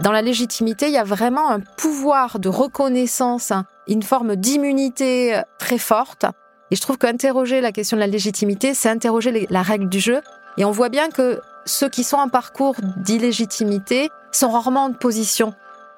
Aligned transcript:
Dans 0.00 0.12
la 0.12 0.20
légitimité, 0.20 0.88
il 0.88 0.92
y 0.92 0.98
a 0.98 1.04
vraiment 1.04 1.50
un 1.50 1.60
pouvoir 1.60 2.38
de 2.38 2.50
reconnaissance, 2.50 3.52
une 3.88 4.02
forme 4.02 4.36
d'immunité 4.36 5.40
très 5.58 5.78
forte. 5.78 6.26
Et 6.70 6.76
je 6.76 6.80
trouve 6.82 6.98
qu'interroger 6.98 7.62
la 7.62 7.72
question 7.72 7.96
de 7.96 8.00
la 8.00 8.06
légitimité, 8.06 8.74
c'est 8.74 8.90
interroger 8.90 9.46
la 9.48 9.62
règle 9.62 9.88
du 9.88 9.98
jeu. 9.98 10.20
Et 10.58 10.66
on 10.66 10.70
voit 10.70 10.90
bien 10.90 11.08
que 11.08 11.40
ceux 11.64 11.88
qui 11.88 12.04
sont 12.04 12.18
en 12.18 12.28
parcours 12.28 12.76
d'illégitimité 12.98 14.10
sont 14.32 14.50
rarement 14.50 14.84
en 14.84 14.92
position 14.92 15.54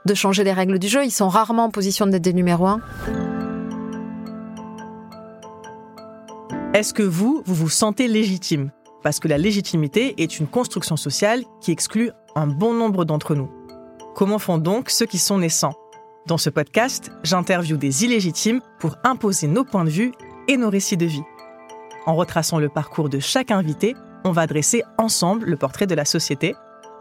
de 0.07 0.15
changer 0.15 0.45
les 0.45 0.53
règles 0.53 0.79
du 0.79 0.87
jeu. 0.87 1.05
Ils 1.05 1.11
sont 1.11 1.29
rarement 1.29 1.65
en 1.65 1.71
position 1.71 2.07
d'être 2.07 2.23
des 2.23 2.33
numéros 2.33 2.67
un. 2.67 2.81
Est-ce 6.73 6.95
que 6.95 7.03
vous, 7.03 7.43
vous 7.47 7.55
vous 7.55 7.69
sentez 7.69 8.07
légitime? 8.07 8.71
Parce 9.03 9.19
que 9.19 9.27
la 9.27 9.39
légitimité 9.39 10.23
est 10.23 10.39
une 10.39 10.47
construction 10.47 10.97
sociale 10.97 11.43
qui 11.61 11.73
exclut 11.73 12.13
un 12.37 12.47
bon 12.47 12.75
nombre 12.75 13.05
d'entre 13.05 13.35
nous. 13.35 13.58
Comment 14.19 14.41
font 14.41 14.59
donc 14.59 14.91
ceux 14.91 15.07
qui 15.07 15.17
sont 15.17 15.39
naissants? 15.39 15.77
Dans 16.27 16.39
ce 16.39 16.51
podcast, 16.51 17.13
j'interviewe 17.23 17.77
des 17.77 18.05
illégitimes 18.05 18.61
pour 18.81 18.97
imposer 19.05 19.47
nos 19.47 19.63
points 19.63 19.85
de 19.85 19.91
vue 19.91 20.13
et 20.49 20.57
nos 20.57 20.71
récits 20.71 20.97
de 20.97 21.07
vie. 21.07 21.23
En 22.05 22.17
retraçant 22.17 22.59
le 22.59 22.69
parcours 22.69 23.09
de 23.09 23.21
chaque 23.21 23.53
invité, 23.53 23.95
on 24.25 24.33
va 24.33 24.49
dresser 24.49 24.83
ensemble 24.99 25.47
le 25.47 25.57
portrait 25.57 25.87
de 25.87 25.95
la 25.95 26.05
société. 26.05 26.57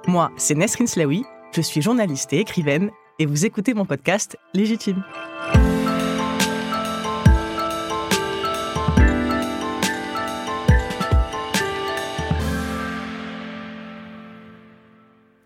Moi, 0.06 0.30
c'est 0.38 0.54
Nesrin 0.54 0.86
Slaoui, 0.86 1.26
je 1.54 1.62
suis 1.62 1.82
journaliste 1.82 2.34
et 2.34 2.40
écrivaine, 2.40 2.92
et 3.18 3.26
vous 3.26 3.48
écoutez 3.48 3.73
mon 3.73 3.86
podcast 3.86 4.38
Légitime. 4.54 5.04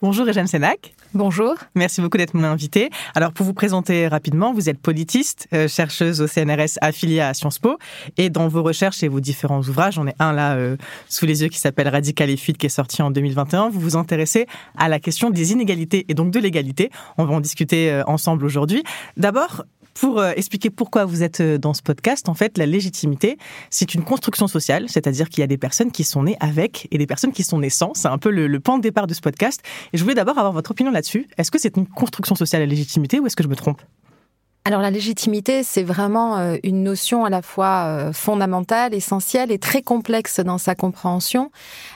Bonjour 0.01 0.25
Eugène 0.25 0.47
Sénac. 0.47 0.95
Bonjour. 1.13 1.53
Merci 1.75 2.01
beaucoup 2.01 2.17
d'être 2.17 2.33
mon 2.33 2.43
invité. 2.43 2.89
Alors, 3.13 3.33
pour 3.33 3.45
vous 3.45 3.53
présenter 3.53 4.07
rapidement, 4.07 4.51
vous 4.51 4.67
êtes 4.67 4.79
politiste, 4.79 5.47
euh, 5.53 5.67
chercheuse 5.67 6.21
au 6.21 6.27
CNRS 6.27 6.79
affiliée 6.81 7.19
à 7.19 7.35
Sciences 7.35 7.59
Po. 7.59 7.77
Et 8.17 8.31
dans 8.31 8.47
vos 8.47 8.63
recherches 8.63 9.03
et 9.03 9.07
vos 9.07 9.19
différents 9.19 9.59
ouvrages, 9.59 9.95
j'en 9.95 10.07
ai 10.07 10.15
un 10.17 10.33
là 10.33 10.55
euh, 10.55 10.75
sous 11.07 11.27
les 11.27 11.43
yeux 11.43 11.49
qui 11.49 11.59
s'appelle 11.59 11.87
Radical 11.87 12.31
et 12.31 12.37
fuite, 12.37 12.57
qui 12.57 12.65
est 12.65 12.69
sorti 12.69 13.03
en 13.03 13.11
2021. 13.11 13.69
Vous 13.69 13.79
vous 13.79 13.95
intéressez 13.95 14.47
à 14.75 14.89
la 14.89 14.99
question 14.99 15.29
des 15.29 15.51
inégalités 15.51 16.07
et 16.09 16.15
donc 16.15 16.31
de 16.31 16.39
l'égalité. 16.39 16.89
On 17.19 17.25
va 17.25 17.35
en 17.35 17.39
discuter 17.39 17.91
euh, 17.91 18.03
ensemble 18.07 18.43
aujourd'hui. 18.43 18.81
D'abord, 19.17 19.65
pour 19.93 20.19
euh, 20.19 20.31
expliquer 20.35 20.69
pourquoi 20.69 21.05
vous 21.05 21.23
êtes 21.23 21.41
euh, 21.41 21.57
dans 21.57 21.73
ce 21.73 21.81
podcast, 21.81 22.29
en 22.29 22.33
fait, 22.33 22.57
la 22.57 22.65
légitimité, 22.65 23.37
c'est 23.69 23.93
une 23.93 24.03
construction 24.03 24.47
sociale, 24.47 24.85
c'est-à-dire 24.87 25.29
qu'il 25.29 25.41
y 25.41 25.43
a 25.43 25.47
des 25.47 25.57
personnes 25.57 25.91
qui 25.91 26.03
sont 26.03 26.23
nées 26.23 26.37
avec 26.39 26.87
et 26.91 26.97
des 26.97 27.07
personnes 27.07 27.31
qui 27.31 27.43
sont 27.43 27.59
nées 27.59 27.69
sans. 27.69 27.93
C'est 27.93 28.07
un 28.07 28.17
peu 28.17 28.31
le, 28.31 28.47
le 28.47 28.59
point 28.59 28.77
de 28.77 28.83
départ 28.83 29.07
de 29.07 29.13
ce 29.13 29.21
podcast. 29.21 29.61
Et 29.93 29.97
je 29.97 30.03
voulais 30.03 30.15
d'abord 30.15 30.37
avoir 30.37 30.53
votre 30.53 30.71
opinion 30.71 30.91
là-dessus. 30.91 31.27
Est-ce 31.37 31.51
que 31.51 31.59
c'est 31.59 31.77
une 31.77 31.87
construction 31.87 32.35
sociale 32.35 32.61
la 32.61 32.67
légitimité 32.67 33.19
ou 33.19 33.27
est-ce 33.27 33.35
que 33.35 33.43
je 33.43 33.49
me 33.49 33.55
trompe? 33.55 33.81
Alors 34.63 34.81
la 34.81 34.91
légitimité, 34.91 35.63
c'est 35.63 35.81
vraiment 35.81 36.37
euh, 36.37 36.55
une 36.61 36.83
notion 36.83 37.25
à 37.25 37.31
la 37.31 37.41
fois 37.41 37.85
euh, 37.87 38.13
fondamentale, 38.13 38.93
essentielle 38.93 39.51
et 39.51 39.57
très 39.57 39.81
complexe 39.81 40.39
dans 40.39 40.59
sa 40.59 40.75
compréhension. 40.75 41.51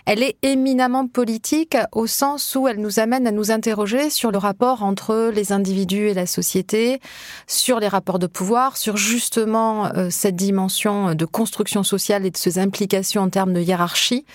Elle 0.07 0.23
est 0.23 0.35
éminemment 0.41 1.05
politique 1.05 1.77
au 1.91 2.07
sens 2.07 2.55
où 2.55 2.67
elle 2.67 2.81
nous 2.81 2.99
amène 2.99 3.27
à 3.27 3.31
nous 3.31 3.51
interroger 3.51 4.09
sur 4.09 4.31
le 4.31 4.39
rapport 4.39 4.81
entre 4.81 5.31
les 5.31 5.51
individus 5.51 6.07
et 6.07 6.15
la 6.15 6.25
société, 6.25 7.01
sur 7.45 7.79
les 7.79 7.87
rapports 7.87 8.17
de 8.17 8.25
pouvoir, 8.25 8.77
sur 8.77 8.97
justement 8.97 9.85
euh, 9.93 10.09
cette 10.09 10.35
dimension 10.35 11.13
de 11.13 11.25
construction 11.25 11.83
sociale 11.83 12.25
et 12.25 12.31
de 12.31 12.37
ses 12.37 12.57
implications 12.57 13.21
en 13.21 13.29
termes 13.29 13.53
de 13.53 13.61
hiérarchie. 13.61 14.25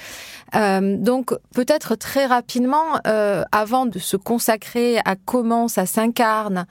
Euh, 0.55 0.97
donc 0.97 1.33
peut-être 1.55 1.95
très 1.95 2.27
rapidement, 2.27 3.01
euh, 3.07 3.45
avant 3.53 3.87
de 3.87 3.99
se 3.99 4.17
consacrer 4.17 4.99
à 5.05 5.17
comment 5.17 5.69
ça 5.69 5.87
s'incarne 5.87 6.67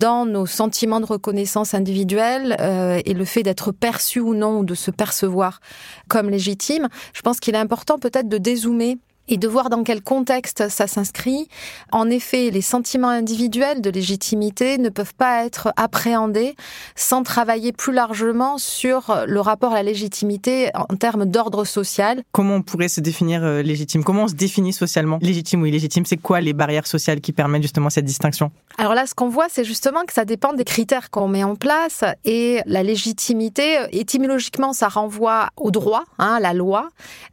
dans 0.00 0.26
nos 0.26 0.46
sentiments 0.46 1.00
de 1.00 1.06
reconnaissance 1.06 1.74
individuelle 1.74 2.56
euh, 2.60 3.00
et 3.04 3.14
le 3.14 3.24
fait 3.24 3.42
d'être 3.42 3.72
perçu 3.72 4.20
ou 4.20 4.34
non, 4.34 4.60
ou 4.60 4.64
de 4.64 4.74
se 4.74 4.90
percevoir 4.90 5.60
comme 6.08 6.30
légitime, 6.30 6.88
je 7.12 7.22
pense 7.22 7.40
qu'il 7.40 7.54
est 7.54 7.58
important 7.58 7.98
peut-être 7.98 8.28
de 8.28 8.38
dézoomer 8.38 8.98
et 9.28 9.36
de 9.36 9.46
voir 9.48 9.70
dans 9.70 9.82
quel 9.84 10.02
contexte 10.02 10.68
ça 10.68 10.86
s'inscrit. 10.86 11.48
En 11.92 12.10
effet, 12.10 12.50
les 12.50 12.62
sentiments 12.62 13.08
individuels 13.08 13.80
de 13.80 13.90
légitimité 13.90 14.78
ne 14.78 14.88
peuvent 14.88 15.14
pas 15.14 15.44
être 15.44 15.72
appréhendés 15.76 16.54
sans 16.96 17.22
travailler 17.22 17.72
plus 17.72 17.92
largement 17.92 18.58
sur 18.58 19.24
le 19.26 19.40
rapport 19.40 19.72
à 19.72 19.76
la 19.76 19.82
légitimité 19.84 20.70
en 20.74 20.96
termes 20.96 21.26
d'ordre 21.26 21.64
social. 21.64 22.22
Comment 22.32 22.56
on 22.56 22.62
pourrait 22.62 22.88
se 22.88 23.00
définir 23.00 23.44
euh, 23.44 23.62
légitime? 23.62 24.04
Comment 24.04 24.24
on 24.24 24.28
se 24.28 24.34
définit 24.34 24.72
socialement 24.72 25.18
Légitime 25.20 25.62
ou 25.62 25.66
illégitime? 25.66 26.04
C'est 26.06 26.16
quoi 26.16 26.40
les 26.40 26.52
barrières 26.52 26.86
sociales 26.86 27.20
qui 27.20 27.32
permettent 27.32 27.62
justement 27.62 27.90
cette 27.90 28.04
distinction? 28.04 28.50
Alors 28.78 28.94
là, 28.94 29.06
ce 29.06 29.14
qu'on 29.14 29.28
voit, 29.28 29.48
c'est 29.50 29.64
justement 29.64 30.04
que 30.04 30.12
ça 30.12 30.24
dépend 30.24 30.52
des 30.52 30.64
critères 30.64 31.10
qu'on 31.10 31.28
met 31.28 31.44
en 31.44 31.56
place 31.56 32.04
et 32.24 32.60
la 32.66 32.82
légitimité, 32.82 33.78
étymologiquement, 33.92 34.72
ça 34.72 34.88
renvoie 34.88 35.48
au 35.56 35.70
droit, 35.70 36.04
hein, 36.18 36.34
à 36.36 36.40
la 36.40 36.54
loi, 36.54 36.88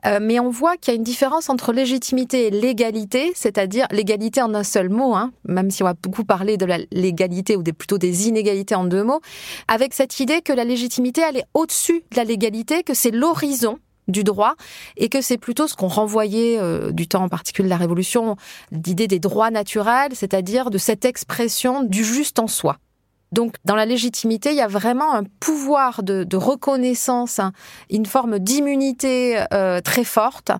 Euh, 0.06 0.20
mais 0.22 0.40
on 0.40 0.52
voit 0.52 0.78
qu'il 0.78 0.94
y 0.94 0.96
a 0.96 0.98
une 0.98 1.04
différence 1.04 1.50
entre 1.50 1.72
légitimité 1.72 1.85
et 1.86 2.50
légalité, 2.50 3.32
c'est-à-dire 3.36 3.88
l'égalité 3.92 4.42
en 4.42 4.54
un 4.54 4.64
seul 4.64 4.90
mot, 4.90 5.16
hein, 5.16 5.32
même 5.48 5.70
si 5.72 5.84
on 5.84 5.86
va 5.86 5.94
beaucoup 5.94 6.24
parler 6.24 6.58
de 6.58 6.66
la 6.66 6.80
légalité 6.92 7.56
ou 7.56 7.64
plutôt 7.64 7.98
des 7.98 8.28
inégalités 8.28 8.76
en 8.76 8.86
deux 8.86 9.04
mots, 9.04 9.22
avec 9.68 9.94
cette 9.94 10.20
idée 10.20 10.42
que 10.42 10.54
la 10.54 10.64
légitimité, 10.64 11.22
elle 11.22 11.38
est 11.38 11.46
au-dessus 11.54 12.04
de 12.12 12.18
la 12.18 12.24
légalité, 12.24 12.84
que 12.84 12.94
c'est 12.94 13.12
l'horizon 13.12 13.78
du 14.08 14.24
droit 14.24 14.56
et 14.98 15.10
que 15.10 15.22
c'est 15.22 15.38
plutôt 15.38 15.68
ce 15.68 15.76
qu'on 15.76 15.88
renvoyait 15.88 16.60
euh, 16.60 16.92
du 16.92 17.08
temps 17.08 17.24
en 17.24 17.30
particulier 17.30 17.68
de 17.68 17.72
la 17.72 17.78
Révolution, 17.78 18.36
l'idée 18.72 19.08
des 19.08 19.20
droits 19.20 19.52
naturels, 19.52 20.12
c'est-à-dire 20.14 20.70
de 20.70 20.78
cette 20.78 21.06
expression 21.06 21.84
du 21.84 22.04
juste 22.04 22.40
en 22.40 22.48
soi. 22.48 22.78
Donc, 23.36 23.56
dans 23.66 23.76
la 23.76 23.86
légitimité, 23.86 24.52
il 24.52 24.56
y 24.56 24.62
a 24.62 24.68
vraiment 24.68 25.14
un 25.14 25.26
pouvoir 25.42 26.04
de, 26.04 26.38
reconnaissance, 26.38 27.40
hein, 27.40 27.52
une 27.90 28.06
forme 28.06 28.40
d'immunité 28.40 29.44
euh, 29.54 29.82
très 29.82 30.06
forte, 30.06 30.52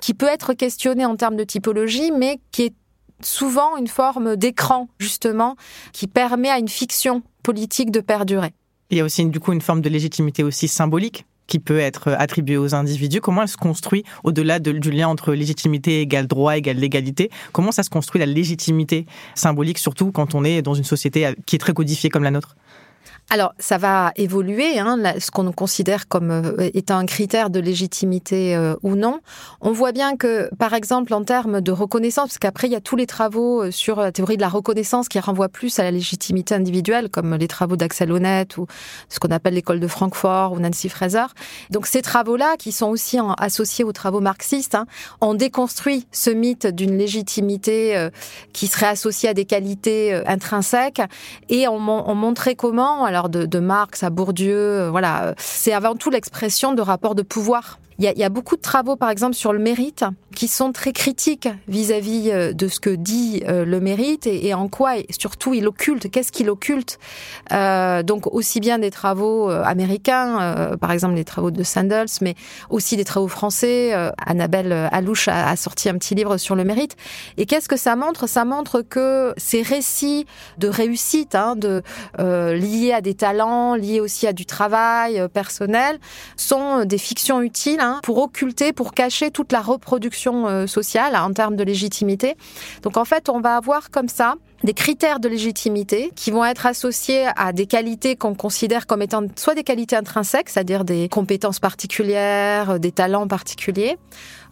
qui 0.00 0.12
peut 0.12 0.26
être 0.26 0.52
questionnée 0.52 1.06
en 1.06 1.14
termes 1.14 1.36
de 1.36 1.44
typologie, 1.44 2.10
mais 2.10 2.40
qui 2.50 2.62
est 2.64 2.74
souvent 3.22 3.76
une 3.76 3.86
forme 3.86 4.34
d'écran, 4.34 4.88
justement, 4.98 5.54
qui 5.92 6.08
permet 6.08 6.50
à 6.50 6.58
une 6.58 6.68
fiction 6.68 7.22
politique 7.44 7.92
de 7.92 8.00
perdurer. 8.00 8.52
Il 8.90 8.98
y 8.98 9.00
a 9.00 9.04
aussi 9.04 9.24
du 9.26 9.38
coup 9.38 9.52
une 9.52 9.60
forme 9.60 9.80
de 9.80 9.88
légitimité 9.88 10.42
aussi 10.42 10.66
symbolique 10.66 11.26
qui 11.46 11.58
peut 11.58 11.78
être 11.78 12.08
attribuée 12.18 12.56
aux 12.56 12.74
individus. 12.74 13.20
Comment 13.20 13.42
elle 13.42 13.48
se 13.48 13.56
construit 13.56 14.04
au-delà 14.24 14.58
de- 14.58 14.72
du 14.72 14.90
lien 14.90 15.08
entre 15.08 15.32
légitimité 15.32 16.00
égale 16.00 16.26
droit 16.26 16.56
égale 16.56 16.76
légalité? 16.76 17.30
Comment 17.52 17.72
ça 17.72 17.82
se 17.82 17.90
construit 17.90 18.18
la 18.18 18.26
légitimité 18.26 19.06
symbolique, 19.34 19.78
surtout 19.78 20.12
quand 20.12 20.34
on 20.34 20.44
est 20.44 20.62
dans 20.62 20.74
une 20.74 20.84
société 20.84 21.34
qui 21.46 21.56
est 21.56 21.58
très 21.58 21.72
codifiée 21.74 22.10
comme 22.10 22.24
la 22.24 22.30
nôtre? 22.30 22.56
Alors, 23.28 23.54
ça 23.58 23.76
va 23.76 24.12
évoluer, 24.14 24.78
hein, 24.78 24.96
ce 25.18 25.32
qu'on 25.32 25.50
considère 25.50 26.06
comme 26.06 26.30
euh, 26.30 26.70
étant 26.74 26.96
un 26.98 27.06
critère 27.06 27.50
de 27.50 27.58
légitimité 27.58 28.54
euh, 28.54 28.76
ou 28.84 28.94
non. 28.94 29.18
On 29.60 29.72
voit 29.72 29.90
bien 29.90 30.16
que, 30.16 30.48
par 30.56 30.74
exemple, 30.74 31.12
en 31.12 31.24
termes 31.24 31.60
de 31.60 31.72
reconnaissance, 31.72 32.28
parce 32.28 32.38
qu'après, 32.38 32.68
il 32.68 32.72
y 32.72 32.76
a 32.76 32.80
tous 32.80 32.94
les 32.94 33.06
travaux 33.06 33.64
euh, 33.64 33.70
sur 33.72 33.96
la 33.96 34.12
théorie 34.12 34.36
de 34.36 34.42
la 34.42 34.48
reconnaissance 34.48 35.08
qui 35.08 35.18
renvoient 35.18 35.48
plus 35.48 35.76
à 35.80 35.82
la 35.82 35.90
légitimité 35.90 36.54
individuelle, 36.54 37.10
comme 37.10 37.34
les 37.34 37.48
travaux 37.48 37.74
d'Axel 37.74 38.12
Honneth 38.12 38.58
ou 38.58 38.66
ce 39.08 39.18
qu'on 39.18 39.32
appelle 39.32 39.54
l'école 39.54 39.80
de 39.80 39.88
Francfort 39.88 40.52
ou 40.52 40.60
Nancy 40.60 40.88
Fraser. 40.88 41.26
Donc, 41.70 41.88
ces 41.88 42.02
travaux-là, 42.02 42.56
qui 42.56 42.70
sont 42.70 42.86
aussi 42.86 43.18
associés 43.38 43.84
aux 43.84 43.92
travaux 43.92 44.20
marxistes, 44.20 44.76
hein, 44.76 44.86
ont 45.20 45.34
déconstruit 45.34 46.06
ce 46.12 46.30
mythe 46.30 46.68
d'une 46.68 46.96
légitimité 46.96 48.08
qui 48.52 48.68
serait 48.68 48.86
associée 48.86 49.28
à 49.28 49.34
des 49.34 49.46
qualités 49.46 50.14
intrinsèques 50.26 51.02
et 51.48 51.66
on, 51.66 51.80
mon- 51.80 52.04
on 52.06 52.14
montrait 52.14 52.54
alors 53.04 53.28
de, 53.28 53.46
de 53.46 53.58
Marx 53.58 54.02
à 54.02 54.10
Bourdieu, 54.10 54.56
euh, 54.56 54.90
voilà, 54.90 55.34
c'est 55.38 55.72
avant 55.72 55.94
tout 55.94 56.10
l'expression 56.10 56.72
de 56.72 56.82
rapports 56.82 57.14
de 57.14 57.22
pouvoir. 57.22 57.78
Il 57.98 58.04
y, 58.04 58.24
a, 58.24 58.28
beaucoup 58.28 58.56
de 58.56 58.60
travaux, 58.60 58.96
par 58.96 59.08
exemple, 59.08 59.34
sur 59.34 59.54
le 59.54 59.58
mérite, 59.58 60.04
qui 60.34 60.48
sont 60.48 60.70
très 60.70 60.92
critiques 60.92 61.48
vis-à-vis 61.66 62.30
euh, 62.30 62.52
de 62.52 62.68
ce 62.68 62.78
que 62.78 62.90
dit 62.90 63.42
euh, 63.48 63.64
le 63.64 63.80
mérite 63.80 64.26
et, 64.26 64.52
en 64.52 64.68
quoi, 64.68 64.96
surtout, 65.18 65.54
il 65.54 65.66
occulte. 65.66 66.10
Qu'est-ce 66.10 66.30
qu'il 66.30 66.50
occulte? 66.50 66.98
Euh, 67.52 68.02
Donc, 68.02 68.26
aussi 68.26 68.60
bien 68.60 68.78
des 68.78 68.90
travaux 68.90 69.48
américains, 69.48 70.76
par 70.80 70.92
exemple 70.92 71.14
les 71.14 71.24
travaux 71.24 71.50
de 71.50 71.62
Sandels, 71.62 72.06
mais 72.20 72.34
aussi 72.68 72.96
des 72.96 73.04
travaux 73.04 73.28
français. 73.28 73.92
Annabelle 74.18 74.72
Alouche 74.92 75.28
a, 75.28 75.56
sorti 75.56 75.88
un 75.88 75.94
petit 75.94 76.14
livre 76.14 76.36
sur 76.36 76.54
le 76.54 76.64
mérite. 76.64 76.96
Et 77.38 77.46
qu'est-ce 77.46 77.68
que 77.68 77.76
ça 77.76 77.96
montre? 77.96 78.26
Ça 78.28 78.44
montre 78.44 78.82
que 78.82 79.32
ces 79.36 79.62
récits 79.62 80.26
de 80.58 80.68
réussite, 80.68 81.34
hein, 81.34 81.54
liés 82.18 82.92
à 82.92 83.00
des 83.00 83.14
talents, 83.14 83.74
liés 83.74 84.00
aussi 84.00 84.26
à 84.26 84.32
du 84.32 84.44
travail 84.44 85.26
personnel, 85.32 85.98
sont 86.36 86.84
des 86.84 86.98
fictions 86.98 87.40
utiles 87.40 87.80
Hein, 87.86 88.00
pour 88.02 88.18
occulter, 88.18 88.72
pour 88.72 88.92
cacher 88.94 89.30
toute 89.30 89.52
la 89.52 89.60
reproduction 89.60 90.48
euh, 90.48 90.66
sociale 90.66 91.14
en 91.14 91.32
termes 91.32 91.54
de 91.54 91.62
légitimité. 91.62 92.34
Donc 92.82 92.96
en 92.96 93.04
fait, 93.04 93.28
on 93.28 93.40
va 93.40 93.54
avoir 93.56 93.90
comme 93.92 94.08
ça 94.08 94.34
des 94.64 94.72
critères 94.72 95.20
de 95.20 95.28
légitimité 95.28 96.10
qui 96.16 96.32
vont 96.32 96.44
être 96.44 96.66
associés 96.66 97.26
à 97.36 97.52
des 97.52 97.66
qualités 97.66 98.16
qu'on 98.16 98.34
considère 98.34 98.88
comme 98.88 99.02
étant 99.02 99.22
soit 99.36 99.54
des 99.54 99.62
qualités 99.62 99.94
intrinsèques, 99.94 100.48
c'est-à-dire 100.48 100.84
des 100.84 101.08
compétences 101.08 101.60
particulières, 101.60 102.80
des 102.80 102.90
talents 102.90 103.28
particuliers, 103.28 103.98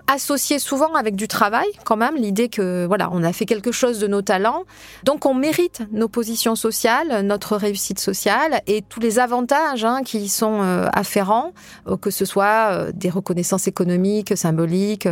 associé 0.06 0.58
souvent 0.58 0.94
avec 0.94 1.16
du 1.16 1.28
travail, 1.28 1.66
quand 1.84 1.96
même, 1.96 2.16
l'idée 2.16 2.48
que 2.48 2.84
voilà, 2.86 3.08
on 3.12 3.22
a 3.22 3.32
fait 3.32 3.46
quelque 3.46 3.72
chose 3.72 3.98
de 3.98 4.06
nos 4.06 4.22
talents, 4.22 4.64
donc 5.02 5.24
on 5.24 5.34
mérite 5.34 5.82
nos 5.92 6.08
positions 6.08 6.56
sociales, 6.56 7.22
notre 7.22 7.56
réussite 7.56 7.98
sociale 7.98 8.60
et 8.66 8.82
tous 8.82 9.00
les 9.00 9.18
avantages 9.18 9.84
hein, 9.84 10.02
qui 10.04 10.18
y 10.18 10.28
sont 10.28 10.62
euh, 10.62 10.88
afférents, 10.92 11.52
euh, 11.88 11.96
que 11.96 12.10
ce 12.10 12.24
soit 12.24 12.70
euh, 12.70 12.92
des 12.94 13.08
reconnaissances 13.08 13.66
économiques, 13.66 14.36
symboliques, 14.36 15.08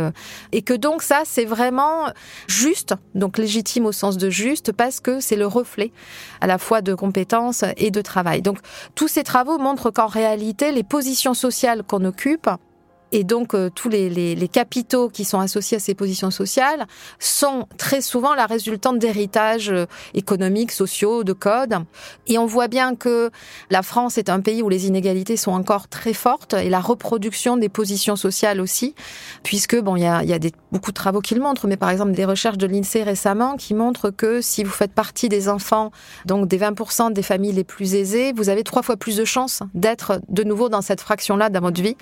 et 0.51 0.61
que 0.61 0.73
donc 0.73 1.01
ça 1.01 1.23
c'est 1.25 1.45
vraiment 1.45 2.11
juste, 2.47 2.93
donc 3.15 3.37
légitime 3.37 3.85
au 3.85 3.91
sens 3.91 4.17
de 4.17 4.29
juste, 4.29 4.71
parce 4.71 4.99
que 4.99 5.19
c'est 5.19 5.35
le 5.35 5.47
reflet 5.47 5.91
à 6.39 6.47
la 6.47 6.57
fois 6.57 6.81
de 6.81 6.93
compétences 6.93 7.63
et 7.77 7.89
de 7.89 8.01
travail. 8.01 8.41
Donc 8.41 8.59
tous 8.95 9.07
ces 9.07 9.23
travaux 9.23 9.57
montrent 9.57 9.89
qu'en 9.89 10.07
réalité 10.07 10.71
les 10.71 10.83
positions 10.83 11.33
sociales 11.33 11.83
qu'on 11.83 12.05
occupe 12.05 12.49
et 13.13 13.23
donc, 13.23 13.53
euh, 13.53 13.69
tous 13.69 13.89
les, 13.89 14.49
capitaux 14.51 15.07
qui 15.07 15.23
sont 15.23 15.39
associés 15.39 15.77
à 15.77 15.79
ces 15.79 15.93
positions 15.93 16.31
sociales 16.31 16.87
sont 17.19 17.67
très 17.77 18.01
souvent 18.01 18.33
la 18.33 18.47
résultante 18.47 18.97
d'héritages 18.97 19.69
euh, 19.69 19.85
économiques, 20.15 20.71
sociaux, 20.71 21.23
de 21.23 21.31
codes. 21.31 21.75
Et 22.25 22.39
on 22.39 22.47
voit 22.47 22.67
bien 22.67 22.95
que 22.95 23.29
la 23.69 23.83
France 23.83 24.17
est 24.17 24.29
un 24.29 24.39
pays 24.39 24.63
où 24.63 24.69
les 24.69 24.87
inégalités 24.87 25.37
sont 25.37 25.51
encore 25.51 25.87
très 25.87 26.13
fortes 26.13 26.55
et 26.55 26.69
la 26.71 26.79
reproduction 26.79 27.55
des 27.55 27.69
positions 27.69 28.15
sociales 28.15 28.59
aussi, 28.59 28.95
puisque, 29.43 29.79
bon, 29.79 29.95
il 29.95 30.01
y 30.01 30.07
a, 30.07 30.39
beaucoup 30.71 30.89
de 30.89 30.95
travaux 30.95 31.21
qui 31.21 31.35
le 31.35 31.41
montrent, 31.41 31.67
mais 31.67 31.77
par 31.77 31.91
exemple 31.91 32.13
des 32.13 32.25
recherches 32.25 32.57
de 32.57 32.65
l'INSEE 32.65 33.03
récemment 33.03 33.57
qui 33.57 33.75
montrent 33.75 34.09
que 34.09 34.41
si 34.41 34.63
vous 34.63 34.71
faites 34.71 34.91
partie 34.91 35.29
des 35.29 35.49
enfants, 35.49 35.91
donc 36.25 36.47
des 36.47 36.57
20% 36.57 37.13
des 37.13 37.21
familles 37.21 37.51
les 37.53 37.63
plus 37.63 37.93
aisées, 37.93 38.33
vous 38.35 38.49
avez 38.49 38.63
trois 38.63 38.81
fois 38.81 38.97
plus 38.97 39.17
de 39.17 39.25
chances 39.25 39.61
d'être 39.75 40.19
de 40.29 40.43
nouveau 40.43 40.67
dans 40.67 40.81
cette 40.81 41.01
fraction-là 41.01 41.49
dans 41.49 41.61
votre 41.61 41.79
vie. 41.79 41.95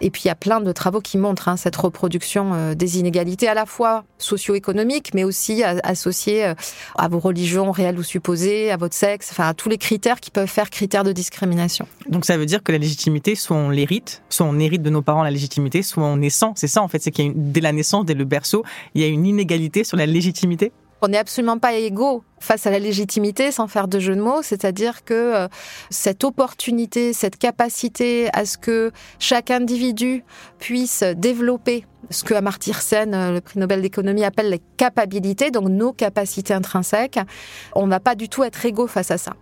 Et 0.00 0.10
puis, 0.10 0.22
il 0.24 0.28
y 0.28 0.30
a 0.30 0.34
plein 0.34 0.53
de 0.62 0.72
travaux 0.72 1.00
qui 1.00 1.18
montrent 1.18 1.48
hein, 1.48 1.56
cette 1.56 1.76
reproduction 1.76 2.52
euh, 2.54 2.74
des 2.74 2.98
inégalités 2.98 3.48
à 3.48 3.54
la 3.54 3.66
fois 3.66 4.04
socio-économiques, 4.18 5.12
mais 5.14 5.24
aussi 5.24 5.62
associées 5.64 6.44
euh, 6.44 6.54
à 6.96 7.08
vos 7.08 7.18
religions 7.18 7.72
réelles 7.72 7.98
ou 7.98 8.02
supposées, 8.02 8.70
à 8.70 8.76
votre 8.76 8.94
sexe, 8.94 9.28
enfin 9.32 9.48
à 9.48 9.54
tous 9.54 9.68
les 9.68 9.78
critères 9.78 10.20
qui 10.20 10.30
peuvent 10.30 10.48
faire 10.48 10.70
critères 10.70 11.04
de 11.04 11.12
discrimination. 11.12 11.86
Donc 12.08 12.24
ça 12.24 12.36
veut 12.36 12.46
dire 12.46 12.62
que 12.62 12.72
la 12.72 12.78
légitimité, 12.78 13.34
soit 13.34 13.56
on 13.56 13.70
l'hérite, 13.70 14.22
soit 14.28 14.46
on 14.46 14.58
hérite 14.58 14.82
de 14.82 14.90
nos 14.90 15.02
parents 15.02 15.22
la 15.22 15.30
légitimité, 15.30 15.82
soit 15.82 16.04
on 16.04 16.16
naissant. 16.16 16.52
C'est 16.56 16.68
ça 16.68 16.82
en 16.82 16.88
fait, 16.88 17.02
c'est 17.02 17.10
qu'il 17.10 17.26
y 17.26 17.28
a 17.28 17.32
dès 17.34 17.60
la 17.60 17.72
naissance, 17.72 18.04
dès 18.04 18.14
le 18.14 18.24
berceau, 18.24 18.64
il 18.94 19.02
y 19.02 19.04
a 19.04 19.08
une 19.08 19.26
inégalité 19.26 19.84
sur 19.84 19.96
la 19.96 20.06
légitimité? 20.06 20.72
On 21.02 21.08
n'est 21.08 21.18
absolument 21.18 21.58
pas 21.58 21.74
égaux 21.74 22.24
face 22.40 22.66
à 22.66 22.70
la 22.70 22.78
légitimité, 22.78 23.50
sans 23.50 23.68
faire 23.68 23.88
de 23.88 23.98
jeu 23.98 24.14
de 24.14 24.20
mots, 24.20 24.42
c'est-à-dire 24.42 25.04
que 25.04 25.14
euh, 25.14 25.48
cette 25.90 26.24
opportunité, 26.24 27.12
cette 27.12 27.36
capacité 27.36 28.28
à 28.32 28.44
ce 28.44 28.58
que 28.58 28.92
chaque 29.18 29.50
individu 29.50 30.24
puisse 30.58 31.02
développer 31.02 31.86
ce 32.10 32.24
que 32.24 32.34
Amartya 32.34 32.74
Sen, 32.74 33.14
euh, 33.14 33.32
le 33.32 33.40
prix 33.40 33.58
Nobel 33.58 33.82
d'économie, 33.82 34.24
appelle 34.24 34.50
les 34.50 34.60
capacités, 34.76 35.50
donc 35.50 35.68
nos 35.68 35.92
capacités 35.92 36.54
intrinsèques, 36.54 37.18
on 37.74 37.86
ne 37.86 37.90
va 37.90 38.00
pas 38.00 38.14
du 38.14 38.28
tout 38.28 38.44
être 38.44 38.64
égaux 38.64 38.86
face 38.86 39.10
à 39.10 39.18
ça. 39.18 39.34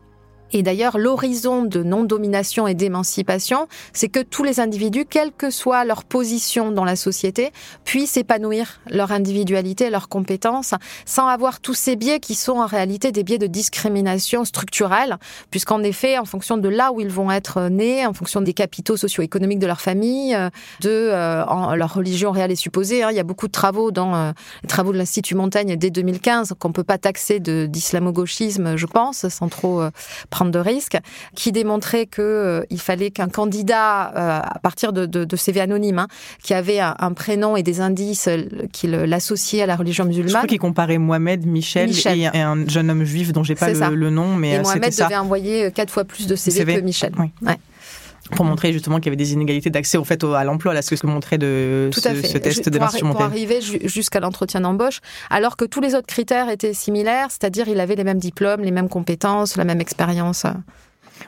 Et 0.53 0.63
d'ailleurs, 0.63 0.99
l'horizon 0.99 1.63
de 1.65 1.83
non-domination 1.83 2.67
et 2.67 2.75
d'émancipation, 2.75 3.69
c'est 3.93 4.09
que 4.09 4.21
tous 4.21 4.45
les 4.45 4.61
individus, 4.61 5.05
quelle 5.05 5.33
que 5.33 5.51
soit 5.51 5.85
leur 5.85 6.05
position 6.05 6.71
dans 6.71 6.85
la 6.85 6.97
société, 6.97 7.53
puissent 7.85 8.17
épanouir 8.17 8.81
leur 8.91 9.13
individualité, 9.13 9.91
leurs 9.91 10.09
compétences, 10.09 10.75
sans 11.07 11.27
avoir 11.27 11.61
tous 11.61 11.75
ces 11.75 11.97
biais 11.97 12.21
qui 12.21 12.35
sont 12.35 12.59
en 12.59 12.67
réalité 12.67 13.13
des 13.13 13.23
biais 13.23 13.39
de 13.39 13.47
discrimination 13.47 14.45
structurelle, 14.45 15.17
puisqu'en 15.51 15.83
effet, 15.83 16.19
en 16.19 16.25
fonction 16.25 16.57
de 16.57 16.69
là 16.69 16.93
où 16.93 17.01
ils 17.01 17.09
vont 17.09 17.31
être 17.31 17.69
nés, 17.69 18.07
en 18.07 18.13
fonction 18.13 18.41
des 18.41 18.53
capitaux 18.53 18.97
socio-économiques 18.97 19.59
de 19.59 19.67
leur 19.67 19.81
famille, 19.81 20.37
de 20.81 20.91
euh, 20.91 21.77
leur 21.77 21.95
religion 21.95 22.31
réelle 22.31 22.51
et 22.51 22.57
supposée, 22.57 23.03
hein, 23.03 23.11
il 23.11 23.17
y 23.17 23.21
a 23.21 23.25
beaucoup 23.25 23.47
de 23.47 23.53
travaux 23.53 23.91
dans 23.91 24.15
euh, 24.15 24.33
les 24.63 24.69
travaux 24.69 24.93
de 24.93 24.99
l'Institut 24.99 25.35
Montaigne 25.35 25.77
dès 25.77 25.91
2015 25.91 26.55
qu'on 26.59 26.73
peut 26.73 26.85
pas 26.85 26.99
taxer 26.99 27.41
d'islamo-gauchisme, 27.41 28.77
je 28.77 28.87
pense, 28.87 29.29
sans 29.29 29.49
trop 29.49 29.81
euh, 29.81 29.91
prendre 30.31 30.42
de 30.51 30.59
risques, 30.59 30.99
qui 31.35 31.53
démontrait 31.53 32.07
que 32.07 32.23
euh, 32.23 32.63
il 32.71 32.81
fallait 32.81 33.11
qu'un 33.11 33.29
candidat, 33.29 34.11
euh, 34.11 34.41
à 34.43 34.59
partir 34.63 34.93
de, 34.93 35.07
de, 35.07 35.25
de 35.25 35.37
CV 35.37 35.61
anonymes, 35.61 36.01
hein, 36.01 36.09
qui 36.43 36.55
avait 36.55 36.81
un, 36.81 37.13
prénom 37.13 37.57
et 37.57 37.63
des 37.63 37.81
indices 37.81 38.29
euh, 38.29 38.45
qui 38.73 38.87
l'associaient 38.87 39.63
à 39.63 39.67
la 39.67 39.77
religion 39.77 40.05
musulmane. 40.05 40.31
Je 40.31 40.37
crois 40.37 40.49
qu'il 40.49 40.59
comparait 40.59 40.99
Mohamed, 40.99 41.47
Michel, 41.47 41.91
Et, 42.07 42.27
un 42.27 42.67
jeune 42.69 42.91
homme 42.91 43.05
juif 43.05 43.33
dont 43.33 43.43
j'ai 43.43 43.55
pas 43.55 43.71
le, 43.73 44.11
nom, 44.11 44.35
mais 44.35 44.55
et 44.55 44.59
Mohamed 44.61 44.93
devait 44.97 45.17
envoyer 45.17 45.71
quatre 45.73 45.91
fois 45.91 46.05
plus 46.05 46.27
de 46.27 46.37
CV, 46.37 46.77
que 46.77 46.81
Michel. 46.81 47.13
Oui. 47.19 47.31
Ouais 47.43 47.59
pour 48.31 48.45
montrer 48.45 48.73
justement 48.73 48.97
qu'il 48.97 49.07
y 49.07 49.09
avait 49.09 49.17
des 49.17 49.33
inégalités 49.33 49.71
d'accès 49.71 49.99
au 49.99 50.05
fait 50.05 50.23
à 50.25 50.45
l'emploi, 50.45 50.75
là, 50.75 50.83
ce 50.83 50.95
que 50.95 51.07
montrait 51.07 51.39
de 51.39 51.91
ce, 51.93 52.01
ce, 52.01 52.39
test 52.39 52.69
d'évaluation 52.69 53.11
Pour 53.11 53.23
arriver 53.23 53.61
jusqu'à 53.61 54.21
l'entretien 54.21 54.61
d'embauche, 54.61 55.01
alors 55.31 55.57
que 55.57 55.65
tous 55.65 55.81
les 55.81 55.95
autres 55.95 56.07
critères 56.07 56.49
étaient 56.49 56.75
similaires, 56.75 57.29
c'est-à-dire 57.31 57.69
il 57.69 57.81
avait 57.81 57.97
les 57.97 58.05
mêmes 58.05 58.19
diplômes, 58.19 58.63
les 58.63 58.71
mêmes 58.71 58.89
compétences, 58.89 59.57
la 59.57 59.65
même 59.65 59.81
expérience. 59.81 60.47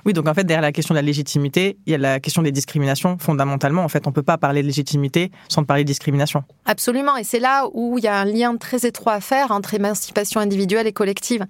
Oui, 0.05 0.12
donc 0.12 0.29
en 0.29 0.35
fait, 0.35 0.44
derrière 0.44 0.62
la 0.62 0.73
question 0.73 0.94
de 0.94 0.99
la 0.99 1.02
légitimité, 1.02 1.79
il 1.87 1.93
y 1.93 1.94
a 1.94 1.99
la 1.99 2.20
question 2.20 2.43
des 2.43 2.52
discriminations. 2.52 3.17
Fondamentalement, 3.19 3.85
en 3.85 3.88
fait, 3.88 4.06
on 4.06 4.11
ne 4.11 4.14
peut 4.14 4.23
pas 4.23 4.38
parler 4.38 4.62
de 4.62 4.67
légitimité 4.67 5.31
sans 5.49 5.64
parler 5.64 5.85
de 5.85 5.88
discrimination. 5.88 6.44
Absolument, 6.67 7.17
et 7.17 7.25
c'est 7.25 7.41
là 7.41 7.67
où 7.73 7.99
il 7.99 8.05
y 8.05 8.08
a 8.08 8.17
un 8.17 8.25
lien 8.25 8.56
très 8.56 8.87
étroit 8.87 9.14
à 9.14 9.20
faire 9.20 9.50
entre 9.50 9.75
émancipation 9.75 10.41
individuelle 10.41 10.87
et 10.87 10.93
collective. 10.93 11.46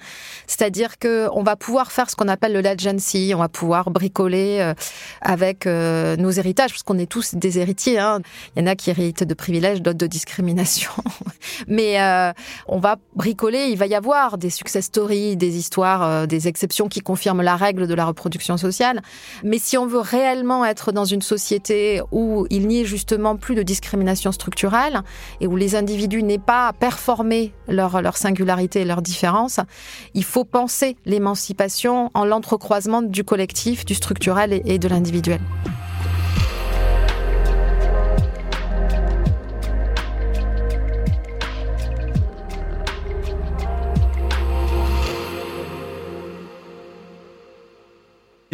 C'est-à-dire 0.46 0.98
que 0.98 1.28
on 1.32 1.42
va 1.42 1.56
pouvoir 1.56 1.92
faire 1.92 2.10
ce 2.10 2.16
qu'on 2.16 2.28
appelle 2.28 2.52
le 2.52 2.60
legacy, 2.60 3.32
on 3.34 3.38
va 3.38 3.48
pouvoir 3.48 3.90
bricoler 3.90 4.58
euh, 4.60 4.74
avec 5.20 5.66
euh, 5.66 6.16
nos 6.16 6.30
héritages, 6.30 6.70
parce 6.70 6.82
qu'on 6.82 6.98
est 6.98 7.10
tous 7.10 7.34
des 7.34 7.58
héritiers. 7.58 7.98
Hein. 7.98 8.20
Il 8.56 8.60
y 8.60 8.62
en 8.62 8.66
a 8.66 8.76
qui 8.76 8.90
héritent 8.90 9.24
de 9.24 9.34
privilèges, 9.34 9.82
d'autres 9.82 9.98
de 9.98 10.06
discrimination. 10.06 10.90
Mais 11.68 12.00
euh, 12.00 12.32
on 12.68 12.78
va 12.78 12.96
bricoler, 13.14 13.68
il 13.70 13.78
va 13.78 13.86
y 13.86 13.94
avoir 13.94 14.38
des 14.38 14.50
success 14.50 14.86
stories, 14.86 15.36
des 15.36 15.56
histoires, 15.56 16.26
des 16.26 16.48
exceptions 16.48 16.88
qui 16.88 17.00
confirment 17.00 17.42
la 17.42 17.56
règle 17.56 17.86
de 17.86 17.94
la 17.94 18.04
reproduction 18.04 18.33
sociale. 18.42 19.02
Mais 19.42 19.58
si 19.58 19.76
on 19.78 19.86
veut 19.86 20.00
réellement 20.00 20.64
être 20.64 20.92
dans 20.92 21.04
une 21.04 21.22
société 21.22 22.00
où 22.12 22.46
il 22.50 22.66
n'y 22.66 22.80
ait 22.80 22.84
justement 22.84 23.36
plus 23.36 23.54
de 23.54 23.62
discrimination 23.62 24.32
structurelle 24.32 25.02
et 25.40 25.46
où 25.46 25.56
les 25.56 25.76
individus 25.76 26.22
n'aient 26.22 26.38
pas 26.38 26.68
à 26.68 26.72
performer 26.72 27.52
leur, 27.68 28.02
leur 28.02 28.16
singularité 28.16 28.80
et 28.80 28.84
leur 28.84 29.02
différence, 29.02 29.60
il 30.14 30.24
faut 30.24 30.44
penser 30.44 30.96
l'émancipation 31.04 32.10
en 32.14 32.24
l'entrecroisement 32.24 33.02
du 33.02 33.24
collectif, 33.24 33.84
du 33.84 33.94
structurel 33.94 34.62
et 34.64 34.78
de 34.78 34.88
l'individuel. 34.88 35.40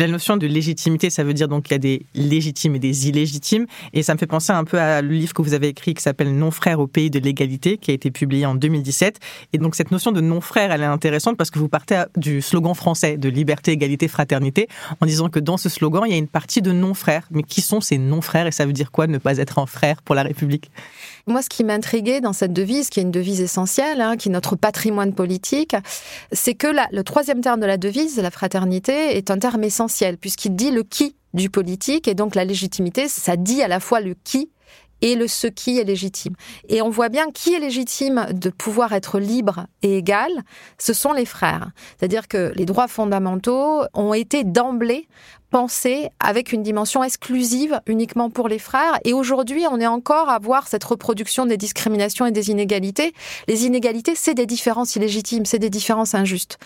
La 0.00 0.06
notion 0.06 0.38
de 0.38 0.46
légitimité, 0.46 1.10
ça 1.10 1.24
veut 1.24 1.34
dire 1.34 1.46
donc 1.46 1.64
qu'il 1.64 1.72
y 1.72 1.74
a 1.74 1.78
des 1.78 2.06
légitimes 2.14 2.74
et 2.74 2.78
des 2.78 3.08
illégitimes. 3.08 3.66
Et 3.92 4.02
ça 4.02 4.14
me 4.14 4.18
fait 4.18 4.26
penser 4.26 4.50
un 4.50 4.64
peu 4.64 4.80
à 4.80 5.02
le 5.02 5.10
livre 5.10 5.34
que 5.34 5.42
vous 5.42 5.52
avez 5.52 5.68
écrit 5.68 5.92
qui 5.92 6.02
s'appelle 6.02 6.34
Non-frère 6.34 6.80
au 6.80 6.86
pays 6.86 7.10
de 7.10 7.18
l'égalité, 7.18 7.76
qui 7.76 7.90
a 7.90 7.94
été 7.94 8.10
publié 8.10 8.46
en 8.46 8.54
2017. 8.54 9.18
Et 9.52 9.58
donc 9.58 9.74
cette 9.74 9.90
notion 9.90 10.10
de 10.10 10.22
non-frère, 10.22 10.72
elle 10.72 10.80
est 10.80 10.86
intéressante 10.86 11.36
parce 11.36 11.50
que 11.50 11.58
vous 11.58 11.68
partez 11.68 12.02
du 12.16 12.40
slogan 12.40 12.74
français 12.74 13.18
de 13.18 13.28
liberté, 13.28 13.72
égalité, 13.72 14.08
fraternité, 14.08 14.68
en 15.02 15.04
disant 15.04 15.28
que 15.28 15.38
dans 15.38 15.58
ce 15.58 15.68
slogan, 15.68 16.04
il 16.06 16.12
y 16.12 16.14
a 16.14 16.18
une 16.18 16.28
partie 16.28 16.62
de 16.62 16.72
non-frères. 16.72 17.28
Mais 17.30 17.42
qui 17.42 17.60
sont 17.60 17.82
ces 17.82 17.98
non-frères 17.98 18.46
et 18.46 18.52
ça 18.52 18.64
veut 18.64 18.72
dire 18.72 18.92
quoi 18.92 19.06
ne 19.06 19.18
pas 19.18 19.36
être 19.36 19.58
un 19.58 19.66
frère 19.66 20.00
pour 20.00 20.14
la 20.14 20.22
République? 20.22 20.70
Moi, 21.26 21.42
ce 21.42 21.50
qui 21.50 21.62
m'intriguait 21.62 22.22
dans 22.22 22.32
cette 22.32 22.54
devise, 22.54 22.88
qui 22.88 23.00
est 23.00 23.02
une 23.02 23.10
devise 23.10 23.42
essentielle, 23.42 24.00
hein, 24.00 24.16
qui 24.16 24.30
est 24.30 24.32
notre 24.32 24.56
patrimoine 24.56 25.12
politique, 25.12 25.76
c'est 26.32 26.54
que 26.54 26.68
le 26.90 27.02
troisième 27.02 27.42
terme 27.42 27.60
de 27.60 27.66
la 27.66 27.76
devise, 27.76 28.18
la 28.18 28.30
fraternité, 28.30 29.18
est 29.18 29.30
un 29.30 29.38
terme 29.38 29.62
essentiel, 29.62 29.89
puisqu'il 30.18 30.56
dit 30.56 30.70
le 30.70 30.82
qui 30.82 31.16
du 31.34 31.50
politique, 31.50 32.08
et 32.08 32.14
donc 32.14 32.34
la 32.34 32.44
légitimité, 32.44 33.08
ça 33.08 33.36
dit 33.36 33.62
à 33.62 33.68
la 33.68 33.80
fois 33.80 34.00
le 34.00 34.14
qui 34.24 34.50
et 35.02 35.14
le 35.14 35.28
ce 35.28 35.46
qui 35.46 35.78
est 35.78 35.84
légitime. 35.84 36.34
Et 36.68 36.82
on 36.82 36.90
voit 36.90 37.08
bien 37.08 37.30
qui 37.32 37.54
est 37.54 37.58
légitime 37.58 38.26
de 38.32 38.50
pouvoir 38.50 38.92
être 38.92 39.18
libre 39.18 39.66
et 39.82 39.96
égal, 39.96 40.30
ce 40.78 40.92
sont 40.92 41.12
les 41.12 41.24
frères. 41.24 41.70
C'est-à-dire 41.98 42.28
que 42.28 42.52
les 42.54 42.66
droits 42.66 42.88
fondamentaux 42.88 43.82
ont 43.94 44.14
été 44.14 44.44
d'emblée 44.44 45.08
pensés 45.50 46.08
avec 46.20 46.52
une 46.52 46.62
dimension 46.62 47.02
exclusive 47.02 47.80
uniquement 47.86 48.30
pour 48.30 48.48
les 48.48 48.58
frères. 48.58 48.98
Et 49.04 49.12
aujourd'hui, 49.12 49.64
on 49.70 49.80
est 49.80 49.86
encore 49.86 50.28
à 50.28 50.38
voir 50.38 50.68
cette 50.68 50.84
reproduction 50.84 51.44
des 51.44 51.56
discriminations 51.56 52.26
et 52.26 52.30
des 52.30 52.50
inégalités. 52.50 53.12
Les 53.48 53.66
inégalités, 53.66 54.14
c'est 54.14 54.34
des 54.34 54.46
différences 54.46 54.94
illégitimes, 54.94 55.44
c'est 55.44 55.58
des 55.58 55.70
différences 55.70 56.14
injustes. 56.14 56.58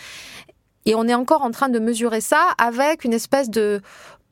Et 0.86 0.94
on 0.94 1.08
est 1.08 1.14
encore 1.14 1.42
en 1.42 1.50
train 1.50 1.68
de 1.68 1.78
mesurer 1.78 2.20
ça 2.20 2.48
avec 2.58 3.04
une 3.04 3.14
espèce 3.14 3.50
de 3.50 3.80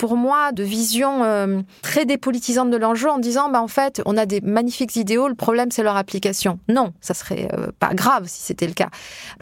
pour 0.02 0.16
moi, 0.16 0.50
de 0.50 0.64
vision 0.64 1.22
euh, 1.22 1.60
très 1.80 2.04
dépolitisante 2.04 2.70
de 2.70 2.76
l'enjeu 2.76 3.08
en 3.08 3.18
disant, 3.18 3.48
bah, 3.50 3.62
en 3.62 3.68
fait, 3.68 4.02
on 4.04 4.16
a 4.16 4.26
des 4.26 4.40
magnifiques 4.40 4.96
idéaux, 4.96 5.28
le 5.28 5.36
problème, 5.36 5.70
c'est 5.70 5.84
leur 5.84 5.96
application. 5.96 6.58
Non, 6.68 6.92
ça 7.00 7.14
serait 7.14 7.48
euh, 7.52 7.68
pas 7.78 7.94
grave 7.94 8.24
si 8.26 8.42
c'était 8.42 8.66
le 8.66 8.72
cas. 8.72 8.88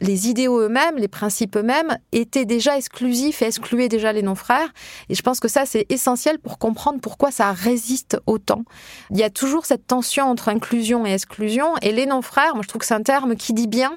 Les 0.01 0.29
idéaux 0.29 0.61
eux-mêmes, 0.61 0.97
les 0.99 1.09
principes 1.09 1.57
eux-mêmes 1.57 1.97
étaient 2.13 2.45
déjà 2.45 2.77
exclusifs 2.77 3.41
et 3.41 3.47
excluaient 3.47 3.89
déjà 3.89 4.13
les 4.13 4.21
non-frères. 4.21 4.69
Et 5.09 5.15
je 5.15 5.23
pense 5.23 5.41
que 5.41 5.49
ça, 5.49 5.65
c'est 5.65 5.87
essentiel 5.89 6.39
pour 6.39 6.59
comprendre 6.59 7.01
pourquoi 7.01 7.31
ça 7.31 7.53
résiste 7.53 8.19
autant. 8.27 8.65
Il 9.11 9.17
y 9.17 9.23
a 9.23 9.31
toujours 9.31 9.65
cette 9.65 9.87
tension 9.87 10.27
entre 10.27 10.51
inclusion 10.51 11.07
et 11.07 11.15
exclusion. 11.15 11.73
Et 11.81 11.91
les 11.91 12.05
non-frères, 12.05 12.53
moi, 12.53 12.61
je 12.63 12.69
trouve 12.69 12.81
que 12.81 12.87
c'est 12.87 12.93
un 12.93 13.03
terme 13.03 13.35
qui 13.35 13.55
dit 13.55 13.67
bien 13.67 13.97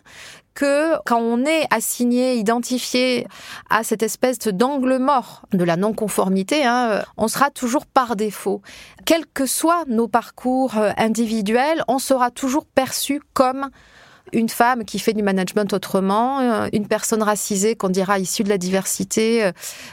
que 0.53 0.95
quand 1.05 1.19
on 1.19 1.45
est 1.45 1.65
assigné, 1.71 2.35
identifié 2.35 3.27
à 3.69 3.83
cette 3.83 4.03
espèce 4.03 4.39
d'angle 4.39 4.97
mort 4.97 5.43
de 5.51 5.63
la 5.63 5.77
non-conformité, 5.77 6.65
hein, 6.65 7.03
on 7.17 7.27
sera 7.27 7.49
toujours 7.49 7.85
par 7.85 8.15
défaut. 8.15 8.61
Quels 9.05 9.25
que 9.25 9.45
soient 9.45 9.83
nos 9.87 10.07
parcours 10.07 10.77
euh, 10.77 10.91
individuels, 10.97 11.83
on 11.87 11.99
sera 11.99 12.31
toujours 12.31 12.65
perçu 12.65 13.21
comme 13.33 13.69
une 14.33 14.49
femme 14.49 14.83
qui 14.83 14.99
fait 14.99 15.13
du 15.13 15.23
management 15.23 15.71
autrement, 15.73 16.39
euh, 16.39 16.67
une 16.73 16.87
personne 16.87 17.23
racisée 17.23 17.75
qu'on 17.75 17.89
dira 17.89 18.19
issue 18.19 18.43
de 18.43 18.49
la 18.49 18.57
diversité, 18.57 19.43
euh, 19.43 19.51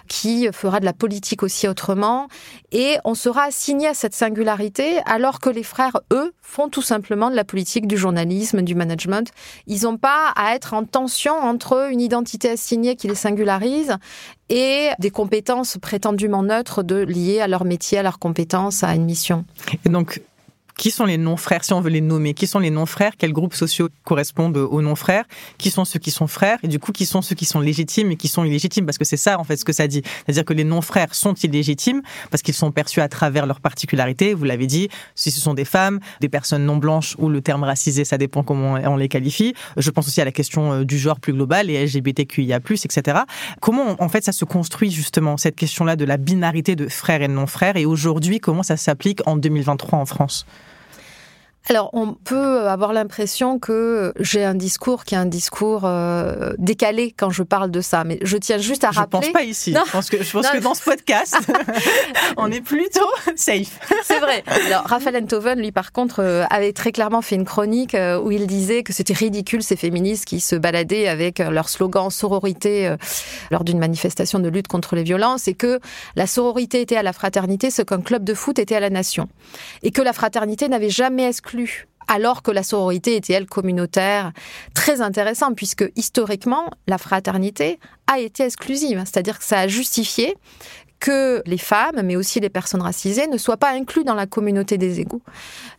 qui 0.09 0.49
fera 0.53 0.81
de 0.81 0.85
la 0.85 0.93
politique 0.93 1.43
aussi 1.43 1.69
autrement, 1.69 2.29
et 2.73 2.97
on 3.05 3.15
sera 3.15 3.45
assigné 3.45 3.89
à 3.89 3.95
cette 3.95 4.15
singularité 4.15 4.99
alors 5.07 5.41
que 5.41 5.51
les 5.51 5.63
frères, 5.63 6.01
eux, 6.13 6.33
font 6.43 6.69
tout 6.69 6.83
simplement 6.83 7.31
de 7.31 7.37
la 7.37 7.45
politique, 7.45 7.87
du 7.87 7.97
journalisme, 7.97 8.63
du 8.63 8.75
management. 8.75 9.31
Ils 9.67 9.83
n'ont 9.83 9.97
pas 9.97 10.33
à 10.35 10.55
être 10.55 10.75
en 10.75 10.85
tension 10.85 11.35
entre 11.35 11.91
une 11.91 12.01
identité 12.01 12.51
assignée 12.51 12.97
qui 12.97 13.07
les 13.07 13.15
singularise 13.15 13.97
et 14.49 14.89
des 14.99 15.11
compétences 15.11 15.79
prétendument 15.81 16.43
neutres 16.43 16.83
de 16.83 16.97
liées 16.97 17.41
à 17.41 17.47
leur 17.47 17.65
métier, 17.65 17.99
à 17.99 18.03
leurs 18.03 18.19
compétences, 18.19 18.83
à 18.83 18.95
une 18.95 19.05
mission. 19.05 19.45
Et 19.85 19.89
donc, 19.89 20.21
qui 20.77 20.91
sont 20.91 21.05
les 21.05 21.19
non-frères, 21.19 21.65
si 21.65 21.73
on 21.73 21.81
veut 21.81 21.91
les 21.91 22.00
nommer 22.00 22.35
Qui 22.35 22.47
sont 22.47 22.59
les 22.59 22.71
non-frères 22.71 23.12
Quels 23.19 23.33
groupes 23.33 23.55
sociaux 23.55 23.89
correspondent 24.05 24.57
aux 24.57 24.83
non-frères 24.83 25.25
Qui 25.59 25.71
sont 25.71 25.85
ceux 25.85 25.99
qui 25.99 26.11
sont 26.11 26.27
frères 26.27 26.59
Et 26.62 26.69
du 26.69 26.79
coup, 26.79 26.93
qui 26.93 27.07
sont 27.07 27.23
ceux 27.23 27.35
qui 27.35 27.45
sont 27.45 27.61
légitimes 27.61 28.11
et 28.12 28.17
qui 28.17 28.29
sont 28.29 28.45
illégitimes 28.45 28.87
Parce 28.87 28.99
que 28.99 29.05
c'est 29.05 29.17
ça, 29.17 29.39
en 29.39 29.45
fait, 29.45 29.57
ce 29.57 29.65
que 29.65 29.73
ça 29.73 29.87
dit. 29.87 30.03
C'est-à-dire 30.25 30.45
que 30.45 30.53
les 30.53 30.65
non-frères 30.65 31.15
sont 31.15 31.35
illégitimes 31.35 32.03
parce 32.31 32.43
qu'ils 32.43 32.55
sont 32.55 32.73
perçus 32.73 33.00
à 33.00 33.09
travers 33.09 33.47
leurs 33.47 33.61
particularités. 33.61 34.35
Vous 34.35 34.45
l'avez 34.45 34.67
dit, 34.67 34.89
si 35.15 35.31
ce 35.31 35.41
sont 35.41 35.55
des 35.55 35.65
femmes, 35.65 36.00
des 36.21 36.29
personnes 36.29 36.65
non 36.65 36.77
blanches 36.77 37.15
ou 37.19 37.29
le 37.29 37.41
terme 37.41 37.65
racisé, 37.65 38.05
ça 38.05 38.19
dépend 38.19 38.43
comment 38.43 38.75
on 38.85 38.97
les 38.97 39.09
qualifie. 39.09 39.55
Je 39.77 39.91
pense 39.91 40.07
aussi 40.09 40.21
à 40.21 40.25
la 40.25 40.33
question 40.33 40.73
euh, 40.73 40.85
du 40.85 40.99
genre 40.99 41.21
plus 41.21 41.33
global, 41.33 41.67
les 41.67 41.85
LGBTQIA+, 41.85 42.57
etc. 42.57 43.19
Comment, 43.61 43.97
en 43.99 44.09
fait, 44.09 44.25
ça 44.25 44.33
se 44.33 44.45
construit 44.45 44.91
justement, 44.91 45.37
cette 45.37 45.57
question-là 45.57 45.97
de 45.97 46.05
la 46.05 46.17
binarité 46.17 46.77
de 46.77 46.89
frères 46.89 47.23
et 47.23 47.29
non-frères 47.29 47.77
Et 47.77 47.87
aujourd'hui, 47.87 48.41
comment 48.41 48.62
ça 48.62 48.77
s'applique 48.77 49.21
en 49.27 49.37
2023 49.37 49.99
en 49.99 50.07
France? 50.07 50.47
Alors, 51.69 51.90
on 51.93 52.14
peut 52.14 52.69
avoir 52.69 52.93
l'impression 52.93 53.59
que 53.59 54.12
j'ai 54.19 54.45
un 54.45 54.55
discours 54.55 55.05
qui 55.05 55.14
est 55.14 55.19
un 55.19 55.26
discours 55.26 55.83
euh, 55.85 56.52
décalé 56.59 57.14
quand 57.17 57.31
je 57.31 57.43
parle 57.43 57.71
de 57.71 57.81
ça, 57.81 58.02
mais 58.02 58.19
je 58.23 58.38
tiens 58.38 58.59
juste 58.59 58.83
à 58.83 58.90
rappeler. 58.90 59.26
Je 59.26 59.26
pense 59.26 59.33
pas 59.33 59.45
ici. 59.45 59.73
Je 59.73 59.93
pense 59.93 60.09
que, 60.09 60.23
je 60.23 60.33
pense 60.33 60.49
que 60.49 60.59
dans 60.59 60.75
ce 60.75 60.83
podcast, 60.83 61.37
on 62.38 62.50
est 62.50 62.62
plutôt 62.62 63.09
safe. 63.37 63.79
C'est 64.02 64.19
vrai. 64.19 64.43
Alors, 64.67 64.85
Raphaël 64.85 65.23
Enthoven, 65.23 65.61
lui, 65.61 65.71
par 65.71 65.93
contre, 65.93 66.21
euh, 66.21 66.45
avait 66.50 66.73
très 66.73 66.93
clairement 66.93 67.23
fait 67.23 67.37
une 67.37 67.45
chronique 67.45 67.95
euh, 67.95 68.19
où 68.19 68.31
il 68.31 68.47
disait 68.47 68.83
que 68.83 68.93
c'était 68.93 69.14
ridicule 69.14 69.62
ces 69.62 69.76
féministes 69.76 70.25
qui 70.25 70.40
se 70.40 70.57
baladaient 70.57 71.09
avec 71.09 71.38
leur 71.38 71.69
slogan 71.69 72.11
sororité 72.11 72.95
lors 73.50 73.64
d'une 73.64 73.79
manifestation 73.79 74.38
de 74.38 74.49
lutte 74.49 74.67
contre 74.67 74.97
les 74.97 75.02
violences 75.02 75.47
et 75.47 75.55
que 75.55 75.79
la 76.17 76.26
sororité 76.26 76.81
était 76.81 76.97
à 76.97 77.02
la 77.02 77.12
fraternité 77.12 77.71
ce 77.71 77.83
qu'un 77.83 78.00
club 78.00 78.25
de 78.25 78.35
foot 78.35 78.59
était 78.59 78.75
à 78.75 78.81
la 78.81 78.90
nation 78.90 79.29
et 79.83 79.90
que 79.90 80.02
la 80.02 80.12
fraternité 80.12 80.69
n'avait 80.69 80.90
jamais 80.90 81.29
exclu 81.29 81.50
alors 82.09 82.42
que 82.42 82.50
la 82.50 82.64
sororité 82.64 83.14
était, 83.14 83.35
elle, 83.35 83.47
communautaire, 83.47 84.33
très 84.75 85.00
intéressant, 85.00 85.54
puisque 85.54 85.90
historiquement, 85.95 86.69
la 86.88 86.99
fraternité 86.99 87.78
a 88.09 88.19
été 88.19 88.42
exclusive. 88.42 89.00
C'est-à-dire 89.07 89.38
que 89.38 89.45
ça 89.45 89.61
a 89.61 89.69
justifié 89.69 90.37
que 91.00 91.42
les 91.47 91.59
femmes, 91.59 92.02
mais 92.04 92.14
aussi 92.14 92.40
les 92.40 92.50
personnes 92.50 92.83
racisées, 92.83 93.26
ne 93.26 93.38
soient 93.38 93.57
pas 93.57 93.73
incluses 93.73 94.04
dans 94.04 94.14
la 94.14 94.26
communauté 94.26 94.78
des 94.78 95.00
égaux. 95.00 95.23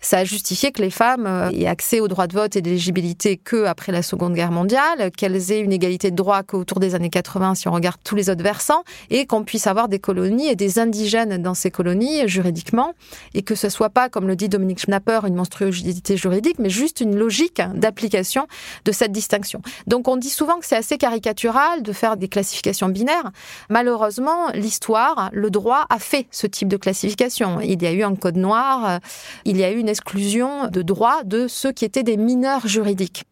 Ça 0.02 0.18
a 0.18 0.24
justifié 0.24 0.72
que 0.72 0.82
les 0.82 0.90
femmes 0.90 1.28
euh, 1.28 1.52
aient 1.52 1.68
accès 1.68 2.00
au 2.00 2.08
droit 2.08 2.28
de 2.28 2.34
vote 2.34 2.56
et 2.56 2.62
d'éligibilité 2.62 3.38
que 3.38 3.66
après 3.66 3.92
la 3.92 4.02
Seconde 4.02 4.34
Guerre 4.34 4.52
mondiale, 4.52 5.12
qu'elles 5.16 5.52
aient 5.52 5.60
une 5.60 5.72
égalité 5.72 6.10
de 6.10 6.16
droit 6.16 6.42
qu'autour 6.44 6.80
des 6.80 6.96
années 6.96 7.10
80 7.10 7.56
si 7.56 7.68
on 7.68 7.72
regarde 7.72 7.98
tous 8.04 8.16
les 8.16 8.30
autres 8.30 8.44
versants, 8.44 8.84
et 9.10 9.26
qu'on 9.28 9.44
puisse 9.44 9.68
avoir 9.68 9.88
des 9.88 10.00
colonies 10.00 10.48
et 10.48 10.56
des 10.56 10.80
indigènes 10.80 11.38
dans 11.38 11.54
ces 11.54 11.70
colonies 11.70 12.28
juridiquement, 12.28 12.94
et 13.36 13.44
que 13.44 13.54
ce 13.54 13.70
soit 13.70 13.90
pas, 13.90 14.10
comme 14.10 14.28
le 14.28 14.36
dit 14.36 14.50
Dominique 14.50 14.80
Schnapper, 14.80 15.20
une 15.28 15.36
monstruosité 15.36 16.18
juridique, 16.18 16.58
mais 16.58 16.70
juste 16.72 17.00
une 17.00 17.16
logique 17.16 17.62
d'application 17.76 18.48
de 18.86 18.92
cette 18.92 19.12
distinction. 19.12 19.62
Donc 19.86 20.08
on 20.08 20.18
dit 20.18 20.30
souvent 20.30 20.58
que 20.58 20.66
c'est 20.66 20.76
assez 20.76 20.98
caricatural 20.98 21.84
de 21.84 21.94
faire 21.94 22.18
des 22.18 22.28
classifications 22.28 22.90
binaires. 22.90 23.32
Malheureusement, 23.70 24.50
l'histoire 24.54 25.11
le 25.32 25.50
droit 25.50 25.86
a 25.90 26.00
fait 26.00 26.28
ce 26.32 26.48
type 26.48 26.68
de 26.68 26.78
classification. 26.78 27.60
Il 27.62 27.82
y 27.82 27.88
a 27.88 27.92
eu 27.92 28.04
un 28.04 28.16
code 28.16 28.38
noir, 28.38 28.90
euh, 28.90 28.98
il 29.46 29.58
y 29.58 29.64
a 29.64 29.72
eu 29.72 29.78
une 29.78 29.90
exclusion 29.90 30.68
de 30.68 30.82
droit 30.82 31.24
de 31.24 31.48
ceux 31.48 31.72
qui 31.72 31.86
étaient 31.86 32.04
des 32.04 32.18
mineurs 32.18 32.68
juridiques. 32.68 33.26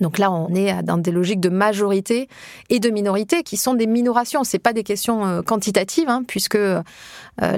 Donc 0.00 0.18
là, 0.18 0.30
on 0.30 0.54
est 0.54 0.82
dans 0.82 0.98
des 0.98 1.10
logiques 1.10 1.40
de 1.40 1.48
majorité 1.48 2.28
et 2.68 2.80
de 2.80 2.90
minorité 2.90 3.42
qui 3.42 3.56
sont 3.56 3.74
des 3.74 3.86
minorations. 3.86 4.44
C'est 4.44 4.58
pas 4.58 4.72
des 4.72 4.84
questions 4.84 5.26
euh, 5.26 5.42
quantitatives, 5.42 6.08
hein, 6.08 6.22
puisque 6.26 6.56
euh, 6.56 6.82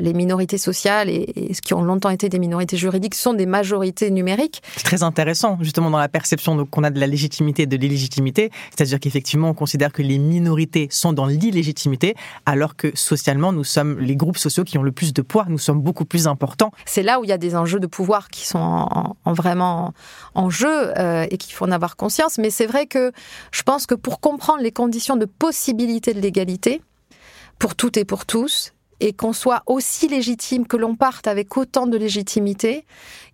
les 0.00 0.12
minorités 0.12 0.58
sociales 0.58 1.08
et, 1.08 1.52
ce 1.52 1.60
qui 1.60 1.74
ont 1.74 1.82
longtemps 1.82 2.10
été 2.10 2.28
des 2.28 2.38
minorités 2.38 2.76
juridiques 2.76 3.14
sont 3.14 3.34
des 3.34 3.46
majorités 3.46 4.10
numériques. 4.10 4.62
C'est 4.76 4.84
très 4.84 5.02
intéressant, 5.02 5.58
justement, 5.60 5.90
dans 5.90 5.98
la 5.98 6.08
perception 6.08 6.64
qu'on 6.66 6.84
a 6.84 6.90
de 6.90 7.00
la 7.00 7.06
légitimité 7.06 7.62
et 7.62 7.66
de 7.66 7.76
l'illégitimité. 7.76 8.50
C'est-à-dire 8.70 9.00
qu'effectivement, 9.00 9.50
on 9.50 9.54
considère 9.54 9.92
que 9.92 10.02
les 10.02 10.18
minorités 10.18 10.88
sont 10.90 11.12
dans 11.12 11.26
l'illégitimité, 11.26 12.14
alors 12.46 12.76
que 12.76 12.90
socialement, 12.94 13.52
nous 13.52 13.64
sommes 13.64 13.98
les 13.98 14.16
groupes 14.16 14.38
sociaux 14.38 14.64
qui 14.64 14.78
ont 14.78 14.82
le 14.82 14.92
plus 14.92 15.12
de 15.12 15.22
poids. 15.22 15.46
Nous 15.48 15.58
sommes 15.58 15.80
beaucoup 15.80 16.04
plus 16.04 16.26
importants. 16.26 16.72
C'est 16.84 17.02
là 17.02 17.20
où 17.20 17.24
il 17.24 17.30
y 17.30 17.32
a 17.32 17.38
des 17.38 17.56
enjeux 17.56 17.80
de 17.80 17.86
pouvoir 17.86 18.28
qui 18.28 18.46
sont 18.46 18.58
en, 18.58 19.32
vraiment 19.32 19.92
en 20.34 20.50
jeu 20.50 20.92
euh, 20.98 21.26
et 21.30 21.38
qu'il 21.38 21.54
faut 21.54 21.64
en 21.64 21.72
avoir 21.72 21.89
conscience 21.96 22.38
mais 22.38 22.50
c'est 22.50 22.66
vrai 22.66 22.86
que 22.86 23.12
je 23.52 23.62
pense 23.62 23.86
que 23.86 23.94
pour 23.94 24.20
comprendre 24.20 24.62
les 24.62 24.72
conditions 24.72 25.16
de 25.16 25.26
possibilité 25.26 26.14
de 26.14 26.20
l'égalité, 26.20 26.82
pour 27.58 27.74
toutes 27.74 27.96
et 27.96 28.04
pour 28.04 28.26
tous, 28.26 28.72
et 29.00 29.12
qu'on 29.12 29.32
soit 29.32 29.62
aussi 29.66 30.08
légitime, 30.08 30.66
que 30.66 30.76
l'on 30.76 30.94
parte 30.94 31.26
avec 31.26 31.56
autant 31.56 31.86
de 31.86 31.96
légitimité, 31.96 32.84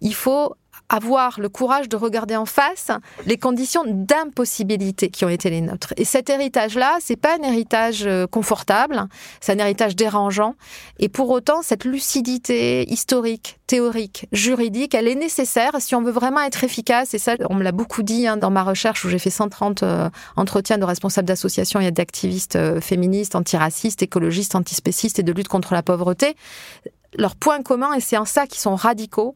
il 0.01 0.15
faut 0.15 0.55
avoir 0.89 1.41
le 1.41 1.49
courage 1.49 1.89
de 1.89 1.97
regarder 1.97 2.37
en 2.37 2.47
face 2.47 2.91
les 3.27 3.39
conditions 3.39 3.83
d'impossibilité 3.87 5.09
qui 5.09 5.25
ont 5.25 5.29
été 5.29 5.51
les 5.51 5.61
nôtres. 5.61 5.93
Et 5.97 6.05
cet 6.05 6.31
héritage-là, 6.31 6.97
c'est 7.01 7.17
pas 7.17 7.37
un 7.39 7.43
héritage 7.43 8.05
euh, 8.07 8.27
confortable, 8.27 9.05
c'est 9.41 9.53
un 9.53 9.59
héritage 9.59 9.97
dérangeant. 9.97 10.55
Et 10.99 11.09
pour 11.09 11.31
autant, 11.31 11.63
cette 11.63 11.85
lucidité 11.85 12.89
historique, 12.91 13.59
théorique, 13.67 14.29
juridique, 14.33 14.95
elle 14.95 15.09
est 15.09 15.17
nécessaire 15.17 15.73
si 15.81 15.95
on 15.95 16.03
veut 16.03 16.13
vraiment 16.13 16.41
être 16.41 16.63
efficace. 16.63 17.15
Et 17.15 17.19
ça, 17.19 17.35
on 17.51 17.55
me 17.55 17.63
l'a 17.63 17.73
beaucoup 17.73 18.03
dit 18.03 18.27
hein, 18.27 18.37
dans 18.37 18.51
ma 18.51 18.63
recherche 18.63 19.05
où 19.05 19.09
j'ai 19.09 19.19
fait 19.19 19.31
130 19.31 19.83
euh, 19.83 20.09
entretiens 20.37 20.79
de 20.79 20.85
responsables 20.85 21.27
d'associations 21.27 21.81
et 21.81 21.91
d'activistes 21.91 22.57
euh, 22.57 22.81
féministes, 22.81 23.35
antiracistes, 23.35 24.03
écologistes, 24.03 24.55
antispécistes 24.55 25.19
et 25.19 25.23
de 25.23 25.33
lutte 25.33 25.49
contre 25.49 25.75
la 25.75 25.83
pauvreté 25.83 26.37
leur 27.15 27.37
point 27.37 27.63
commun, 27.63 27.93
et 27.95 28.01
c'est 28.01 28.17
en 28.17 28.25
ça 28.25 28.47
qu'ils 28.47 28.61
sont 28.61 28.75
radicaux, 28.75 29.35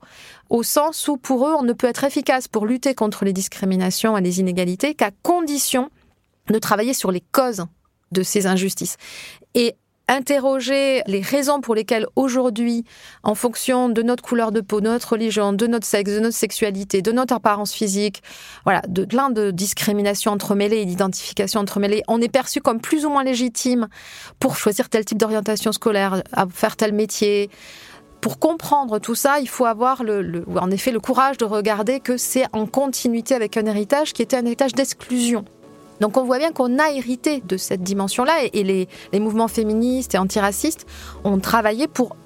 au 0.49 0.63
sens 0.63 1.09
où 1.09 1.17
pour 1.17 1.47
eux, 1.47 1.55
on 1.55 1.63
ne 1.63 1.73
peut 1.73 1.87
être 1.87 2.05
efficace 2.05 2.49
pour 2.49 2.67
lutter 2.67 2.95
contre 2.95 3.25
les 3.25 3.33
discriminations 3.33 4.17
et 4.17 4.21
les 4.21 4.41
inégalités 4.41 4.95
qu'à 4.95 5.11
condition 5.23 5.91
de 6.49 6.59
travailler 6.59 6.95
sur 6.95 7.11
les 7.11 7.23
causes 7.33 7.65
de 8.13 8.23
ces 8.23 8.47
injustices. 8.47 8.97
Et 9.55 9.77
interroger 10.11 11.03
les 11.07 11.21
raisons 11.21 11.61
pour 11.61 11.75
lesquelles 11.75 12.07
aujourd'hui, 12.17 12.85
en 13.23 13.35
fonction 13.35 13.89
de 13.89 14.03
notre 14.03 14.23
couleur 14.23 14.51
de 14.51 14.61
peau, 14.61 14.81
de 14.81 14.89
notre 14.89 15.13
religion, 15.13 15.53
de 15.53 15.67
notre 15.67 15.87
sexe, 15.87 16.11
de 16.11 16.19
notre 16.19 16.37
sexualité, 16.37 17.01
de 17.01 17.13
notre 17.13 17.33
apparence 17.35 17.73
physique, 17.73 18.23
voilà, 18.65 18.83
de 18.89 19.05
plein 19.05 19.31
de 19.31 19.53
discriminations 19.53 20.33
entremêlées 20.33 20.79
et 20.79 20.85
d'identifications 20.85 21.61
entremêlées, 21.61 22.03
on 22.09 22.21
est 22.21 22.29
perçu 22.29 22.61
comme 22.61 22.81
plus 22.81 23.07
ou 23.07 23.11
moins 23.11 23.25
légitime 23.25 23.89
pour 24.41 24.57
choisir 24.57 24.89
tel 24.89 25.05
type 25.05 25.19
d'orientation 25.19 25.71
scolaire, 25.71 26.23
faire 26.53 26.77
tel 26.77 26.93
métier, 26.93 27.49
pour 28.21 28.39
comprendre 28.39 28.99
tout 28.99 29.15
ça, 29.15 29.41
il 29.41 29.49
faut 29.49 29.65
avoir 29.65 30.03
en 30.03 30.71
effet 30.71 30.91
le 30.91 31.01
courage 31.01 31.39
de 31.39 31.45
regarder 31.45 32.01
que 32.01 32.17
c'est 32.17 32.45
en 32.53 32.67
continuité 32.67 33.35
avec 33.35 33.57
un 33.57 33.65
héritage 33.65 34.13
qui 34.13 34.23
était 34.23 34.37
un 34.37 34.45
héritage 34.45 34.75
d'exclusion. 34.75 35.45
Donc 36.01 36.17
on 36.17 36.25
voit 36.25 36.39
bien 36.39 36.53
qu'on 36.53 36.79
a 36.79 36.91
hérité 36.91 37.43
de 37.47 37.57
cette 37.57 37.83
dimension-là 37.83 38.33
et, 38.53 38.63
les, 38.63 38.89
les, 39.13 39.21
mouvements 39.21 39.49
féministes 39.49 40.15
et 40.15 40.19
antiracistes 40.19 40.87
ont 41.25 41.39
travaillé 41.39 41.87
pour 41.87 42.17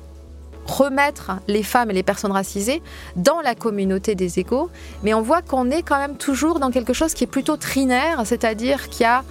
remettre 0.67 1.33
les 1.49 1.63
femmes 1.63 1.91
et 1.91 1.95
les 1.95 2.03
personnes 2.03 2.33
racisées 2.33 2.83
dans 3.17 3.41
la 3.41 3.55
communauté 3.55 4.15
des 4.15 4.39
égaux, 4.39 4.71
mais 5.03 5.15
on 5.15 5.21
voit 5.21 5.43
qu'on 5.43 5.71
est 5.71 5.83
quand 5.83 5.99
même 5.99 6.17
toujours 6.17 6.59
dans 6.59 6.71
quelque 6.71 6.93
chose 6.93 7.15
qui 7.15 7.25
est 7.25 7.29
plutôt 7.29 7.57
trinaire, 7.57 8.23
c'est-à-dire 8.25 8.89
qu'il 8.89 9.03
y 9.03 9.07
a 9.07 9.25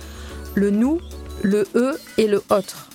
le 0.56 0.70
nous, 0.70 1.00
le 1.42 1.68
eux 1.76 1.98
et 2.18 2.28
le 2.28 2.44
autre. 2.50 2.90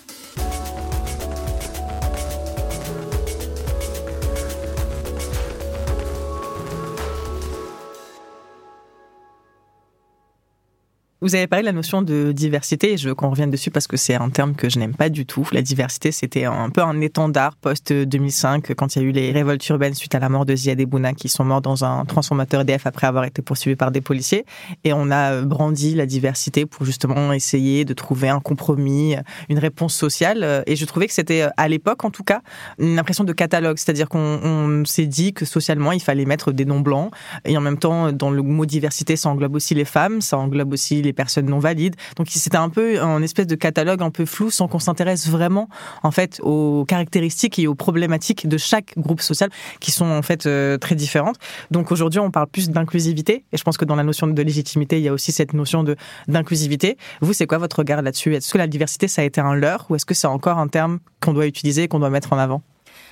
Vous 11.21 11.35
avez 11.35 11.49
parlé 11.49 11.65
de 11.65 11.67
la 11.67 11.73
notion 11.73 12.01
de 12.01 12.31
diversité 12.31 12.93
et 12.93 12.97
je 12.97 13.09
veux 13.09 13.15
qu'on 13.17 13.31
revienne 13.31 13.51
dessus 13.51 13.73
parce 13.73 13.89
que 13.89 13.97
c'est 13.97 14.15
un 14.15 14.31
terme 14.31 14.55
que 14.55 14.69
je 14.69 14.79
n'aime 14.79 14.95
pas 14.95 15.09
du 15.09 15.27
tout. 15.27 15.49
La 15.51 15.63
diversité, 15.63 16.13
c'était 16.13 16.45
un 16.45 16.71
peu 16.71 16.81
un 16.81 17.01
étendard 17.01 17.57
post-2005 17.57 18.73
quand 18.77 18.95
il 18.95 19.03
y 19.03 19.05
a 19.05 19.09
eu 19.09 19.11
les 19.11 19.33
révoltes 19.33 19.69
urbaines 19.69 19.95
suite 19.95 20.15
à 20.15 20.21
la 20.21 20.29
mort 20.29 20.47
de 20.47 20.55
Ziad 20.55 20.79
et 20.79 20.87
Bouna 20.87 21.15
qui 21.15 21.29
sont 21.29 21.43
morts 21.43 21.61
dans 21.61 21.85
un 21.85 22.05
transformateur 22.05 22.61
EDF 22.61 22.87
après 22.87 23.09
avoir 23.09 23.25
été 23.25 23.43
poursuivis 23.43 23.75
par 23.75 23.91
des 23.91 24.01
policiers. 24.01 24.45
Et 24.85 24.93
on 24.93 25.11
a 25.11 25.41
brandi 25.41 25.97
la 25.97 26.07
diversité 26.07 26.67
pour 26.67 26.87
justement 26.87 27.33
essayer 27.33 27.85
de 27.85 27.95
trouver 27.95 28.29
un 28.29 28.39
compromis, 28.39 29.17
une 29.49 29.59
réponse 29.59 29.97
sociale. 29.97 30.63
Et 30.69 30.77
je 30.77 30.85
trouvais 30.85 31.09
que 31.09 31.15
c'était, 31.15 31.49
à 31.57 31.67
l'époque 31.67 32.05
en 32.05 32.13
tout 32.13 32.23
cas, 32.23 32.43
une 32.79 32.97
impression 32.97 33.25
de 33.25 33.33
catalogue. 33.33 33.79
C'est-à-dire 33.79 34.09
qu'on 34.09 34.85
s'est 34.87 35.07
dit 35.07 35.33
que 35.33 35.45
socialement, 35.45 35.91
il 35.91 36.01
fallait 36.01 36.27
mettre 36.27 36.53
des 36.53 36.65
noms 36.65 36.79
blancs. 36.79 37.11
Et 37.45 37.57
en 37.57 37.61
même 37.61 37.79
temps, 37.79 38.13
dans 38.13 38.31
le 38.31 38.41
mot 38.43 38.67
diversité, 38.67 39.17
ça 39.17 39.29
englobe 39.31 39.57
aussi 39.57 39.75
les 39.75 39.85
femmes, 39.85 40.21
ça 40.21 40.39
englobe 40.39 40.73
aussi 40.73 41.08
personnes 41.13 41.47
non 41.47 41.59
valides. 41.59 41.97
Donc 42.17 42.29
c'était 42.31 42.57
un 42.57 42.69
peu 42.69 43.01
un 43.01 43.23
espèce 43.23 43.47
de 43.47 43.55
catalogue 43.55 44.03
un 44.03 44.11
peu 44.11 44.25
flou 44.27 44.51
sans 44.51 44.69
qu'on 44.69 44.79
s'intéresse 44.79 45.29
vraiment 45.29 45.69
en 46.03 46.11
fait 46.11 46.41
aux 46.43 46.85
caractéristiques 46.87 47.59
et 47.59 47.67
aux 47.67 47.75
problématiques 47.75 48.47
de 48.49 48.57
chaque 48.59 48.95
groupe 48.97 49.21
social 49.21 49.51
qui 49.81 49.91
sont 49.91 50.07
en 50.07 50.23
fait 50.23 50.47
euh, 50.47 50.79
très 50.79 50.95
différentes. 50.95 51.37
Donc 51.71 51.93
aujourd'hui 51.93 52.21
on 52.21 52.31
parle 52.31 52.47
plus 52.49 52.71
d'inclusivité 52.71 53.45
et 53.53 53.57
je 53.57 53.63
pense 53.63 53.77
que 53.77 53.85
dans 53.85 53.97
la 53.97 54.05
notion 54.05 54.27
de 54.27 54.43
légitimité 54.43 54.99
il 54.99 55.05
y 55.05 55.09
a 55.09 55.13
aussi 55.13 55.33
cette 55.33 55.53
notion 55.53 55.83
de 55.83 55.97
d'inclusivité. 56.29 56.97
Vous 57.21 57.33
c'est 57.33 57.47
quoi 57.47 57.59
votre 57.59 57.79
regard 57.81 58.03
là-dessus? 58.03 58.35
Est-ce 58.35 58.53
que 58.53 58.59
la 58.59 58.67
diversité 58.67 59.09
ça 59.09 59.23
a 59.23 59.25
été 59.25 59.41
un 59.41 59.55
leurre 59.55 59.87
ou 59.89 59.97
est-ce 59.97 60.07
que 60.07 60.15
c'est 60.15 60.27
encore 60.27 60.59
un 60.59 60.69
terme 60.69 60.99
qu'on 61.21 61.33
doit 61.33 61.47
utiliser 61.47 61.89
qu'on 61.89 61.99
doit 61.99 62.11
mettre 62.11 62.33
en 62.33 62.39
avant? 62.39 62.63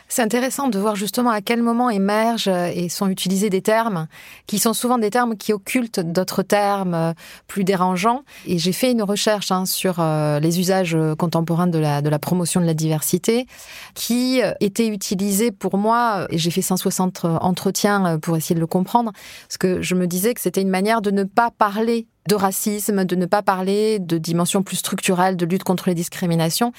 C'est 0.08 0.22
intéressant 0.22 0.68
de 0.68 0.78
voir 0.78 0.96
justement 0.96 1.30
à 1.30 1.40
quel 1.40 1.62
moment 1.62 1.90
émergent 1.90 2.48
et 2.48 2.88
sont 2.88 3.08
utilisés 3.08 3.50
des 3.50 3.62
termes 3.62 4.06
qui 4.46 4.58
sont 4.58 4.72
souvent 4.72 4.98
des 4.98 5.10
termes 5.10 5.36
qui 5.36 5.52
occultent 5.52 6.00
d'autres 6.00 6.42
termes 6.42 6.94
euh, 6.94 7.12
plus 7.46 7.64
dérangeants. 7.64 8.22
Et 8.46 8.58
j'ai 8.58 8.72
fait 8.72 8.92
une 8.92 9.02
recherche 9.02 9.50
hein, 9.50 9.66
sur 9.66 9.96
euh, 9.98 10.38
les 10.40 10.60
usages 10.60 10.96
contemporains 11.18 11.66
de 11.66 11.78
la, 11.78 12.02
de 12.02 12.08
la 12.08 12.18
promotion 12.18 12.60
de 12.60 12.66
la 12.66 12.74
diversité 12.74 13.46
qui 13.94 14.42
euh, 14.42 14.52
étaient 14.60 14.88
utilisés 14.88 15.50
pour 15.50 15.78
moi, 15.78 16.26
et 16.30 16.38
j'ai 16.38 16.50
fait 16.50 16.62
160 16.62 17.24
entretiens 17.24 18.18
pour 18.20 18.36
essayer 18.36 18.54
de 18.54 18.60
le 18.60 18.66
comprendre, 18.66 19.12
parce 19.48 19.58
que 19.58 19.82
je 19.82 19.94
me 19.94 20.06
disais 20.06 20.34
que 20.34 20.40
c'était 20.40 20.62
une 20.62 20.70
manière 20.70 21.02
de 21.02 21.10
ne 21.10 21.24
pas 21.24 21.50
parler 21.50 22.06
de 22.28 22.34
racisme, 22.34 23.04
de 23.04 23.16
ne 23.16 23.26
pas 23.26 23.42
parler 23.42 23.98
de 23.98 24.18
dimension 24.18 24.62
plus 24.62 24.76
structurelle 24.76 25.36
de 25.36 25.46
lutte 25.46 25.64
contre 25.64 25.88
les 25.88 25.94
discriminations 25.94 26.72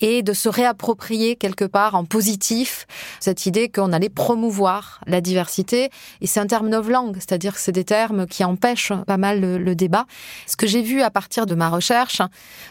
et 0.00 0.22
de 0.22 0.32
se 0.32 0.48
réapproprier 0.48 1.36
quelque 1.36 1.64
part 1.64 1.94
en 1.94 2.04
positif 2.04 2.86
cette 3.20 3.46
idée 3.46 3.68
qu'on 3.68 3.92
allait 3.92 4.08
promouvoir 4.08 5.00
la 5.06 5.20
diversité. 5.20 5.90
Et 6.20 6.26
c'est 6.26 6.40
un 6.40 6.46
terme 6.46 6.68
novlangue, 6.68 7.16
c'est-à-dire 7.16 7.54
que 7.54 7.60
c'est 7.60 7.72
des 7.72 7.84
termes 7.84 8.26
qui 8.26 8.44
empêchent 8.44 8.92
pas 9.06 9.16
mal 9.16 9.40
le, 9.40 9.74
débat. 9.74 10.04
Ce 10.46 10.56
que 10.56 10.66
j'ai 10.66 10.82
vu 10.82 11.00
à 11.00 11.10
partir 11.10 11.46
de 11.46 11.54
ma 11.54 11.70
recherche 11.70 12.20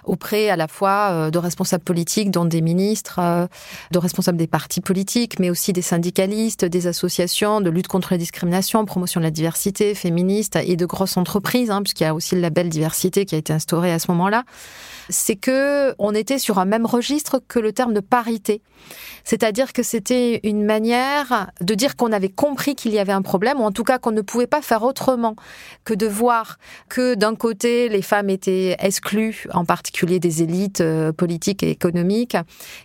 auprès 0.03 0.49
à 0.49 0.55
la 0.55 0.67
fois 0.67 1.09
euh, 1.11 1.31
de 1.31 1.39
responsables 1.39 1.83
politiques, 1.83 2.29
dont 2.29 2.45
des 2.45 2.61
ministres, 2.61 3.19
euh, 3.19 3.47
de 3.91 3.97
responsables 3.97 4.37
des 4.37 4.47
partis 4.47 4.81
politiques, 4.81 5.39
mais 5.39 5.49
aussi 5.49 5.73
des 5.73 5.81
syndicalistes, 5.81 6.63
des 6.63 6.87
associations 6.87 7.59
de 7.59 7.69
lutte 7.69 7.87
contre 7.87 8.13
les 8.13 8.17
discriminations, 8.19 8.85
promotion 8.85 9.19
de 9.19 9.25
la 9.25 9.31
diversité 9.31 9.95
féministe 9.95 10.57
et 10.63 10.75
de 10.75 10.85
grosses 10.85 11.17
entreprises, 11.17 11.71
hein, 11.71 11.81
puisqu'il 11.81 12.03
y 12.03 12.07
a 12.07 12.13
aussi 12.13 12.20
le 12.31 12.41
label 12.41 12.69
diversité 12.69 13.25
qui 13.25 13.35
a 13.35 13.37
été 13.37 13.53
instauré 13.53 13.91
à 13.91 13.99
ce 13.99 14.09
moment-là, 14.11 14.43
c'est 15.09 15.35
que 15.35 15.93
on 15.99 16.13
était 16.13 16.39
sur 16.39 16.59
un 16.59 16.65
même 16.65 16.85
registre 16.85 17.41
que 17.47 17.59
le 17.59 17.73
terme 17.73 17.93
de 17.93 17.99
parité. 17.99 18.61
C'est-à-dire 19.23 19.73
que 19.73 19.83
c'était 19.83 20.39
une 20.43 20.65
manière 20.65 21.51
de 21.61 21.75
dire 21.75 21.95
qu'on 21.95 22.11
avait 22.11 22.29
compris 22.29 22.75
qu'il 22.75 22.91
y 22.91 22.99
avait 22.99 23.11
un 23.11 23.21
problème, 23.21 23.59
ou 23.59 23.63
en 23.63 23.71
tout 23.71 23.83
cas 23.83 23.99
qu'on 23.99 24.11
ne 24.11 24.21
pouvait 24.21 24.47
pas 24.47 24.61
faire 24.61 24.83
autrement 24.83 25.35
que 25.83 25.93
de 25.93 26.07
voir 26.07 26.57
que 26.89 27.15
d'un 27.15 27.35
côté, 27.35 27.89
les 27.89 28.01
femmes 28.01 28.29
étaient 28.29 28.75
exclues, 28.79 29.45
en 29.53 29.65
particulier 29.65 30.19
des 30.19 30.43
élites 30.43 30.81
euh, 30.81 31.11
politiques 31.11 31.63
et 31.63 31.69
économiques, 31.69 32.37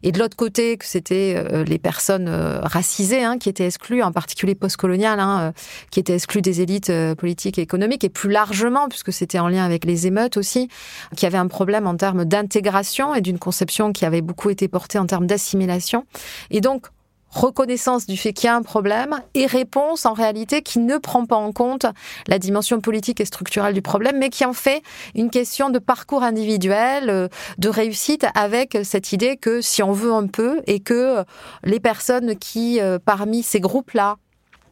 et 0.03 0.12
de 0.12 0.18
l'autre 0.18 0.37
côté, 0.37 0.77
que 0.77 0.85
c'était 0.85 1.35
euh, 1.37 1.64
les 1.64 1.79
personnes 1.79 2.29
euh, 2.29 2.61
racisées 2.61 3.25
hein, 3.25 3.38
qui 3.38 3.49
étaient 3.49 3.66
exclues, 3.66 4.03
en 4.03 4.12
particulier 4.12 4.55
postcoloniales, 4.55 5.20
hein, 5.20 5.53
qui 5.90 6.01
étaient 6.01 6.14
exclues 6.14 6.42
des 6.42 6.61
élites 6.61 6.92
politiques 7.16 7.59
et 7.59 7.62
économiques, 7.62 8.05
et 8.05 8.09
plus 8.09 8.31
largement, 8.31 8.88
puisque 8.88 9.12
c'était 9.27 9.41
en 9.41 9.49
lien 9.49 9.65
avec 9.65 9.85
les 9.85 10.07
émeutes 10.07 10.37
aussi, 10.37 10.69
qui 11.17 11.27
avait 11.27 11.37
un 11.37 11.49
problème 11.49 11.89
en 11.89 11.97
termes 11.97 12.25
d'intégration 12.25 13.12
et 13.12 13.21
d'une 13.21 13.41
conception 13.41 13.93
qui 13.93 14.05
avait 14.05 14.21
beaucoup 14.21 14.51
été 14.51 14.69
portée 14.69 15.01
en 15.01 15.07
termes 15.07 15.27
d'assimilation. 15.27 16.05
Et 16.51 16.61
donc, 16.61 16.87
reconnaissance 17.29 18.07
du 18.07 18.17
fait 18.17 18.33
qu'il 18.33 18.47
y 18.47 18.51
a 18.51 18.55
un 18.55 18.62
problème 18.62 19.21
et 19.35 19.47
réponse 19.47 20.07
en 20.07 20.12
réalité 20.12 20.62
qui 20.62 20.79
ne 20.79 20.97
prend 20.97 21.27
pas 21.27 21.35
en 21.35 21.51
compte 21.51 21.87
la 22.29 22.39
dimension 22.39 22.81
politique 22.81 23.21
et 23.21 23.25
structurelle 23.25 23.75
du 23.75 23.83
problème, 23.83 24.17
mais 24.19 24.31
qui 24.31 24.45
en 24.45 24.53
fait 24.53 24.81
une 25.17 25.29
question 25.29 25.71
de 25.71 25.81
parcours 25.81 26.23
individuel, 26.23 27.11
euh, 27.11 27.27
de 27.59 27.69
réussite 27.69 28.27
avec 28.37 28.79
cette 28.85 29.12
idée 29.12 29.37
que 29.37 29.61
si 29.61 29.83
on 29.83 29.91
veut 29.91 30.12
un 30.12 30.29
peu 30.29 30.61
et 30.69 30.79
que 30.79 31.25
les 31.65 31.81
personnes 31.81 32.37
qui, 32.37 32.81
euh, 32.81 33.01
parmi 33.05 33.43
ces 33.43 33.59
groupes-là, 33.59 34.19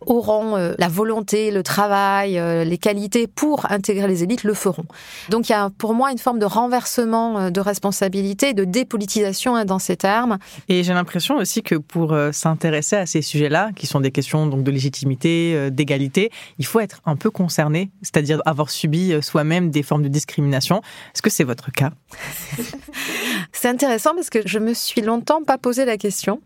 auront 0.07 0.57
euh, 0.57 0.75
la 0.79 0.88
volonté, 0.88 1.51
le 1.51 1.62
travail, 1.62 2.38
euh, 2.38 2.64
les 2.64 2.79
qualités 2.79 3.27
pour 3.27 3.71
intégrer 3.71 4.09
les 4.09 4.23
élites, 4.23 4.45
le 4.45 4.55
feront. 4.55 4.85
Donc 5.31 5.49
il 5.49 5.53
y 5.53 5.55
a 5.55 5.71
pour 5.71 5.95
moi 5.95 6.12
une 6.12 6.19
forme 6.19 6.38
de 6.38 6.47
renversement 6.47 7.38
euh, 7.38 7.51
de 7.51 7.61
responsabilité, 7.61 8.55
de 8.55 8.64
dépolitisation 8.64 9.57
hein, 9.57 9.64
dans 9.64 9.79
ces 9.79 9.97
termes. 9.97 10.38
Et 10.69 10.83
j'ai 10.83 10.93
l'impression 10.93 11.37
aussi 11.37 11.62
que 11.62 11.75
pour 11.75 12.17
s'intéresser 12.33 12.97
à 12.97 13.07
ces 13.07 13.23
sujets-là, 13.23 13.71
qui 13.77 13.87
sont 13.87 14.01
des 14.01 14.11
questions 14.11 14.47
donc 14.47 14.62
de 14.62 14.71
légitimité, 14.71 15.71
d'égalité, 15.71 16.31
il 16.59 16.67
faut 16.67 16.81
être 16.81 17.01
un 17.05 17.17
peu 17.17 17.31
concerné, 17.31 17.90
c'est-à-dire 18.03 18.40
avoir 18.45 18.71
subi 18.71 19.14
soi-même 19.23 19.71
des 19.71 19.83
formes 19.83 20.03
de 20.03 20.09
discrimination. 20.09 20.79
Est-ce 21.14 21.23
que 21.23 21.31
c'est 21.31 21.45
votre 21.45 21.71
cas? 21.71 21.93
C'est 23.53 23.69
intéressant 23.69 24.14
parce 24.14 24.31
que 24.31 24.40
je 24.47 24.59
me 24.59 24.75
suis 24.75 25.01
longtemps 25.01 25.43
pas 25.43 25.59
posé 25.59 25.85
la 25.85 25.97
question. 25.97 26.40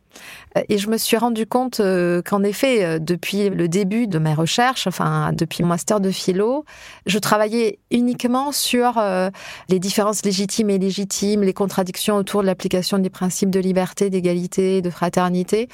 Et 0.69 0.79
je 0.79 0.89
me 0.89 0.97
suis 0.97 1.17
rendu 1.17 1.47
compte 1.47 1.81
euh, 1.81 2.23
qu'en 2.23 2.43
effet, 2.43 2.85
euh, 2.85 2.99
depuis 2.99 3.51
le 3.51 3.69
début 3.69 4.07
de 4.07 4.19
mes 4.19 4.35
recherches, 4.35 4.87
enfin 4.87 5.33
depuis 5.33 5.63
mon 5.63 5.69
master 5.69 6.01
de 6.01 6.11
philo, 6.11 6.65
je 7.07 7.19
travaillais 7.19 7.79
uniquement 7.91 8.53
sur 8.53 8.99
euh, 8.99 9.31
les 9.69 9.79
différences 9.79 10.25
légitimes 10.25 10.71
et 10.71 10.79
légitimes, 10.79 11.43
les 11.43 11.53
contradictions 11.53 12.17
autour 12.17 12.43
de 12.43 12.47
l'application 12.47 12.99
des 12.99 13.11
principes 13.11 13.51
de 13.51 13.61
liberté, 13.61 14.11
d'égalité, 14.11 14.83
de 14.83 14.91
fraternité, 14.91 15.69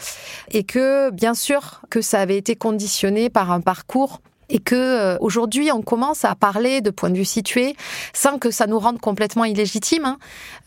et 0.50 0.64
que 0.64 1.10
bien 1.10 1.34
sûr 1.34 1.82
que 1.90 2.00
ça 2.00 2.20
avait 2.20 2.36
été 2.36 2.56
conditionné 2.56 3.30
par 3.30 3.50
un 3.50 3.60
parcours 3.60 4.20
et 4.54 4.60
que 4.60 4.74
euh, 4.76 5.18
aujourd'hui 5.20 5.70
on 5.72 5.82
commence 5.82 6.24
à 6.24 6.34
parler 6.34 6.80
de 6.80 6.90
point 6.90 7.10
de 7.10 7.16
vue 7.16 7.24
situé 7.24 7.76
sans 8.14 8.38
que 8.38 8.50
ça 8.50 8.66
nous 8.66 8.78
rende 8.78 9.00
complètement 9.00 9.44
illégitime. 9.44 10.04
Hein. 10.04 10.18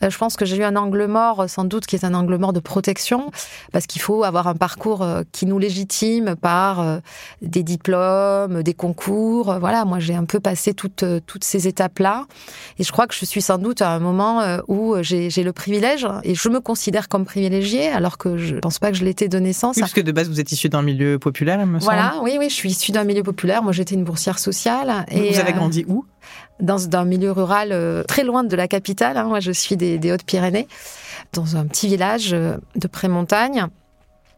Euh, 0.04 0.10
je 0.10 0.18
pense 0.18 0.36
que 0.36 0.44
j'ai 0.44 0.58
eu 0.58 0.62
un 0.62 0.76
angle 0.76 1.06
mort 1.06 1.48
sans 1.48 1.64
doute 1.64 1.86
qui 1.86 1.96
est 1.96 2.04
un 2.04 2.14
angle 2.14 2.36
mort 2.36 2.52
de 2.52 2.60
protection 2.60 3.32
parce 3.72 3.86
qu'il 3.86 4.02
faut 4.02 4.24
avoir 4.24 4.46
un 4.46 4.54
parcours 4.54 5.02
euh, 5.02 5.22
qui 5.32 5.46
nous 5.46 5.58
légitime 5.58 6.36
par 6.36 7.00
des 7.40 7.62
diplômes, 7.62 8.62
des 8.62 8.74
concours. 8.74 9.56
Voilà, 9.58 9.84
moi 9.86 9.98
j'ai 9.98 10.14
un 10.14 10.26
peu 10.26 10.38
passé 10.38 10.74
toutes 10.74 11.04
toutes 11.26 11.44
ces 11.44 11.66
étapes 11.66 11.98
là 11.98 12.26
et 12.78 12.84
je 12.84 12.92
crois 12.92 13.06
que 13.06 13.14
je 13.14 13.24
suis 13.24 13.40
sans 13.40 13.56
doute 13.56 13.80
à 13.80 13.90
un 13.90 13.98
moment 13.98 14.42
où 14.68 14.96
j'ai 15.00 15.42
le 15.42 15.52
privilège 15.52 16.06
et 16.24 16.34
je 16.34 16.48
me 16.50 16.60
considère 16.60 17.08
comme 17.08 17.24
privilégiée 17.24 17.88
alors 17.88 18.18
que 18.18 18.36
je 18.36 18.56
pense 18.56 18.78
pas 18.78 18.90
que 18.90 18.96
je 18.96 19.04
l'étais 19.04 19.28
de 19.28 19.38
naissance. 19.38 19.76
Oui, 19.76 19.80
parce 19.80 19.94
que 19.94 20.02
de 20.02 20.12
base 20.12 20.28
vous 20.28 20.40
êtes 20.40 20.52
issu 20.52 20.68
d'un 20.68 20.82
milieu 20.82 21.18
populaire, 21.18 21.58
il 21.60 21.66
me 21.66 21.80
semble. 21.80 21.94
Voilà, 21.94 22.16
oui, 22.22 22.36
oui, 22.38 22.50
je 22.50 22.54
suis 22.54 22.70
issu 22.70 22.92
d'un 22.92 23.04
milieu 23.04 23.22
populaire 23.22 23.62
moi, 23.62 23.72
j'étais 23.78 23.94
une 23.94 24.04
boursière 24.04 24.38
sociale. 24.38 25.06
Et, 25.10 25.32
vous 25.32 25.40
avez 25.40 25.52
euh, 25.52 25.56
grandi 25.56 25.84
où? 25.88 26.04
dans, 26.60 26.96
un 26.96 27.04
milieu 27.04 27.32
rural 27.32 27.70
euh, 27.72 28.02
très 28.02 28.24
loin 28.24 28.44
de 28.44 28.56
la 28.56 28.68
capitale. 28.68 29.16
Hein. 29.16 29.24
Moi, 29.24 29.40
je 29.40 29.52
suis 29.52 29.76
des, 29.76 30.12
Hautes-Pyrénées, 30.12 30.68
dans 31.32 31.56
un 31.56 31.66
petit 31.66 31.88
village 31.88 32.32
euh, 32.32 32.56
de 32.76 32.86
pré-montagne. 32.88 33.66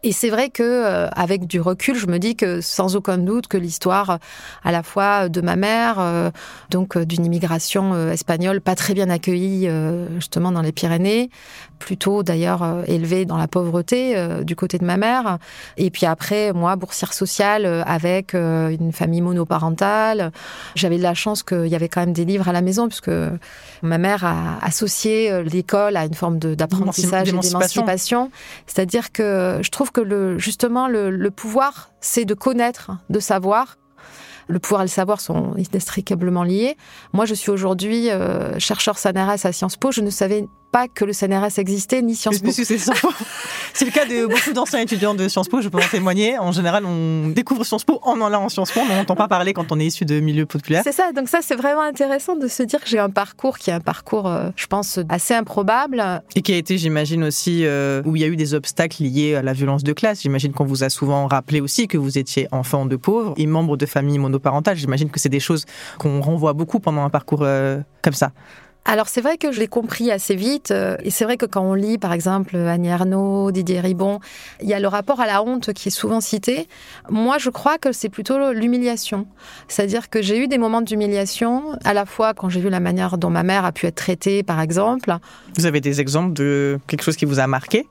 Et 0.03 0.13
c'est 0.13 0.29
vrai 0.29 0.49
que 0.49 0.63
euh, 0.63 1.07
avec 1.09 1.45
du 1.45 1.61
recul, 1.61 1.95
je 1.95 2.07
me 2.07 2.17
dis 2.17 2.35
que 2.35 2.59
sans 2.59 2.95
aucun 2.95 3.19
doute 3.19 3.47
que 3.47 3.57
l'histoire 3.57 4.17
à 4.63 4.71
la 4.71 4.81
fois 4.81 5.29
de 5.29 5.41
ma 5.41 5.55
mère, 5.55 5.97
euh, 5.99 6.31
donc 6.71 6.97
euh, 6.97 7.05
d'une 7.05 7.23
immigration 7.23 8.09
espagnole 8.09 8.61
pas 8.61 8.73
très 8.73 8.95
bien 8.95 9.09
accueillie 9.09 9.69
justement 10.15 10.51
dans 10.51 10.61
les 10.61 10.71
Pyrénées, 10.71 11.29
plutôt 11.79 12.23
d'ailleurs 12.23 12.83
élevée 12.87 13.25
dans 13.25 13.37
la 13.37 13.47
pauvreté 13.47 14.15
du 14.43 14.55
côté 14.55 14.77
de 14.77 14.85
ma 14.85 14.97
mère, 14.97 15.37
et 15.77 15.89
puis 15.89 16.05
après 16.05 16.53
moi 16.53 16.75
boursière 16.75 17.13
sociale 17.13 17.65
avec 17.85 18.33
une 18.33 18.91
famille 18.91 19.21
monoparentale, 19.21 20.31
j'avais 20.75 20.97
de 20.97 21.03
la 21.03 21.13
chance 21.13 21.43
qu'il 21.43 21.67
y 21.67 21.75
avait 21.75 21.89
quand 21.89 22.01
même 22.01 22.13
des 22.13 22.25
livres 22.25 22.47
à 22.47 22.53
la 22.53 22.61
maison 22.61 22.87
puisque 22.87 23.11
ma 23.81 23.97
mère 23.97 24.25
a 24.25 24.63
associé 24.63 25.43
l'école 25.43 25.97
à 25.97 26.05
une 26.05 26.13
forme 26.13 26.39
d'apprentissage 26.39 27.29
et 27.29 27.31
d'émancipation, 27.31 28.31
c'est-à-dire 28.67 29.11
que 29.11 29.59
je 29.61 29.69
trouve 29.69 29.90
que 29.91 30.01
le, 30.01 30.37
justement, 30.37 30.87
le, 30.87 31.29
pouvoir, 31.29 31.91
c'est 32.01 32.25
de 32.25 32.33
connaître, 32.33 32.91
de 33.09 33.19
savoir. 33.19 33.77
Le 34.47 34.59
pouvoir 34.59 34.81
et 34.81 34.85
le 34.85 34.89
savoir 34.89 35.21
sont 35.21 35.55
inextricablement 35.55 36.43
liés. 36.43 36.75
Moi, 37.13 37.25
je 37.25 37.33
suis 37.33 37.51
aujourd'hui 37.51 38.09
euh, 38.09 38.57
chercheur 38.59 38.97
CNRS 38.97 39.45
à 39.45 39.51
Sciences 39.51 39.77
Po. 39.77 39.91
Je 39.91 40.01
ne 40.01 40.09
savais 40.09 40.45
pas 40.71 40.87
que 40.87 41.05
le 41.05 41.13
CNRS 41.13 41.57
existait, 41.59 42.01
ni 42.01 42.15
Sciences 42.15 42.39
Po. 42.39 42.51
C'est 43.73 43.85
le 43.85 43.91
cas 43.91 44.05
de 44.05 44.25
beaucoup 44.25 44.53
d'anciens 44.53 44.79
étudiants 44.79 45.13
de 45.13 45.27
Sciences 45.27 45.47
Po, 45.47 45.61
je 45.61 45.69
peux 45.69 45.77
en 45.77 45.87
témoigner. 45.89 46.37
En 46.37 46.51
général, 46.51 46.85
on 46.85 47.29
découvre 47.29 47.63
Sciences 47.63 47.83
Po 47.83 47.99
en 48.03 48.21
allant 48.21 48.45
en 48.45 48.49
Sciences 48.49 48.71
Po, 48.71 48.81
on 48.81 48.95
n'entend 48.95 49.15
pas 49.15 49.27
parler 49.27 49.53
quand 49.53 49.71
on 49.71 49.79
est 49.79 49.85
issu 49.85 50.05
de 50.05 50.19
milieux 50.19 50.45
populaires. 50.45 50.81
C'est 50.83 50.91
ça, 50.91 51.11
donc 51.11 51.29
ça 51.29 51.39
c'est 51.41 51.55
vraiment 51.55 51.81
intéressant 51.81 52.35
de 52.35 52.47
se 52.47 52.63
dire 52.63 52.79
que 52.79 52.87
j'ai 52.87 52.99
un 52.99 53.09
parcours 53.09 53.57
qui 53.57 53.69
est 53.69 53.73
un 53.73 53.79
parcours, 53.79 54.27
euh, 54.27 54.49
je 54.55 54.67
pense, 54.67 54.99
assez 55.09 55.33
improbable. 55.33 56.03
Et 56.35 56.41
qui 56.41 56.53
a 56.53 56.57
été, 56.57 56.77
j'imagine 56.77 57.23
aussi, 57.23 57.65
euh, 57.65 58.01
où 58.05 58.15
il 58.15 58.21
y 58.21 58.25
a 58.25 58.27
eu 58.27 58.35
des 58.35 58.53
obstacles 58.53 59.03
liés 59.03 59.35
à 59.35 59.41
la 59.41 59.53
violence 59.53 59.83
de 59.83 59.93
classe. 59.93 60.21
J'imagine 60.21 60.53
qu'on 60.53 60.65
vous 60.65 60.83
a 60.83 60.89
souvent 60.89 61.27
rappelé 61.27 61.61
aussi 61.61 61.87
que 61.87 61.97
vous 61.97 62.17
étiez 62.17 62.47
enfant 62.51 62.85
de 62.85 62.95
pauvres 62.95 63.33
et 63.37 63.45
membre 63.45 63.77
de 63.77 63.85
familles 63.85 64.19
monoparentales. 64.19 64.77
J'imagine 64.77 65.09
que 65.09 65.19
c'est 65.19 65.29
des 65.29 65.39
choses 65.39 65.65
qu'on 65.97 66.21
renvoie 66.21 66.53
beaucoup 66.53 66.79
pendant 66.79 67.03
un 67.03 67.09
parcours 67.09 67.41
euh, 67.43 67.79
comme 68.01 68.13
ça. 68.13 68.31
Alors 68.83 69.07
c'est 69.07 69.21
vrai 69.21 69.37
que 69.37 69.51
je 69.51 69.59
l'ai 69.59 69.67
compris 69.67 70.11
assez 70.11 70.35
vite, 70.35 70.71
euh, 70.71 70.97
et 71.03 71.11
c'est 71.11 71.23
vrai 71.23 71.37
que 71.37 71.45
quand 71.45 71.61
on 71.61 71.75
lit 71.75 71.97
par 71.97 72.13
exemple 72.13 72.55
Annie 72.55 72.91
Arnaud, 72.91 73.51
Didier 73.51 73.79
Ribon, 73.79 74.19
il 74.61 74.67
y 74.67 74.73
a 74.73 74.79
le 74.79 74.87
rapport 74.87 75.21
à 75.21 75.27
la 75.27 75.43
honte 75.43 75.71
qui 75.73 75.89
est 75.89 75.91
souvent 75.91 76.19
cité. 76.19 76.67
Moi 77.09 77.37
je 77.37 77.49
crois 77.51 77.77
que 77.77 77.91
c'est 77.91 78.09
plutôt 78.09 78.51
l'humiliation. 78.51 79.27
C'est-à-dire 79.67 80.09
que 80.09 80.21
j'ai 80.21 80.39
eu 80.39 80.47
des 80.47 80.57
moments 80.57 80.81
d'humiliation, 80.81 81.73
à 81.85 81.93
la 81.93 82.05
fois 82.05 82.33
quand 82.33 82.49
j'ai 82.49 82.59
vu 82.59 82.69
la 82.69 82.79
manière 82.79 83.17
dont 83.17 83.29
ma 83.29 83.43
mère 83.43 83.65
a 83.65 83.71
pu 83.71 83.85
être 83.85 83.95
traitée 83.95 84.41
par 84.41 84.59
exemple. 84.59 85.15
Vous 85.55 85.67
avez 85.67 85.79
des 85.79 86.01
exemples 86.01 86.33
de 86.33 86.79
quelque 86.87 87.03
chose 87.03 87.17
qui 87.17 87.25
vous 87.25 87.39
a 87.39 87.47
marqué? 87.47 87.87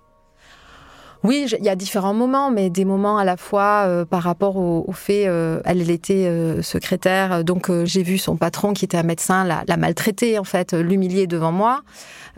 Oui, 1.22 1.46
il 1.59 1.64
y 1.64 1.68
a 1.68 1.76
différents 1.76 2.14
moments, 2.14 2.50
mais 2.50 2.70
des 2.70 2.87
moments 2.87 3.18
à 3.18 3.24
la 3.24 3.37
fois 3.37 3.85
euh, 3.87 4.04
par 4.06 4.22
rapport 4.22 4.56
au, 4.56 4.90
fait, 4.92 5.26
euh, 5.26 5.61
elle, 5.66 5.83
elle 5.83 5.90
était 5.90 6.26
euh, 6.26 6.62
secrétaire, 6.62 7.44
donc 7.44 7.70
j'ai 7.85 8.02
vu 8.02 8.16
son 8.16 8.37
patron 8.37 8.72
qui 8.72 8.87
était 8.87 8.96
un 8.96 9.02
médecin 9.02 9.44
la, 9.44 9.62
la 9.68 9.76
maltraiter 9.76 10.38
en 10.38 10.44
fait, 10.44 10.72
l'humilier 10.72 11.26
devant 11.26 11.52
moi. 11.52 11.83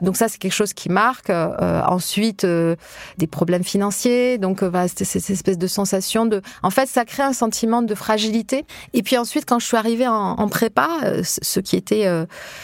Donc 0.00 0.16
ça, 0.16 0.26
c'est 0.28 0.38
quelque 0.38 0.52
chose 0.52 0.72
qui 0.72 0.88
marque. 0.88 1.30
ensuite, 1.30 2.44
des 2.44 3.26
problèmes 3.28 3.62
financiers, 3.62 4.38
donc 4.38 4.64
voilà, 4.64 4.88
c'était 4.88 5.04
cette 5.04 5.30
espèce 5.30 5.58
de 5.58 5.66
sensation 5.66 6.26
de, 6.26 6.42
en 6.62 6.70
fait, 6.70 6.88
ça 6.88 7.04
crée 7.04 7.22
un 7.22 7.32
sentiment 7.32 7.82
de 7.82 7.94
fragilité. 7.94 8.64
Et 8.94 9.02
puis 9.02 9.16
ensuite, 9.16 9.44
quand 9.46 9.60
je 9.60 9.66
suis 9.66 9.76
arrivée 9.76 10.08
en, 10.08 10.14
en 10.14 10.48
prépa, 10.48 10.88
ce 11.22 11.60
qui 11.60 11.76
était, 11.76 12.08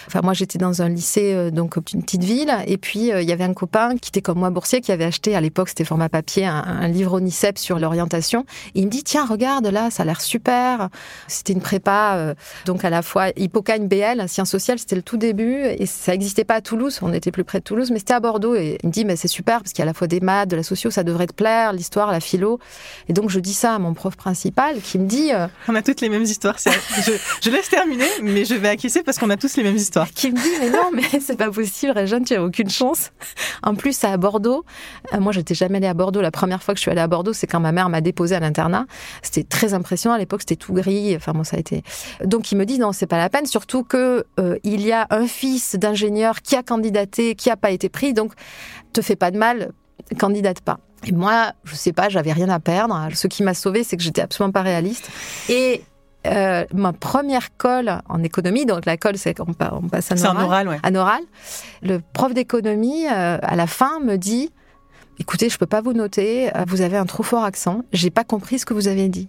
enfin 0.07 0.21
moi 0.23 0.33
j'étais 0.33 0.59
dans 0.59 0.83
un 0.83 0.89
lycée 0.89 1.51
donc 1.53 1.77
une 1.93 2.03
petite 2.03 2.25
ville, 2.25 2.53
et 2.67 2.79
puis 2.79 3.11
il 3.11 3.29
y 3.29 3.33
avait 3.33 3.45
un 3.45 3.55
copain 3.55 3.97
qui 3.99 4.09
était 4.09 4.23
comme 4.23 4.39
moi 4.39 4.51
boursier 4.51 4.81
qui 4.81 4.91
avait 4.91 5.05
acheté 5.05 5.37
à 5.37 5.41
l'époque, 5.41 5.69
c'était 5.69 5.85
format 5.85 6.08
papier 6.09 6.47
un, 6.47 6.89
livre 6.89 7.15
ONICEP 7.15 7.59
sur 7.59 7.79
l'orientation. 7.79 8.45
Il 8.75 8.87
me 8.87 8.91
dit 8.91 9.03
tiens 9.03 9.25
regarde 9.25 9.67
là 9.67 9.91
ça 9.91 10.03
a 10.03 10.07
l'air 10.07 10.21
super. 10.21 10.89
C'était 11.27 11.53
une 11.53 11.61
prépa 11.61 12.15
euh, 12.17 12.35
donc 12.67 12.85
à 12.85 12.91
la 12.91 13.03
fois 13.03 13.29
Hippocagne 13.37 13.89
BL 13.89 14.29
sciences 14.29 14.51
sociales 14.51 14.79
c'était 14.79 14.97
le 14.97 15.03
tout 15.03 15.17
début. 15.17 15.65
Et 15.65 15.87
ça 15.87 16.13
n'existait 16.13 16.45
pas 16.45 16.57
à 16.57 16.61
Toulouse 16.61 16.99
on 17.03 17.13
était 17.13 17.31
plus 17.31 17.45
près 17.45 17.59
de 17.59 17.65
Toulouse 17.65 17.91
mais 17.91 17.99
c'était 17.99 18.15
à 18.15 18.21
Bordeaux. 18.21 18.55
Et 18.55 18.79
il 18.83 18.89
me 18.89 18.93
dit 18.93 19.05
mais 19.05 19.17
c'est 19.17 19.29
super 19.29 19.61
parce 19.61 19.73
qu'il 19.73 19.81
y 19.81 19.83
a 19.83 19.85
à 19.85 19.87
la 19.87 19.95
fois 19.95 20.07
des 20.07 20.21
maths 20.21 20.49
de 20.49 20.57
la 20.57 20.63
socio 20.63 20.91
ça 20.91 21.05
devrait 21.05 21.27
te 21.27 21.35
plaire 21.35 21.73
l'histoire 21.73 22.11
la 22.13 22.21
philo. 22.21 22.59
Et 23.09 23.13
donc 23.13 23.31
je 23.31 23.41
dis 23.41 23.55
ça 23.55 23.75
à 23.75 23.79
mon 23.79 23.95
prof 23.95 24.17
principal 24.17 24.81
qui 24.81 24.99
me 24.99 25.07
dit 25.07 25.33
euh, 25.33 25.47
on 25.69 25.75
a 25.75 25.83
toutes 25.83 26.01
les 26.01 26.09
mêmes 26.09 26.23
histoires 26.23 26.57
je, 26.59 27.13
je, 27.43 27.51
laisse 27.51 27.69
terminer 27.69 28.09
mais 28.23 28.45
je 28.45 28.55
vais 28.55 28.69
acquiescer 28.69 29.03
parce 29.03 29.19
qu'on 29.19 29.31
a 29.31 29.37
tous 29.37 29.57
les 29.57 29.63
mêmes 29.63 29.77
histoires. 29.77 30.09
qui 30.11 30.31
me 30.31 30.37
dit 30.37 30.49
mais 30.61 30.71
non 30.71 30.91
mais 30.93 31.21
c'est 31.21 31.37
pas 31.37 31.51
possible 31.51 31.93
Réjeanne 31.93 32.25
tu 32.25 32.35
as 32.35 32.43
aucune 32.43 32.71
chance. 32.71 33.11
En 33.63 33.75
plus 33.75 34.03
à 34.05 34.17
Bordeaux. 34.17 34.65
Euh, 35.15 35.21
moi 35.21 35.33
j'étais 35.33 35.55
jamais 35.55 35.79
allée 35.79 35.87
à 35.87 35.95
Bordeaux. 35.99 36.23
La 36.23 36.31
première 36.31 36.63
fois 36.63 36.73
que 36.73 36.79
je 36.79 36.83
suis 36.83 36.91
allée 36.91 37.03
à 37.03 37.07
Bordeaux, 37.07 37.35
c'est 37.35 37.47
quand 37.47 37.61
ma 37.61 37.73
mère 37.73 37.91
m'a 37.91 38.01
déposée 38.01 38.35
à 38.35 38.41
l'internat. 38.41 38.87
C'était 39.21 39.45
très 39.45 39.75
impressionnant. 39.75 40.15
À 40.15 40.19
l'époque, 40.19 40.41
c'était 40.41 40.57
tout 40.57 40.73
gris. 40.73 41.15
Enfin, 41.15 41.33
bon, 41.33 41.45
ça 41.45 41.59
a 41.59 41.61
été. 41.61 41.83
Donc, 42.25 42.51
il 42.51 42.57
me 42.57 42.65
dit 42.65 42.79
non, 42.79 42.93
c'est 42.93 43.07
pas 43.07 43.19
la 43.19 43.29
peine. 43.29 43.45
Surtout 43.45 43.85
que 43.85 44.25
euh, 44.41 44.57
il 44.65 44.81
y 44.81 44.93
a 44.93 45.07
un 45.11 45.27
fils 45.27 45.77
d'ingénieur 45.77 46.41
qui 46.41 46.57
a 46.57 46.63
candidaté, 46.63 47.35
qui 47.35 47.51
a 47.51 47.57
pas 47.59 47.71
été 47.71 47.91
pris. 47.91 48.15
Donc, 48.15 48.33
te 48.95 49.03
fais 49.03 49.17
pas 49.17 49.31
de 49.31 49.37
mal, 49.37 49.73
candidate 50.19 50.63
pas. 50.63 50.79
Et 51.05 51.13
moi, 51.13 51.53
je 51.65 51.75
sais 51.75 51.93
pas, 51.93 52.09
j'avais 52.09 52.33
rien 52.33 52.49
à 52.49 52.59
perdre. 52.59 53.09
Ce 53.15 53.27
qui 53.27 53.43
m'a 53.43 53.55
sauvée, 53.55 53.85
c'est 53.85 53.97
que 53.97 54.03
j'étais 54.03 54.23
absolument 54.23 54.53
pas 54.53 54.63
réaliste. 54.63 55.11
Et 55.49 55.83
euh, 56.27 56.65
ma 56.75 56.93
première 56.93 57.57
colle 57.57 58.01
en 58.09 58.23
économie, 58.23 58.67
donc 58.67 58.87
la 58.87 58.97
colle, 58.97 59.17
c'est 59.17 59.35
qu'on 59.35 59.53
passe 59.53 60.11
à 60.11 60.45
oral, 60.45 60.81
à 60.83 60.93
oral. 60.93 61.23
Le 61.83 62.01
prof 62.13 62.35
d'économie, 62.35 63.07
euh, 63.07 63.39
à 63.41 63.57
la 63.57 63.67
fin, 63.67 64.01
me 64.01 64.17
dit 64.17 64.51
écoutez, 65.19 65.49
je 65.49 65.59
peux 65.59 65.67
pas 65.67 65.81
vous 65.81 65.93
noter, 65.93 66.55
euh, 66.57 66.65
vous 66.67 66.81
avez 66.81 66.97
un 66.97 67.07
trop 67.07 67.23
fort 67.23 67.45
accent, 67.45 67.83
j'ai 67.93 68.11
pas 68.11 68.25
compris 68.25 68.59
ce 68.59 68.67
que 68.67 68.75
vous 68.75 68.89
avez 68.89 69.09
dit. 69.09 69.29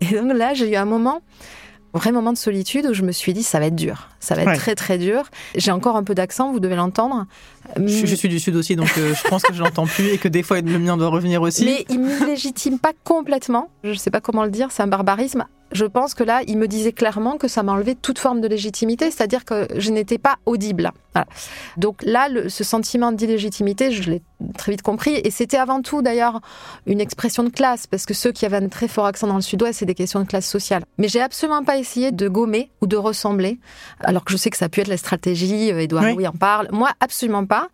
Et 0.00 0.14
donc 0.14 0.32
là, 0.34 0.54
j'ai 0.54 0.70
eu 0.72 0.76
un 0.76 0.84
moment, 0.84 1.20
un 1.94 1.98
vrai 1.98 2.12
moment 2.12 2.32
de 2.32 2.38
solitude 2.38 2.86
où 2.86 2.94
je 2.94 3.02
me 3.02 3.12
suis 3.12 3.32
dit, 3.32 3.42
ça 3.42 3.60
va 3.60 3.66
être 3.66 3.76
dur, 3.76 4.08
ça 4.20 4.34
va 4.34 4.42
être 4.42 4.58
très 4.58 4.74
très 4.74 4.98
dur. 4.98 5.24
J'ai 5.54 5.70
encore 5.70 5.96
un 5.96 6.02
peu 6.02 6.14
d'accent, 6.14 6.52
vous 6.52 6.60
devez 6.60 6.76
l'entendre. 6.76 7.26
Je, 7.76 8.14
suis 8.14 8.28
du 8.28 8.40
sud 8.40 8.56
aussi, 8.56 8.76
donc 8.76 8.90
euh, 8.98 9.14
je 9.14 9.28
pense 9.28 9.42
que 9.42 9.54
je 9.54 9.62
l'entends 9.62 9.86
plus 9.86 10.08
et 10.08 10.18
que 10.18 10.28
des 10.28 10.42
fois 10.42 10.60
le 10.60 10.78
mien 10.78 10.96
doit 10.96 11.08
revenir 11.08 11.42
aussi. 11.42 11.64
Mais 11.64 11.84
il 11.88 12.00
ne 12.00 12.26
légitime 12.26 12.78
pas 12.78 12.92
complètement, 13.04 13.70
je 13.82 13.90
ne 13.90 13.94
sais 13.94 14.10
pas 14.10 14.20
comment 14.20 14.44
le 14.44 14.50
dire, 14.50 14.68
c'est 14.70 14.82
un 14.82 14.88
barbarisme, 14.88 15.46
je 15.74 15.84
pense 15.84 16.14
que 16.14 16.22
là, 16.22 16.42
il 16.46 16.56
me 16.56 16.68
disait 16.68 16.92
clairement 16.92 17.36
que 17.36 17.48
ça 17.48 17.62
m'a 17.62 17.72
enlevé 17.72 17.96
toute 17.96 18.18
forme 18.18 18.40
de 18.40 18.48
légitimité, 18.48 19.10
c'est-à-dire 19.10 19.44
que 19.44 19.66
je 19.76 19.90
n'étais 19.90 20.18
pas 20.18 20.36
audible. 20.46 20.92
Donc 21.76 22.02
là, 22.02 22.28
ce 22.48 22.64
sentiment 22.64 23.12
d'illégitimité, 23.12 23.90
je 23.90 24.10
l'ai 24.10 24.22
très 24.56 24.72
vite 24.72 24.82
compris. 24.82 25.14
Et 25.24 25.30
c'était 25.30 25.56
avant 25.56 25.82
tout, 25.82 26.00
d'ailleurs, 26.00 26.40
une 26.86 27.00
expression 27.00 27.42
de 27.42 27.50
classe, 27.50 27.86
parce 27.86 28.06
que 28.06 28.14
ceux 28.14 28.32
qui 28.32 28.46
avaient 28.46 28.56
un 28.56 28.68
très 28.68 28.88
fort 28.88 29.06
accent 29.06 29.26
dans 29.26 29.34
le 29.34 29.40
sud-ouest, 29.40 29.80
c'est 29.80 29.86
des 29.86 29.94
questions 29.94 30.20
de 30.20 30.26
classe 30.26 30.48
sociale. 30.48 30.84
Mais 30.98 31.08
j'ai 31.08 31.20
absolument 31.20 31.64
pas 31.64 31.76
essayé 31.76 32.12
de 32.12 32.28
gommer 32.28 32.70
ou 32.80 32.86
de 32.86 32.96
ressembler, 32.96 33.58
alors 34.00 34.24
que 34.24 34.32
je 34.32 34.36
sais 34.36 34.50
que 34.50 34.56
ça 34.56 34.66
a 34.66 34.68
pu 34.68 34.80
être 34.80 34.88
la 34.88 34.96
stratégie, 34.96 35.70
Edouard 35.70 36.04
euh, 36.04 36.14
oui. 36.16 36.26
en 36.26 36.32
parle. 36.32 36.68
Moi, 36.72 36.90
absolument 37.00 37.46
pas. 37.46 37.68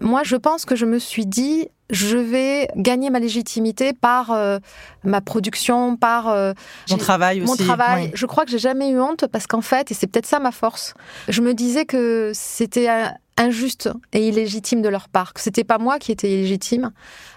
Moi, 0.00 0.22
je 0.24 0.36
pense 0.36 0.64
que 0.64 0.76
je 0.76 0.86
me 0.86 0.98
suis 0.98 1.26
dit, 1.26 1.68
je 1.90 2.16
vais 2.16 2.68
gagner 2.76 3.10
ma 3.10 3.20
légitimité 3.20 3.92
par 3.92 4.30
euh, 4.30 4.58
ma 5.04 5.20
production, 5.20 5.96
par 5.96 6.28
euh, 6.28 6.52
mon 6.90 6.96
travail 6.96 7.42
aussi. 7.42 7.50
Mon 7.50 7.56
travail. 7.56 8.10
Je 8.14 8.26
crois 8.26 8.44
que 8.44 8.50
j'ai 8.50 8.58
jamais 8.58 8.90
eu 8.90 9.00
honte 9.00 9.26
parce 9.26 9.46
qu'en 9.46 9.60
fait, 9.60 9.90
et 9.90 9.94
c'est 9.94 10.06
peut-être 10.06 10.26
ça 10.26 10.40
ma 10.40 10.52
force, 10.52 10.94
je 11.28 11.40
me 11.42 11.52
disais 11.54 11.84
que 11.84 12.32
c'était 12.34 12.88
injuste 13.36 13.90
et 14.12 14.28
illégitime 14.28 14.80
de 14.80 14.88
leur 14.88 15.08
part, 15.08 15.34
que 15.34 15.40
c'était 15.40 15.64
pas 15.64 15.78
moi 15.78 15.98
qui 15.98 16.12
étais 16.12 16.30
illégitime, 16.30 16.92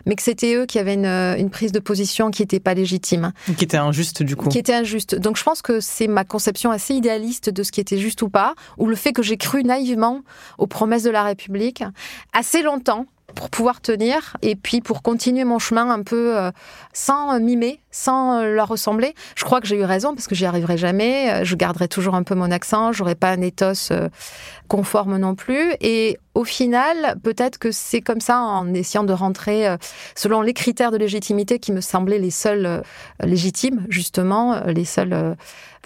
mais 0.05 0.15
que 0.15 0.21
c'était 0.21 0.55
eux 0.55 0.65
qui 0.65 0.79
avaient 0.79 0.93
une, 0.93 1.05
une, 1.05 1.49
prise 1.49 1.71
de 1.71 1.79
position 1.79 2.29
qui 2.29 2.43
n'était 2.43 2.60
pas 2.60 2.73
légitime. 2.73 3.33
Qui 3.57 3.63
était 3.63 3.77
injuste 3.77 4.23
du 4.23 4.36
coup. 4.36 4.47
Qui 4.47 4.60
était 4.60 4.75
injuste. 4.75 5.15
Donc 5.15 5.38
je 5.38 5.43
pense 5.43 5.62
que 5.62 5.79
c'est 5.79 6.07
ma 6.07 6.23
conception 6.23 6.71
assez 6.71 6.93
idéaliste 6.93 7.49
de 7.49 7.63
ce 7.63 7.71
qui 7.71 7.81
était 7.81 7.97
juste 7.97 8.21
ou 8.21 8.29
pas, 8.29 8.53
ou 8.77 8.86
le 8.86 8.95
fait 8.95 9.12
que 9.12 9.23
j'ai 9.23 9.38
cru 9.38 9.63
naïvement 9.63 10.21
aux 10.57 10.67
promesses 10.67 11.03
de 11.03 11.10
la 11.10 11.23
République 11.23 11.83
assez 12.31 12.62
longtemps 12.62 13.07
pour 13.35 13.49
pouvoir 13.49 13.81
tenir 13.81 14.37
et 14.41 14.55
puis 14.55 14.81
pour 14.81 15.01
continuer 15.01 15.43
mon 15.43 15.59
chemin 15.59 15.89
un 15.89 16.01
peu 16.01 16.37
euh, 16.37 16.51
sans 16.93 17.39
mimer, 17.39 17.81
sans 17.91 18.39
euh, 18.39 18.55
leur 18.55 18.69
ressembler. 18.69 19.13
Je 19.35 19.43
crois 19.43 19.59
que 19.61 19.67
j'ai 19.67 19.77
eu 19.77 19.83
raison 19.83 20.15
parce 20.15 20.27
que 20.27 20.35
j'y 20.35 20.45
arriverai 20.45 20.77
jamais. 20.77 21.31
Euh, 21.31 21.43
je 21.43 21.55
garderai 21.55 21.87
toujours 21.87 22.15
un 22.15 22.23
peu 22.23 22.35
mon 22.35 22.51
accent, 22.51 22.93
j'aurai 22.93 23.15
pas 23.15 23.29
un 23.31 23.41
ethos 23.41 23.93
conforme 24.67 25.17
non 25.17 25.35
plus. 25.35 25.73
Et 25.81 26.17
au 26.38 26.43
final, 26.43 27.17
peut-être 27.23 27.58
que 27.58 27.71
c'est 27.71 28.02
comme 28.02 28.21
ça 28.21 28.39
en 28.39 28.73
essayant 28.73 29.04
de 29.04 29.13
rentrer 29.13 29.76
selon 30.15 30.41
les 30.41 30.54
critères 30.54 30.91
de 30.91 30.97
légitimité 30.97 31.58
qui 31.58 31.71
me 31.71 31.82
semblaient 31.82 32.19
les 32.19 32.32
seuls 32.32 32.84
légitimes, 33.23 33.86
justement, 33.89 34.62
les 34.67 34.86
seuls 34.86 35.36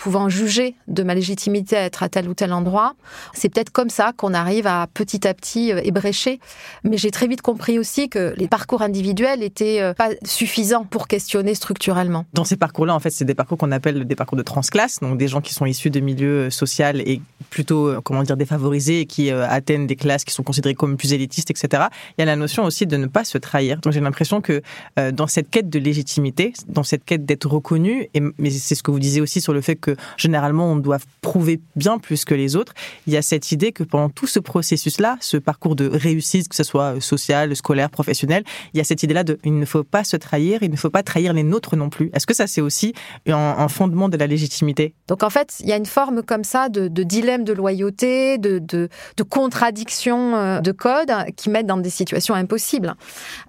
pouvant 0.01 0.29
juger 0.29 0.75
de 0.87 1.03
ma 1.03 1.13
légitimité 1.13 1.77
à 1.77 1.83
être 1.83 2.01
à 2.01 2.09
tel 2.09 2.27
ou 2.27 2.33
tel 2.33 2.53
endroit. 2.53 2.95
C'est 3.33 3.49
peut-être 3.49 3.69
comme 3.69 3.91
ça 3.91 4.13
qu'on 4.17 4.33
arrive 4.33 4.65
à 4.65 4.87
petit 4.91 5.27
à 5.27 5.33
petit 5.35 5.71
euh, 5.71 5.79
ébrécher. 5.83 6.39
Mais 6.83 6.97
j'ai 6.97 7.11
très 7.11 7.27
vite 7.27 7.43
compris 7.43 7.77
aussi 7.77 8.09
que 8.09 8.33
les 8.35 8.47
parcours 8.47 8.81
individuels 8.81 9.43
étaient 9.43 9.79
euh, 9.79 9.93
pas 9.93 10.09
suffisants 10.23 10.85
pour 10.85 11.07
questionner 11.07 11.53
structurellement. 11.53 12.25
Dans 12.33 12.45
ces 12.45 12.57
parcours-là, 12.57 12.95
en 12.95 12.99
fait, 12.99 13.11
c'est 13.11 13.25
des 13.25 13.35
parcours 13.35 13.59
qu'on 13.59 13.71
appelle 13.71 14.05
des 14.05 14.15
parcours 14.15 14.39
de 14.39 14.43
transclasse, 14.43 14.99
donc 15.01 15.19
des 15.19 15.27
gens 15.27 15.39
qui 15.39 15.53
sont 15.53 15.67
issus 15.67 15.91
de 15.91 15.99
milieux 15.99 16.47
euh, 16.47 16.49
sociaux 16.49 16.71
et 16.95 17.21
plutôt, 17.51 18.01
comment 18.01 18.23
dire, 18.23 18.37
défavorisés 18.37 19.01
et 19.01 19.05
qui 19.05 19.29
atteignent 19.29 19.85
des 19.85 19.97
classes 19.97 20.23
qui 20.23 20.33
sont 20.33 20.40
sont 20.41 20.43
considérés 20.43 20.75
comme 20.75 20.97
plus 20.97 21.13
élitistes, 21.13 21.51
etc. 21.51 21.83
Il 22.17 22.21
y 22.21 22.23
a 22.23 22.25
la 22.25 22.35
notion 22.35 22.63
aussi 22.63 22.85
de 22.85 22.97
ne 22.97 23.07
pas 23.07 23.23
se 23.23 23.37
trahir. 23.37 23.79
Donc 23.79 23.93
j'ai 23.93 23.99
l'impression 23.99 24.41
que 24.41 24.61
euh, 24.99 25.11
dans 25.11 25.27
cette 25.27 25.49
quête 25.49 25.69
de 25.69 25.79
légitimité, 25.79 26.53
dans 26.67 26.83
cette 26.83 27.05
quête 27.05 27.25
d'être 27.25 27.47
reconnu, 27.47 28.07
et 28.13 28.21
mais 28.37 28.49
c'est 28.49 28.75
ce 28.75 28.83
que 28.83 28.91
vous 28.91 28.99
disiez 28.99 29.21
aussi 29.21 29.41
sur 29.41 29.53
le 29.53 29.61
fait 29.61 29.75
que 29.75 29.95
généralement 30.17 30.71
on 30.71 30.75
doit 30.75 30.99
prouver 31.21 31.59
bien 31.75 31.97
plus 31.97 32.25
que 32.25 32.33
les 32.33 32.55
autres, 32.55 32.73
il 33.07 33.13
y 33.13 33.17
a 33.17 33.21
cette 33.21 33.51
idée 33.51 33.71
que 33.71 33.83
pendant 33.83 34.09
tout 34.09 34.27
ce 34.27 34.39
processus-là, 34.39 35.17
ce 35.19 35.37
parcours 35.37 35.75
de 35.75 35.87
réussite, 35.87 36.47
que 36.47 36.55
ce 36.55 36.63
soit 36.63 36.99
social, 37.01 37.55
scolaire, 37.55 37.89
professionnel, 37.89 38.43
il 38.73 38.77
y 38.77 38.81
a 38.81 38.83
cette 38.83 39.03
idée-là 39.03 39.23
de 39.23 39.37
il 39.43 39.57
ne 39.57 39.65
faut 39.65 39.83
pas 39.83 40.03
se 40.03 40.17
trahir, 40.17 40.63
il 40.63 40.71
ne 40.71 40.75
faut 40.75 40.89
pas 40.89 41.03
trahir 41.03 41.33
les 41.33 41.43
nôtres 41.43 41.75
non 41.75 41.89
plus. 41.89 42.09
Est-ce 42.13 42.25
que 42.25 42.33
ça 42.33 42.47
c'est 42.47 42.61
aussi 42.61 42.93
un, 43.27 43.67
fondement 43.67 44.09
de 44.09 44.17
la 44.17 44.27
légitimité? 44.27 44.93
Donc 45.07 45.23
en 45.23 45.29
fait, 45.29 45.57
il 45.61 45.67
y 45.67 45.73
a 45.73 45.77
une 45.77 45.85
forme 45.85 46.23
comme 46.23 46.43
ça 46.43 46.69
de, 46.69 46.87
de 46.87 47.03
dilemme 47.03 47.43
de 47.43 47.53
loyauté, 47.53 48.37
de, 48.37 48.59
de, 48.59 48.89
de 49.17 49.23
contradiction 49.23 50.30
euh, 50.33 50.59
de 50.61 50.71
code 50.71 51.11
qui 51.35 51.49
mettent 51.49 51.67
dans 51.67 51.77
des 51.77 51.89
situations 51.89 52.33
impossibles. 52.33 52.95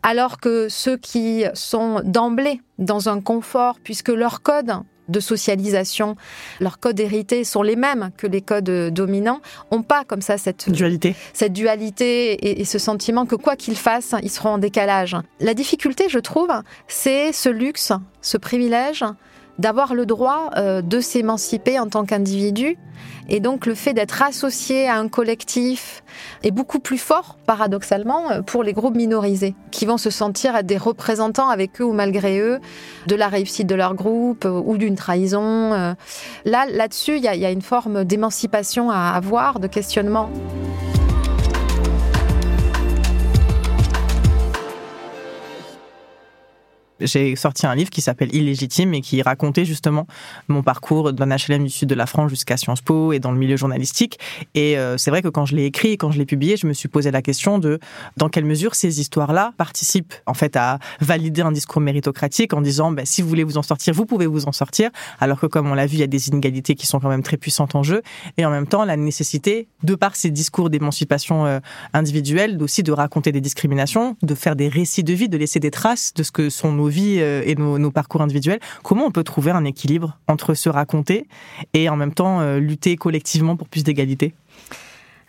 Alors 0.03 0.39
que 0.39 0.69
ceux 0.69 0.97
qui 0.97 1.45
sont 1.55 2.01
d'emblée 2.05 2.61
dans 2.79 3.09
un 3.09 3.21
confort, 3.21 3.77
puisque 3.83 4.09
leur 4.09 4.43
code 4.43 4.73
de 5.09 5.21
socialisation, 5.21 6.17
leurs 6.61 6.79
codes 6.79 7.01
hérités 7.01 7.45
sont 7.45 7.63
les 7.63 7.77
mêmes 7.77 8.11
que 8.17 8.27
les 8.27 8.41
codes 8.41 8.71
dominants, 8.91 9.41
ont 9.71 9.83
pas 9.83 10.05
comme 10.05 10.23
ça 10.23 10.39
cette 10.39 10.71
dualité, 10.71 11.15
cette 11.33 11.53
dualité 11.53 12.33
et, 12.33 12.61
et 12.61 12.65
ce 12.65 12.79
sentiment 12.79 13.27
que 13.27 13.35
quoi 13.35 13.57
qu'ils 13.57 13.77
fassent, 13.77 14.15
ils 14.23 14.31
seront 14.31 14.51
en 14.51 14.59
décalage. 14.59 15.17
La 15.41 15.55
difficulté, 15.55 16.07
je 16.09 16.19
trouve, 16.19 16.51
c'est 16.89 17.33
ce 17.33 17.49
luxe, 17.49 17.93
ce 18.21 18.37
privilège 18.39 19.05
d'avoir 19.59 19.95
le 19.95 20.07
droit 20.07 20.51
euh, 20.57 20.83
de 20.83 21.01
s'émanciper 21.01 21.79
en 21.79 21.87
tant 21.89 22.05
qu'individu. 22.05 22.77
Et 23.29 23.41
donc 23.41 23.67
le 23.67 23.75
fait 23.75 23.95
d'être 23.95 24.23
associé 24.23 24.89
à 24.89 24.97
un 24.97 25.09
collectif 25.09 26.03
est 26.43 26.51
beaucoup 26.51 26.81
plus 26.81 26.99
fort, 26.99 27.37
paradoxalement, 27.47 28.31
euh, 28.31 28.43
pour 28.43 28.63
les 28.63 28.73
groupes 28.73 28.97
minorisés, 28.97 29.55
qui 29.71 29.87
vont 29.87 29.99
se 29.99 30.11
sentir 30.11 30.57
être 30.57 30.67
des 30.67 30.77
représentants 30.77 31.49
avec 31.49 31.81
eux 31.81 31.85
ou 31.85 31.93
malgré 31.93 32.41
eux 32.41 32.61
de 33.07 33.15
la 33.15 33.29
réussite 33.29 33.67
de 33.67 33.75
leur 33.75 33.95
groupe 33.95 34.45
euh, 34.45 34.63
ou 34.65 34.77
d'une 34.77 34.97
trahison. 34.97 35.71
Là, 36.45 36.67
là-dessus, 36.67 37.17
il 37.17 37.23
y, 37.23 37.39
y, 37.39 37.47
a 37.47 37.51
une 37.51 37.63
forme 37.63 38.05
d'émancipation 38.05 38.91
à 38.91 39.11
avoir, 39.11 39.61
de 39.61 39.67
questionnement. 39.67 40.31
J'ai 47.05 47.37
sorti 47.37 47.67
un 47.67 47.75
livre 47.75 47.91
qui 47.91 48.01
s'appelle 48.01 48.35
Illégitime 48.35 48.95
et 48.95 49.01
qui 49.01 49.23
racontait 49.23 49.65
justement 49.65 50.07
mon 50.49 50.63
parcours 50.63 51.13
d'un 51.13 51.29
HLM 51.29 51.65
du 51.65 51.71
sud 51.71 51.89
de 51.89 51.95
la 51.95 52.07
France 52.07 52.31
jusqu'à 52.31 52.57
Sciences 52.57 52.81
Po 52.81 53.13
et 53.13 53.19
dans 53.19 53.33
le 53.33 53.39
milieu 53.39 53.57
journalistique. 53.57 54.19
Et 54.55 54.79
euh, 54.79 54.97
c'est 54.97 55.11
vrai 55.11 55.23
que 55.23 55.29
quand 55.29 55.47
je 55.47 55.57
l'ai 55.57 55.65
écrit, 55.65 55.97
quand 55.97 56.11
je 56.11 56.19
l'ai 56.19 56.27
publié, 56.27 56.57
je 56.57 56.67
me 56.67 56.73
suis 56.73 56.89
posé 56.89 57.11
la 57.11 57.23
question 57.23 57.59
de 57.59 57.79
dans 58.17 58.29
quelle 58.29 58.45
mesure 58.45 58.75
ces 58.75 59.01
histoires-là 59.01 59.53
participent 59.57 60.15
en 60.27 60.35
fait 60.35 60.57
à 60.57 60.79
valider 61.01 61.43
un 61.43 61.53
discours 61.53 61.81
méritocratique 61.81 62.55
en 62.55 62.61
disant 62.61 62.93
ben, 62.93 63.05
si 63.05 63.23
vous 63.23 63.29
voulez 63.29 63.45
vous 63.45 63.59
en 63.59 63.63
sortir, 63.63 63.95
vous 63.95 64.07
pouvez 64.07 64.27
vous 64.27 64.47
en 64.47 64.53
sortir. 64.53 64.91
Alors 65.21 65.41
que 65.41 65.47
comme 65.47 65.71
on 65.71 65.75
l'a 65.75 65.87
vu, 65.87 65.97
il 65.97 66.01
y 66.01 66.05
a 66.05 66.09
des 66.09 66.29
inégalités 66.29 66.75
qui 66.75 66.87
sont 66.87 67.01
quand 67.01 67.09
même 67.09 67.23
très 67.23 67.37
puissantes 67.37 67.75
en 67.75 67.83
jeu. 67.83 68.03
Et 68.37 68.45
en 68.45 68.51
même 68.51 68.67
temps, 68.67 68.85
la 68.85 68.97
nécessité, 68.97 69.69
de 69.83 69.95
par 69.95 70.17
ces 70.17 70.31
discours 70.31 70.71
d'émancipation 70.71 71.47
euh, 71.47 71.61
individuelle, 71.93 72.63
aussi 72.63 72.83
de 72.83 72.93
raconter 72.93 73.33
des 73.33 73.41
discriminations, 73.41 74.17
de 74.23 74.35
faire 74.35 74.57
des 74.57 74.69
récits 74.69 75.05
de 75.05 75.13
vie, 75.13 75.29
de 75.29 75.37
laisser 75.37 75.61
des 75.61 75.71
traces 75.71 76.13
de 76.15 76.23
ce 76.23 76.31
que 76.31 76.51
sont 76.51 76.73
nos 76.73 76.89
euh, 76.99 77.43
et 77.45 77.55
nos, 77.55 77.79
nos, 77.79 77.91
parcours 77.91 78.23
individuels, 78.23 78.61
comment 78.83 79.07
on 79.07 79.11
peut 79.11 79.25
trouver 79.25 79.51
un 79.51 79.65
équilibre 79.65 80.19
entre 80.29 80.55
se 80.55 80.69
raconter 80.69 81.27
et 81.75 81.89
en 81.89 81.97
même 81.97 82.13
temps 82.13 82.41
euh, 82.41 82.59
lutter 82.59 82.97
collectivement 82.97 83.57
pour 83.57 83.69
plus 83.69 83.85
d'égalité? 83.85 84.35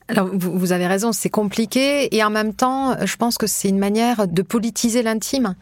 Alors, 0.10 0.30
vous, 0.34 0.58
vous, 0.58 0.72
avez 0.72 0.88
raison, 0.88 1.12
c'est 1.12 1.30
compliqué 1.30 2.14
et 2.16 2.24
en 2.24 2.30
même 2.30 2.54
temps, 2.54 2.96
je 3.06 3.16
pense 3.16 3.38
que 3.38 3.48
c'est 3.48 3.70
une 3.70 3.80
manière 3.80 4.28
de 4.28 4.42
politiser 4.42 5.02
l'intime. 5.02 5.56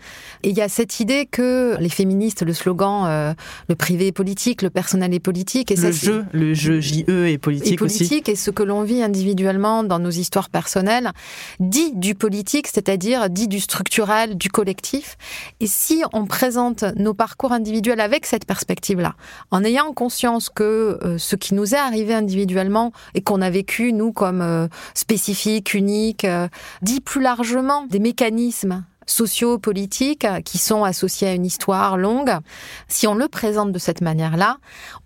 Et 0.43 0.49
il 0.49 0.57
y 0.57 0.61
a 0.61 0.69
cette 0.69 0.99
idée 0.99 1.27
que 1.27 1.77
les 1.79 1.89
féministes, 1.89 2.41
le 2.41 2.53
slogan 2.53 3.05
euh, 3.07 3.33
le 3.69 3.75
privé 3.75 4.07
est 4.07 4.11
politique, 4.11 4.61
le 4.61 4.69
personnel 4.69 5.13
est 5.13 5.19
politique. 5.19 5.71
Et 5.71 5.75
le 5.75 5.81
ça, 5.81 5.91
jeu, 5.91 6.25
le 6.31 6.53
jeu 6.53 6.79
JE 6.79 7.03
est 7.07 7.37
politique, 7.37 7.73
est 7.73 7.77
politique 7.77 8.23
aussi. 8.23 8.31
Et 8.31 8.35
ce 8.35 8.51
que 8.51 8.63
l'on 8.63 8.83
vit 8.83 9.03
individuellement 9.03 9.83
dans 9.83 9.99
nos 9.99 10.09
histoires 10.09 10.49
personnelles 10.49 11.11
dit 11.59 11.93
du 11.93 12.15
politique, 12.15 12.67
c'est-à-dire 12.67 13.29
dit 13.29 13.47
du 13.47 13.59
structurel, 13.59 14.37
du 14.37 14.49
collectif. 14.49 15.17
Et 15.59 15.67
si 15.67 16.03
on 16.13 16.25
présente 16.25 16.83
nos 16.95 17.13
parcours 17.13 17.51
individuels 17.51 17.99
avec 17.99 18.25
cette 18.25 18.45
perspective-là, 18.45 19.15
en 19.51 19.63
ayant 19.63 19.93
conscience 19.93 20.49
que 20.49 20.99
euh, 21.03 21.17
ce 21.17 21.35
qui 21.35 21.53
nous 21.53 21.75
est 21.75 21.77
arrivé 21.77 22.13
individuellement 22.13 22.91
et 23.13 23.21
qu'on 23.21 23.41
a 23.41 23.49
vécu, 23.49 23.93
nous, 23.93 24.11
comme 24.11 24.40
euh, 24.41 24.67
spécifique, 24.93 25.73
unique, 25.73 26.25
euh, 26.25 26.47
dit 26.81 27.01
plus 27.01 27.21
largement 27.21 27.85
des 27.85 27.99
mécanismes 27.99 28.83
sociaux, 29.05 29.57
politiques, 29.57 30.27
qui 30.45 30.57
sont 30.57 30.83
associés 30.83 31.27
à 31.27 31.33
une 31.33 31.45
histoire 31.45 31.97
longue, 31.97 32.31
si 32.87 33.07
on 33.07 33.15
le 33.15 33.27
présente 33.27 33.71
de 33.71 33.79
cette 33.79 34.01
manière-là, 34.01 34.57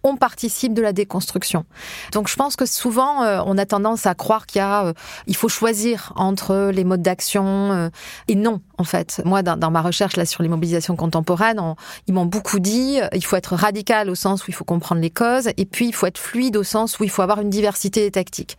on 0.03 0.17
participe 0.17 0.73
de 0.73 0.81
la 0.81 0.93
déconstruction. 0.93 1.65
Donc 2.11 2.27
je 2.27 2.35
pense 2.35 2.55
que 2.55 2.65
souvent, 2.65 3.23
euh, 3.23 3.41
on 3.45 3.57
a 3.57 3.65
tendance 3.65 4.05
à 4.05 4.13
croire 4.13 4.45
qu'il 4.45 4.61
y 4.61 4.65
euh, 4.65 4.93
faut 5.33 5.49
choisir 5.49 6.13
entre 6.15 6.71
les 6.73 6.83
modes 6.83 7.01
d'action, 7.01 7.71
euh, 7.71 7.89
et 8.27 8.35
non, 8.35 8.61
en 8.77 8.83
fait. 8.83 9.21
Moi, 9.25 9.43
dans, 9.43 9.71
ma 9.71 9.81
recherche 9.81 10.15
là 10.15 10.25
sur 10.25 10.43
les 10.43 10.49
mobilisations 10.49 10.95
contemporaines, 10.95 11.59
on, 11.59 11.75
ils 12.07 12.13
m'ont 12.13 12.25
beaucoup 12.25 12.59
dit, 12.59 12.99
il 13.13 13.25
faut 13.25 13.35
être 13.35 13.55
radical 13.55 14.09
au 14.09 14.15
sens 14.15 14.43
où 14.43 14.45
il 14.49 14.53
faut 14.53 14.63
comprendre 14.63 15.01
les 15.01 15.09
causes, 15.09 15.49
et 15.57 15.65
puis 15.65 15.87
il 15.87 15.93
faut 15.93 16.05
être 16.05 16.17
fluide 16.17 16.57
au 16.57 16.63
sens 16.63 16.99
où 16.99 17.03
il 17.03 17.09
faut 17.09 17.21
avoir 17.21 17.41
une 17.41 17.49
diversité 17.49 18.01
des 18.01 18.11
tactiques. 18.11 18.57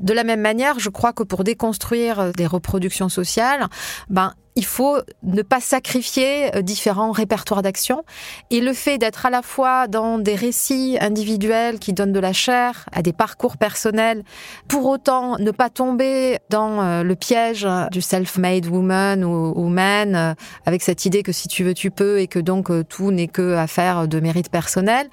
De 0.00 0.12
la 0.12 0.24
même 0.24 0.40
manière, 0.40 0.78
je 0.78 0.90
crois 0.90 1.12
que 1.12 1.22
pour 1.22 1.44
déconstruire 1.44 2.32
des 2.32 2.46
reproductions 2.46 3.08
sociales, 3.08 3.66
ben 4.10 4.34
il 4.58 4.64
faut 4.64 4.96
ne 5.22 5.42
pas 5.42 5.60
sacrifier 5.60 6.50
différents 6.62 7.12
répertoires 7.12 7.62
d'action. 7.62 8.02
Et 8.50 8.60
le 8.60 8.72
fait 8.72 8.98
d'être 8.98 9.24
à 9.24 9.30
la 9.30 9.42
fois 9.42 9.86
dans 9.86 10.18
des 10.18 10.34
récits 10.34 10.98
individuels 11.00 11.78
qui 11.78 11.92
donnent 11.92 12.12
de 12.12 12.18
la 12.18 12.32
chair 12.32 12.84
à 12.90 13.02
des 13.02 13.12
parcours 13.12 13.56
personnels, 13.56 14.24
pour 14.66 14.86
autant 14.86 15.38
ne 15.38 15.52
pas 15.52 15.70
tomber 15.70 16.38
dans 16.50 17.04
le 17.04 17.14
piège 17.14 17.68
du 17.92 18.00
self-made 18.00 18.66
woman 18.66 19.22
ou, 19.22 19.68
man, 19.68 20.34
avec 20.66 20.82
cette 20.82 21.04
idée 21.04 21.22
que 21.22 21.30
si 21.30 21.46
tu 21.46 21.62
veux, 21.62 21.74
tu 21.74 21.92
peux 21.92 22.18
et 22.18 22.26
que 22.26 22.40
donc 22.40 22.72
tout 22.88 23.12
n'est 23.12 23.28
que 23.28 23.54
affaire 23.54 24.08
de 24.08 24.18
mérite 24.18 24.50
personnel. 24.50 25.08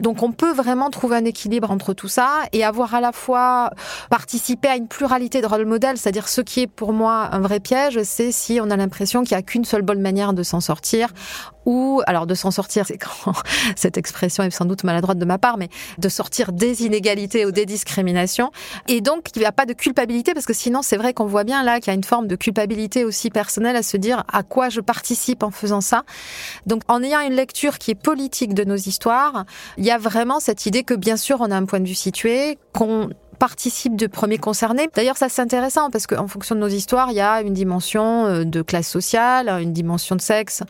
Donc 0.00 0.22
on 0.22 0.32
peut 0.32 0.52
vraiment 0.52 0.90
trouver 0.90 1.16
un 1.16 1.24
équilibre 1.24 1.70
entre 1.70 1.94
tout 1.94 2.08
ça 2.08 2.42
et 2.52 2.62
avoir 2.62 2.94
à 2.94 3.00
la 3.00 3.12
fois 3.12 3.70
participé 4.10 4.68
à 4.68 4.76
une 4.76 4.88
pluralité 4.88 5.40
de 5.40 5.46
rôles 5.46 5.64
modèles, 5.64 5.96
c'est-à-dire 5.96 6.28
ce 6.28 6.42
qui 6.42 6.60
est 6.60 6.66
pour 6.66 6.92
moi 6.92 7.30
un 7.32 7.40
vrai 7.40 7.58
piège, 7.58 8.02
c'est 8.02 8.32
si 8.32 8.60
on 8.60 8.68
a 8.68 8.81
l'impression 8.82 9.22
qu'il 9.22 9.36
n'y 9.36 9.40
a 9.40 9.42
qu'une 9.42 9.64
seule 9.64 9.82
bonne 9.82 10.00
manière 10.00 10.32
de 10.32 10.42
s'en 10.42 10.60
sortir, 10.60 11.08
ou 11.64 12.02
alors 12.06 12.26
de 12.26 12.34
s'en 12.34 12.50
sortir, 12.50 12.86
c'est 12.86 12.98
quand 12.98 13.32
cette 13.76 13.96
expression 13.96 14.42
est 14.42 14.50
sans 14.50 14.64
doute 14.64 14.84
maladroite 14.84 15.18
de 15.18 15.24
ma 15.24 15.38
part, 15.38 15.56
mais 15.56 15.68
de 15.98 16.08
sortir 16.08 16.52
des 16.52 16.84
inégalités 16.84 17.46
ou 17.46 17.52
des 17.52 17.66
discriminations, 17.66 18.50
et 18.88 19.00
donc 19.00 19.28
il 19.34 19.40
n'y 19.40 19.44
a 19.44 19.52
pas 19.52 19.66
de 19.66 19.72
culpabilité 19.72 20.34
parce 20.34 20.46
que 20.46 20.52
sinon 20.52 20.82
c'est 20.82 20.96
vrai 20.96 21.14
qu'on 21.14 21.26
voit 21.26 21.44
bien 21.44 21.62
là 21.62 21.80
qu'il 21.80 21.88
y 21.88 21.90
a 21.90 21.94
une 21.94 22.04
forme 22.04 22.26
de 22.26 22.36
culpabilité 22.36 23.04
aussi 23.04 23.30
personnelle 23.30 23.76
à 23.76 23.82
se 23.82 23.96
dire 23.96 24.24
à 24.32 24.42
quoi 24.42 24.68
je 24.68 24.80
participe 24.80 25.42
en 25.42 25.50
faisant 25.50 25.80
ça. 25.80 26.04
Donc 26.66 26.82
en 26.88 27.02
ayant 27.02 27.20
une 27.20 27.34
lecture 27.34 27.78
qui 27.78 27.92
est 27.92 27.94
politique 27.94 28.54
de 28.54 28.64
nos 28.64 28.76
histoires, 28.76 29.44
il 29.78 29.84
y 29.84 29.90
a 29.90 29.98
vraiment 29.98 30.40
cette 30.40 30.66
idée 30.66 30.82
que 30.82 30.94
bien 30.94 31.16
sûr 31.16 31.38
on 31.40 31.50
a 31.50 31.56
un 31.56 31.64
point 31.64 31.80
de 31.80 31.88
vue 31.88 31.94
situé, 31.94 32.58
qu'on 32.72 33.10
participe 33.42 33.96
de 33.96 34.06
premiers 34.06 34.38
concernés. 34.38 34.88
D'ailleurs, 34.94 35.16
ça 35.16 35.28
c'est 35.28 35.42
intéressant 35.42 35.90
parce 35.90 36.06
qu'en 36.06 36.28
fonction 36.28 36.54
de 36.54 36.60
nos 36.60 36.68
histoires, 36.68 37.10
il 37.10 37.16
y 37.16 37.20
a 37.20 37.42
une 37.42 37.54
dimension 37.54 38.44
de 38.44 38.62
classe 38.62 38.86
sociale, 38.88 39.48
une 39.60 39.72
dimension 39.72 40.14
de 40.14 40.20
sexe, 40.20 40.62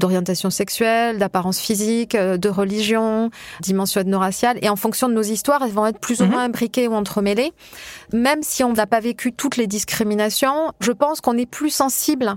d'orientation 0.00 0.50
sexuelle, 0.50 1.18
d'apparence 1.18 1.60
physique, 1.60 2.16
de 2.16 2.48
religion, 2.48 3.30
dimension 3.60 4.00
ethno-raciale. 4.00 4.58
Et 4.60 4.68
en 4.68 4.74
fonction 4.74 5.08
de 5.08 5.14
nos 5.14 5.22
histoires, 5.22 5.62
elles 5.62 5.70
vont 5.70 5.86
être 5.86 6.00
plus 6.00 6.20
ou 6.20 6.26
moins 6.26 6.42
imbriquées 6.42 6.88
ou 6.88 6.94
entremêlées. 6.94 7.52
Même 8.12 8.42
si 8.42 8.64
on 8.64 8.72
n'a 8.72 8.88
pas 8.88 8.98
vécu 8.98 9.32
toutes 9.32 9.56
les 9.56 9.68
discriminations, 9.68 10.72
je 10.80 10.90
pense 10.90 11.20
qu'on 11.20 11.38
est 11.38 11.46
plus 11.46 11.70
sensible 11.70 12.34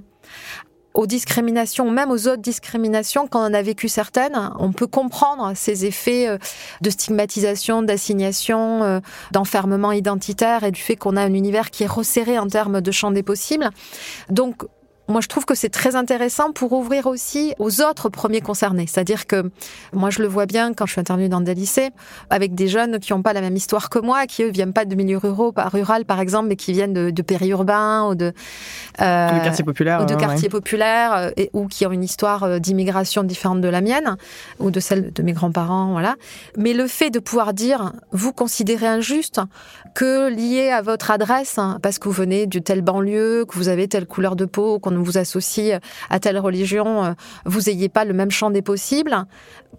aux 1.00 1.08
discriminations, 1.08 1.90
même 1.90 2.12
aux 2.12 2.28
autres 2.28 2.42
discriminations, 2.42 3.26
quand 3.28 3.50
on 3.50 3.54
a 3.54 3.62
vécu 3.62 3.88
certaines, 3.88 4.52
on 4.60 4.74
peut 4.74 4.86
comprendre 4.86 5.54
ces 5.56 5.86
effets 5.86 6.38
de 6.82 6.90
stigmatisation, 6.90 7.82
d'assignation, 7.82 9.02
d'enfermement 9.32 9.94
identitaire 9.94 10.66
et 10.66 10.72
du 10.72 10.82
fait 10.82 10.98
qu'on 10.98 11.16
a 11.16 11.22
un 11.22 11.34
univers 11.34 11.72
qui 11.72 11.84
est 11.84 11.88
resserré 11.88 12.38
en 12.38 12.48
termes 12.48 12.82
de 12.82 12.92
champ 12.92 13.12
des 13.12 13.24
possibles. 13.24 13.70
Donc, 14.30 14.64
moi 15.10 15.22
je 15.22 15.28
trouve 15.28 15.46
que 15.46 15.56
c'est 15.56 15.70
très 15.70 15.96
intéressant 15.96 16.52
pour 16.52 16.72
ouvrir 16.74 17.08
aussi 17.08 17.54
aux 17.60 17.82
autres 17.82 18.10
premiers 18.10 18.42
concernés. 18.42 18.86
C'est-à-dire 18.88 19.28
que 19.28 19.52
moi 19.92 20.10
je 20.10 20.22
le 20.22 20.28
vois 20.28 20.46
bien 20.46 20.74
quand 20.74 20.86
je 20.86 20.94
suis 20.94 21.02
intervenue 21.02 21.30
dans 21.30 21.42
des 21.42 21.56
lycées 21.56 21.90
avec 22.30 22.56
des 22.56 22.68
jeunes 22.68 23.00
qui 23.00 23.14
n'ont 23.14 23.22
pas 23.22 23.34
la 23.34 23.42
même 23.42 23.56
histoire 23.56 23.90
que 23.90 24.00
moi, 24.00 24.28
qui 24.28 24.44
eux 24.44 24.50
viennent 24.50 24.74
pas 24.74 24.86
de 24.86 24.96
milieux 24.96 25.18
ruraux, 25.18 25.52
pas 25.52 25.68
rural 25.68 26.06
par 26.06 26.20
exemple, 26.20 26.48
mais 26.48 26.56
qui 26.56 26.74
viennent 26.74 26.94
de, 26.94 27.10
de 27.10 27.22
périurbains 27.22 28.08
ou 28.10 28.16
de, 28.16 28.34
euh, 29.02 29.40
de 29.40 29.44
quartiers 29.44 29.66
populaires, 29.66 30.02
ou 30.02 30.06
de 30.06 30.16
quartiers 30.16 30.50
populaires 30.50 31.14
euh, 31.14 31.30
et, 31.38 31.50
ou 31.54 31.68
qui 31.68 31.86
ont 31.86 31.92
une 31.92 32.04
histoire 32.04 32.44
euh, 32.44 32.60
d'immigration 32.60 33.24
différente 33.24 33.62
de 33.62 33.68
la 33.68 33.82
mienne 33.82 34.16
ou 34.60 34.70
de 34.70 34.80
celle 34.80 35.12
de 35.12 35.24
mes 35.24 35.34
grands-parents, 35.34 35.92
voilà. 35.92 36.16
Mais 36.58 36.74
le 36.74 36.88
fait 36.88 37.10
de 37.10 37.20
pouvoir 37.20 37.54
dire, 37.54 37.94
vous 38.12 38.32
considérez 38.32 38.88
injuste 38.88 39.42
que 39.96 40.30
lié 40.30 40.70
à 40.70 40.82
votre 40.82 41.10
adresse, 41.12 41.58
hein, 41.58 41.80
parce 41.82 41.98
que 41.98 42.08
vous 42.08 42.14
venez 42.14 42.46
de 42.46 42.60
telle 42.60 42.82
banlieue, 42.82 43.46
que 43.46 43.56
vous 43.56 43.70
avez 43.70 43.88
telle 43.88 44.06
couleur 44.06 44.36
de 44.36 44.46
peau, 44.46 44.80
qu'on 44.80 44.99
vous 45.02 45.18
associe 45.18 45.80
à 46.10 46.20
telle 46.20 46.38
religion, 46.40 47.04
euh, 47.04 47.12
vous 47.46 47.70
ayez 47.70 47.90
pas 47.90 48.06
le 48.06 48.14
même 48.14 48.32
champ 48.32 48.50
des 48.50 48.62
possibles. 48.62 49.26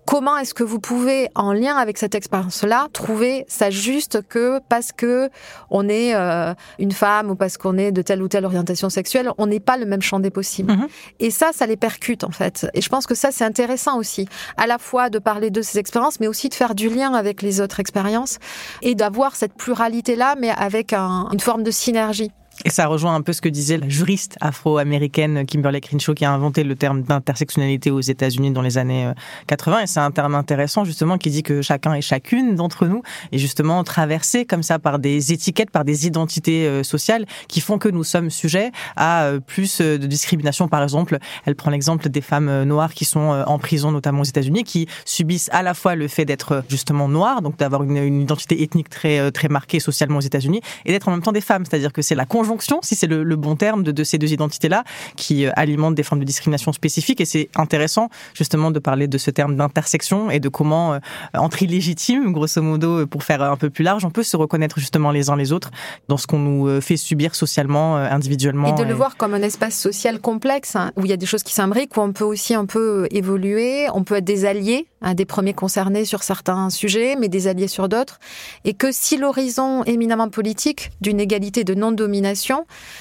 Comment 0.07 0.37
est-ce 0.37 0.55
que 0.55 0.65
vous 0.65 0.81
pouvez, 0.81 1.29
en 1.35 1.53
lien 1.53 1.77
avec 1.77 1.99
cette 1.99 2.15
expérience-là, 2.15 2.89
trouver 2.93 3.45
ça 3.49 3.71
juste 3.71 4.23
que 4.29 4.61
parce 4.69 4.93
que 4.93 5.31
on 5.71 5.89
est 5.89 6.15
euh, 6.15 6.55
une 6.79 6.93
femme 6.93 7.31
ou 7.31 7.35
parce 7.35 7.59
qu'on 7.59 7.77
est 7.77 7.93
de 7.93 8.03
telle 8.03 8.23
ou 8.23 8.29
telle 8.29 8.45
orientation 8.45 8.89
sexuelle, 8.89 9.31
on 9.39 9.47
n'est 9.47 9.61
pas 9.61 9.77
le 9.77 9.87
même 9.87 10.03
champ 10.03 10.21
des 10.21 10.31
possibles? 10.31 10.73
Mm-hmm. 10.73 10.89
Et 11.21 11.31
ça, 11.31 11.51
ça 11.53 11.67
les 11.67 11.77
percute 11.77 12.25
en 12.25 12.31
fait. 12.31 12.67
Et 12.75 12.81
je 12.81 12.89
pense 12.89 13.07
que 13.07 13.15
ça, 13.15 13.31
c'est 13.31 13.45
intéressant 13.45 13.99
aussi, 13.99 14.27
à 14.57 14.67
la 14.67 14.79
fois 14.79 15.11
de 15.11 15.19
parler 15.19 15.51
de 15.51 15.63
ces 15.63 15.79
expériences, 15.79 16.21
mais 16.21 16.29
aussi 16.29 16.49
de 16.49 16.55
faire 16.55 16.75
du 16.75 16.89
lien 16.89 17.13
avec 17.15 17.43
les 17.43 17.61
autres 17.61 17.81
expériences 17.81 18.39
et 18.83 18.95
d'avoir 18.95 19.37
cette 19.37 19.55
pluralité-là, 19.55 20.35
mais 20.39 20.51
avec 20.51 20.93
une 20.93 21.41
forme 21.41 21.63
de 21.63 21.71
synergie. 21.71 22.31
Et 22.67 22.71
ça 22.71 22.87
rejoint 22.87 23.15
un 23.15 23.23
peu 23.23 23.33
ce 23.33 23.41
que 23.41 23.49
disait 23.49 23.79
la 23.79 23.89
juriste 23.89 24.37
afro-américaine 24.43 25.47
Kimberly 25.47 25.81
Crenshaw 25.81 26.13
qui 26.13 26.27
a 26.27 26.33
inventé 26.33 26.63
le 26.63 26.77
terme 26.77 27.01
d'intersectionnalité 27.03 27.91
aux 27.91 28.01
États-Unis 28.01 28.51
dans 28.51 28.61
les 28.61 28.77
années 28.77 29.11
80. 29.47 29.77
Euh, 29.77 29.81
et 29.81 29.87
c'est 29.87 30.01
un 30.01 30.11
terme 30.11 30.35
intéressant 30.35 30.85
justement 30.85 31.17
qui 31.17 31.31
dit 31.31 31.43
que 31.43 31.63
chacun 31.63 31.95
et 31.95 32.03
chacune 32.03 32.57
d'entre 32.57 32.87
nous 32.87 33.01
est 33.33 33.39
justement 33.39 33.83
traversé 33.83 34.45
comme 34.45 34.63
ça 34.63 34.79
par 34.79 34.99
des 34.99 35.33
étiquettes, 35.33 35.71
par 35.71 35.87
des 35.87 36.07
identités 36.07 36.67
euh, 36.67 36.83
sociales 36.83 37.25
qui 37.49 37.63
font 37.63 37.79
que 37.79 37.89
nous 37.89 38.05
sommes 38.05 38.29
sujets 38.29 38.73
à 38.95 39.25
euh, 39.25 39.41
plus 39.41 39.81
de 39.81 39.97
discrimination. 39.97 40.69
Par 40.69 40.83
exemple, 40.83 41.17
elle 41.47 41.57
prend 41.57 41.71
l'exemple 41.71 42.11
des 42.11 42.21
femmes 42.21 42.65
noires 42.65 42.93
qui 42.93 43.07
sont 43.07 43.21
en 43.21 43.59
prison, 43.59 43.91
notamment 43.91 44.21
aux 44.21 44.25
États-Unis, 44.25 44.65
qui 44.65 44.87
subissent 45.07 45.49
à 45.53 45.63
la 45.63 45.73
fois 45.73 45.95
le 45.95 46.09
fait 46.09 46.27
d'être 46.27 46.63
justement 46.69 47.09
noires, 47.09 47.41
donc 47.41 47.57
d'avoir 47.57 47.85
une, 47.85 48.21
identité 48.21 48.63
ethnique 48.63 48.91
très 48.91 49.31
très 49.33 49.49
marquée 49.49 49.81
socialement 49.81 50.19
aux 50.19 50.23
États-Unis, 50.23 50.61
et 50.85 50.93
d'être 50.93 51.09
en 51.09 51.13
même 51.13 51.23
temps 51.23 51.33
des 51.33 51.41
femmes. 51.41 51.65
C'est-à-dire 51.65 51.93
que 51.93 52.03
c'est 52.03 52.15
la 52.15 52.27
conjoncture 52.51 52.81
si 52.83 52.95
c'est 52.95 53.07
le, 53.07 53.37
bon 53.37 53.57
terme, 53.57 53.83
de, 53.83 54.05
ces 54.05 54.19
deux 54.19 54.33
identités-là, 54.33 54.85
qui 55.17 55.47
euh, 55.47 55.51
alimentent 55.55 55.95
des 55.95 56.03
formes 56.03 56.21
de 56.21 56.25
discrimination 56.25 56.73
spécifiques. 56.73 57.21
Et 57.21 57.25
c'est 57.25 57.49
intéressant, 57.57 58.09
justement, 58.35 58.71
de 58.71 58.79
parler 58.79 59.07
de 59.09 59.19
ce 59.19 59.31
terme 59.31 59.57
d'intersection 59.57 60.31
et 60.31 60.41
de 60.41 60.49
comment, 60.49 60.95
euh, 60.95 60.99
entre 61.35 61.63
illégitimes, 61.63 62.33
grosso 62.33 62.61
modo, 62.63 63.07
pour 63.07 63.23
faire 63.23 63.43
un 63.43 63.57
peu 63.57 63.71
plus 63.71 63.85
large, 63.85 64.05
on 64.05 64.11
peut 64.11 64.23
se 64.23 64.37
reconnaître 64.37 64.79
justement 64.81 65.11
les 65.11 65.31
uns 65.31 65.37
les 65.37 65.53
autres 65.53 65.71
dans 66.09 66.17
ce 66.17 66.27
qu'on 66.27 66.39
nous 66.39 66.69
euh, 66.69 66.81
fait 66.81 66.97
subir 66.97 67.35
socialement, 67.35 67.97
individuellement. 67.97 68.75
Et 68.77 68.79
de 68.79 68.87
le 68.87 68.95
voir 68.95 69.17
comme 69.17 69.35
un 69.35 69.43
espace 69.43 69.79
social 69.79 70.21
complexe, 70.21 70.77
hein, 70.77 70.93
où 70.97 71.05
il 71.05 71.11
y 71.11 71.15
a 71.15 71.17
des 71.17 71.27
choses 71.27 71.43
qui 71.43 71.55
s'imbriquent, 71.55 71.97
où 71.97 72.01
on 72.01 72.13
peut 72.13 72.25
aussi 72.25 72.55
un 72.55 72.67
peu 72.67 73.07
évoluer, 73.11 73.87
on 73.95 74.05
peut 74.05 74.17
être 74.17 74.25
des 74.25 74.45
alliés, 74.45 74.87
hein, 75.03 75.15
des 75.15 75.25
premiers 75.25 75.55
concernés 75.55 76.05
sur 76.05 76.23
certains 76.23 76.71
sujets, 76.71 77.17
mais 77.19 77.29
des 77.29 77.47
alliés 77.47 77.69
sur 77.69 77.89
d'autres. 77.89 78.19
Et 78.65 78.75
que 78.75 78.91
si 78.91 79.17
l'horizon 79.17 79.85
éminemment 79.85 80.29
politique 80.29 80.91
d'une 81.01 81.21
égalité 81.21 81.65
de 81.65 81.75
non-domination 81.75 82.40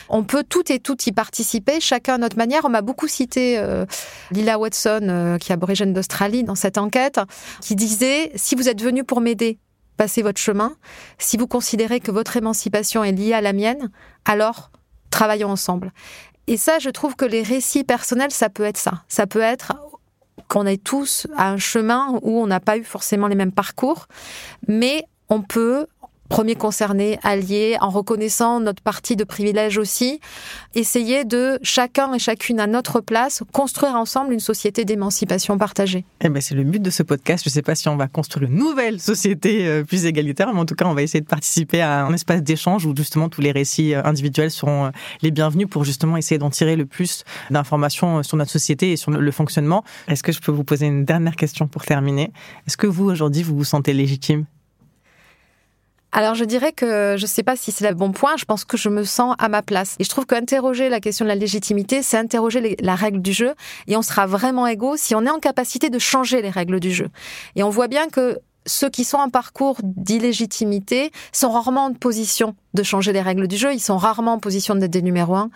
on 0.10 0.24
peut 0.24 0.44
tout 0.44 0.72
et 0.72 0.80
tout 0.80 0.98
y 1.06 1.12
participer, 1.12 1.80
chacun 1.80 2.16
à 2.16 2.18
notre 2.18 2.38
manière. 2.38 2.66
On 2.66 2.70
m'a 2.70 2.82
beaucoup 2.82 3.08
cité 3.08 3.58
euh, 3.58 3.86
Lila 4.32 4.60
Watson, 4.60 5.00
euh, 5.04 5.38
qui 5.38 5.52
est 5.52 5.54
aborigène 5.54 5.94
d'Australie, 5.94 6.44
dans 6.44 6.56
cette 6.56 6.78
enquête, 6.78 7.20
qui 7.62 7.76
disait 7.76 8.32
si 8.36 8.56
vous 8.56 8.70
êtes 8.70 8.82
venu 8.82 9.04
pour 9.04 9.22
m'aider, 9.22 9.60
passez 9.98 10.22
votre 10.22 10.40
chemin. 10.40 10.74
Si 11.18 11.38
vous 11.38 11.48
considérez 11.48 12.00
que 12.00 12.12
votre 12.12 12.38
émancipation 12.38 13.04
est 13.04 13.12
liée 13.12 13.34
à 13.34 13.42
la 13.42 13.54
mienne, 13.54 13.92
alors 14.26 14.72
travaillons 15.10 15.50
ensemble. 15.50 15.92
Et 16.48 16.58
ça, 16.58 16.80
je 16.80 16.90
trouve 16.90 17.16
que 17.16 17.26
les 17.26 17.44
récits 17.44 17.84
personnels, 17.84 18.32
ça 18.32 18.50
peut 18.50 18.64
être 18.64 18.78
ça. 18.78 19.04
Ça 19.08 19.28
peut 19.28 19.42
être 19.42 19.74
qu'on 20.48 20.66
est 20.66 20.84
tous 20.84 21.28
à 21.38 21.50
un 21.50 21.58
chemin 21.58 22.20
où 22.24 22.40
on 22.40 22.48
n'a 22.48 22.60
pas 22.60 22.78
eu 22.78 22.84
forcément 22.84 23.28
les 23.28 23.36
mêmes 23.36 23.52
parcours, 23.52 24.08
mais 24.68 25.06
on 25.30 25.42
peut 25.42 25.86
premiers 26.30 26.56
concernés, 26.56 27.20
alliés, 27.24 27.76
en 27.82 27.90
reconnaissant 27.90 28.60
notre 28.60 28.82
partie 28.82 29.16
de 29.16 29.24
privilège 29.24 29.78
aussi, 29.78 30.20
essayer 30.76 31.26
de, 31.26 31.60
chacun 31.64 32.14
et 32.14 32.20
chacune 32.20 32.60
à 32.60 32.68
notre 32.68 33.02
place, 33.02 33.44
construire 33.52 33.96
ensemble 33.96 34.34
une 34.34 34.40
société 34.40 34.86
d'émancipation 34.86 35.58
partagée. 35.58 36.06
Eh 36.22 36.30
ben, 36.30 36.42
c'est 36.42 36.56
le 36.56 36.64
but 36.64 36.82
de 36.82 36.90
ce 36.90 37.04
podcast. 37.04 37.44
Je 37.44 37.50
ne 37.50 37.54
sais 37.54 37.62
pas 37.62 37.76
si 37.76 37.90
on 37.90 37.98
va 37.98 38.08
construire 38.08 38.50
une 38.50 38.58
nouvelle 38.58 39.00
société 39.00 39.68
euh, 39.68 39.84
plus 39.84 40.06
égalitaire, 40.06 40.54
mais 40.54 40.60
en 40.60 40.66
tout 40.66 40.76
cas, 40.76 40.86
on 40.86 40.94
va 40.94 41.02
essayer 41.02 41.22
de 41.22 41.28
participer 41.28 41.82
à 41.82 42.06
un 42.06 42.14
espace 42.14 42.44
d'échange 42.44 42.86
où 42.86 42.96
justement 42.96 43.28
tous 43.28 43.42
les 43.42 43.52
récits 43.52 43.94
euh, 43.94 44.04
individuels 44.04 44.52
seront 44.52 44.86
euh, 44.86 44.90
les 45.22 45.32
bienvenus 45.32 45.68
pour 45.68 45.84
justement 45.84 46.16
essayer 46.16 46.38
d'en 46.38 46.52
tirer 46.52 46.76
le 46.76 46.86
plus 46.86 47.24
d'informations 47.50 48.24
sur 48.24 48.38
notre 48.38 48.52
société 48.52 48.92
et 48.92 48.98
sur 48.98 49.12
le 49.12 49.32
fonctionnement. 49.32 49.84
Est-ce 50.08 50.24
que 50.24 50.32
je 50.32 50.40
peux 50.40 50.52
vous 50.52 50.64
poser 50.64 50.86
une 50.86 51.06
dernière 51.06 51.36
question 51.36 51.68
pour 51.68 51.86
terminer? 51.86 52.32
Est-ce 52.68 52.78
que 52.78 52.88
vous, 52.88 53.06
aujourd'hui, 53.06 53.44
vous 53.44 53.58
vous 53.58 53.64
sentez 53.64 53.94
légitime? 53.94 54.46
Alors 56.12 56.34
je 56.36 56.44
dirais 56.44 56.72
que 56.72 57.16
je 57.18 57.24
ne 57.24 57.28
sais 57.28 57.44
pas 57.44 57.56
si 57.56 57.72
c'est 57.72 57.88
le 57.88 57.96
bon 57.96 58.12
point, 58.12 58.36
je 58.38 58.46
pense 58.46 58.66
que 58.66 58.78
je 58.78 58.90
me 58.90 59.04
sens 59.04 59.36
à 59.38 59.50
ma 59.50 59.62
place. 59.62 59.96
Et 60.00 60.04
je 60.04 60.10
trouve 60.10 60.26
qu'interroger 60.26 60.90
la 60.90 61.00
question 61.00 61.26
de 61.26 61.30
la 61.30 61.36
légitimité, 61.36 62.02
c'est 62.02 62.18
interroger 62.18 62.76
la 62.80 62.96
règle 62.96 63.22
du 63.22 63.34
jeu, 63.34 63.54
et 63.88 63.96
on 63.96 64.02
sera 64.02 64.26
vraiment 64.26 64.66
égaux 64.66 64.98
si 64.98 65.14
on 65.14 65.26
est 65.26 65.30
en 65.30 65.40
capacité 65.40 65.90
de 65.90 66.00
changer 66.00 66.42
les 66.42 66.50
règles 66.50 66.80
du 66.80 66.92
jeu. 66.92 67.10
Et 67.56 67.64
on 67.64 67.70
voit 67.70 67.88
bien 67.88 68.08
que 68.10 68.40
ceux 68.66 68.90
qui 68.90 69.04
sont 69.04 69.18
en 69.18 69.30
parcours 69.30 69.78
d'illégitimité 69.84 71.12
sont 71.32 71.50
rarement 71.50 71.86
en 71.86 71.94
position 71.94 72.56
de 72.74 72.84
changer 72.84 73.14
les 73.14 73.22
règles 73.22 73.48
du 73.48 73.58
jeu. 73.58 73.74
Ils 73.74 73.80
sont 73.80 73.98
rarement 73.98 74.34
en 74.34 74.40
position 74.40 74.76
d'être 74.76 74.92
des 74.92 75.02
numéros 75.02 75.36
un. 75.36 75.50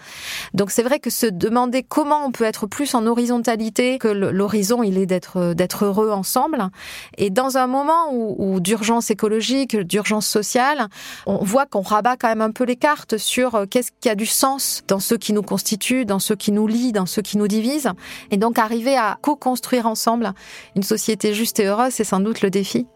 Donc 0.54 0.72
c'est 0.72 0.84
vrai 0.84 1.00
que 1.00 1.10
se 1.10 1.26
demander 1.26 1.84
comment 1.84 2.26
on 2.26 2.32
peut 2.32 2.44
être 2.44 2.68
plus 2.68 2.94
en 2.96 3.06
horizontalité 3.06 3.98
que 3.98 4.08
l'horizon, 4.08 4.84
il 4.84 4.98
est 4.98 5.06
d'être 5.06 5.54
d'être 5.54 5.86
heureux 5.86 6.12
ensemble. 6.12 6.70
Et 7.18 7.30
dans 7.30 7.58
un 7.58 7.68
moment 7.68 8.12
où, 8.12 8.60
d'urgence 8.60 9.12
écologique, 9.12 9.76
d'urgence 9.76 10.28
sociale, 10.28 10.88
on 11.26 11.44
voit 11.44 11.66
qu'on 11.66 11.82
rabat 11.82 12.18
quand 12.18 12.28
même 12.28 12.42
un 12.42 12.52
peu 12.52 12.64
les 12.64 12.76
cartes 12.76 13.18
sur 13.18 13.56
euh, 13.56 13.66
qu'est-ce 13.66 13.92
qui 14.00 14.10
a 14.10 14.16
du 14.16 14.26
sens 14.26 14.84
dans 14.88 15.00
ceux 15.00 15.18
qui 15.18 15.34
nous 15.34 15.42
constituent, 15.42 16.06
dans 16.06 16.20
ceux 16.20 16.36
qui 16.36 16.52
nous 16.52 16.68
lient, 16.68 16.92
dans 16.92 17.06
ceux 17.06 17.22
qui 17.22 17.38
nous 17.38 17.48
divisent. 17.48 17.92
Et 18.32 18.38
donc 18.38 18.60
arriver 18.60 18.98
à 18.98 19.18
co-construire 19.22 19.88
ensemble 19.88 20.34
une 20.76 20.84
société 20.84 21.34
juste 21.34 21.60
et 21.60 21.66
heureuse, 21.66 21.94
c'est 21.94 22.04
sans 22.04 22.20
doute 22.20 22.42
le 22.42 22.50
défi. 22.50 22.88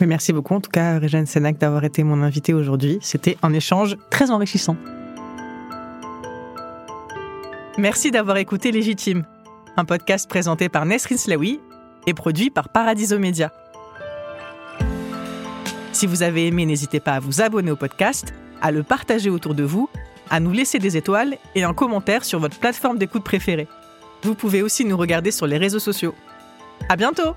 Merci 0.00 0.32
beaucoup 0.32 0.54
en 0.54 0.60
tout 0.60 0.70
cas, 0.70 0.98
Régène 0.98 1.26
Sénac, 1.26 1.58
d'avoir 1.58 1.84
été 1.84 2.02
mon 2.02 2.22
invité 2.22 2.54
aujourd'hui. 2.54 2.98
C'était 3.00 3.36
un 3.42 3.52
échange 3.52 3.96
très 4.10 4.30
enrichissant. 4.30 4.76
Merci 7.78 8.10
d'avoir 8.10 8.36
écouté 8.36 8.72
Légitime, 8.72 9.24
un 9.76 9.84
podcast 9.84 10.28
présenté 10.28 10.68
par 10.68 10.84
Nesrin 10.86 11.16
Slaoui 11.16 11.60
et 12.06 12.14
produit 12.14 12.50
par 12.50 12.68
Paradiso 12.68 13.18
Média. 13.18 13.52
Si 15.92 16.06
vous 16.06 16.22
avez 16.22 16.46
aimé, 16.46 16.66
n'hésitez 16.66 17.00
pas 17.00 17.12
à 17.12 17.20
vous 17.20 17.40
abonner 17.40 17.70
au 17.70 17.76
podcast, 17.76 18.32
à 18.62 18.70
le 18.70 18.82
partager 18.82 19.30
autour 19.30 19.54
de 19.54 19.64
vous, 19.64 19.88
à 20.30 20.40
nous 20.40 20.52
laisser 20.52 20.78
des 20.78 20.96
étoiles 20.96 21.36
et 21.54 21.64
un 21.64 21.74
commentaire 21.74 22.24
sur 22.24 22.38
votre 22.38 22.58
plateforme 22.58 22.98
d'écoute 22.98 23.24
préférée. 23.24 23.68
Vous 24.22 24.34
pouvez 24.34 24.62
aussi 24.62 24.84
nous 24.84 24.96
regarder 24.96 25.30
sur 25.30 25.46
les 25.46 25.58
réseaux 25.58 25.78
sociaux. 25.78 26.14
À 26.88 26.96
bientôt! 26.96 27.34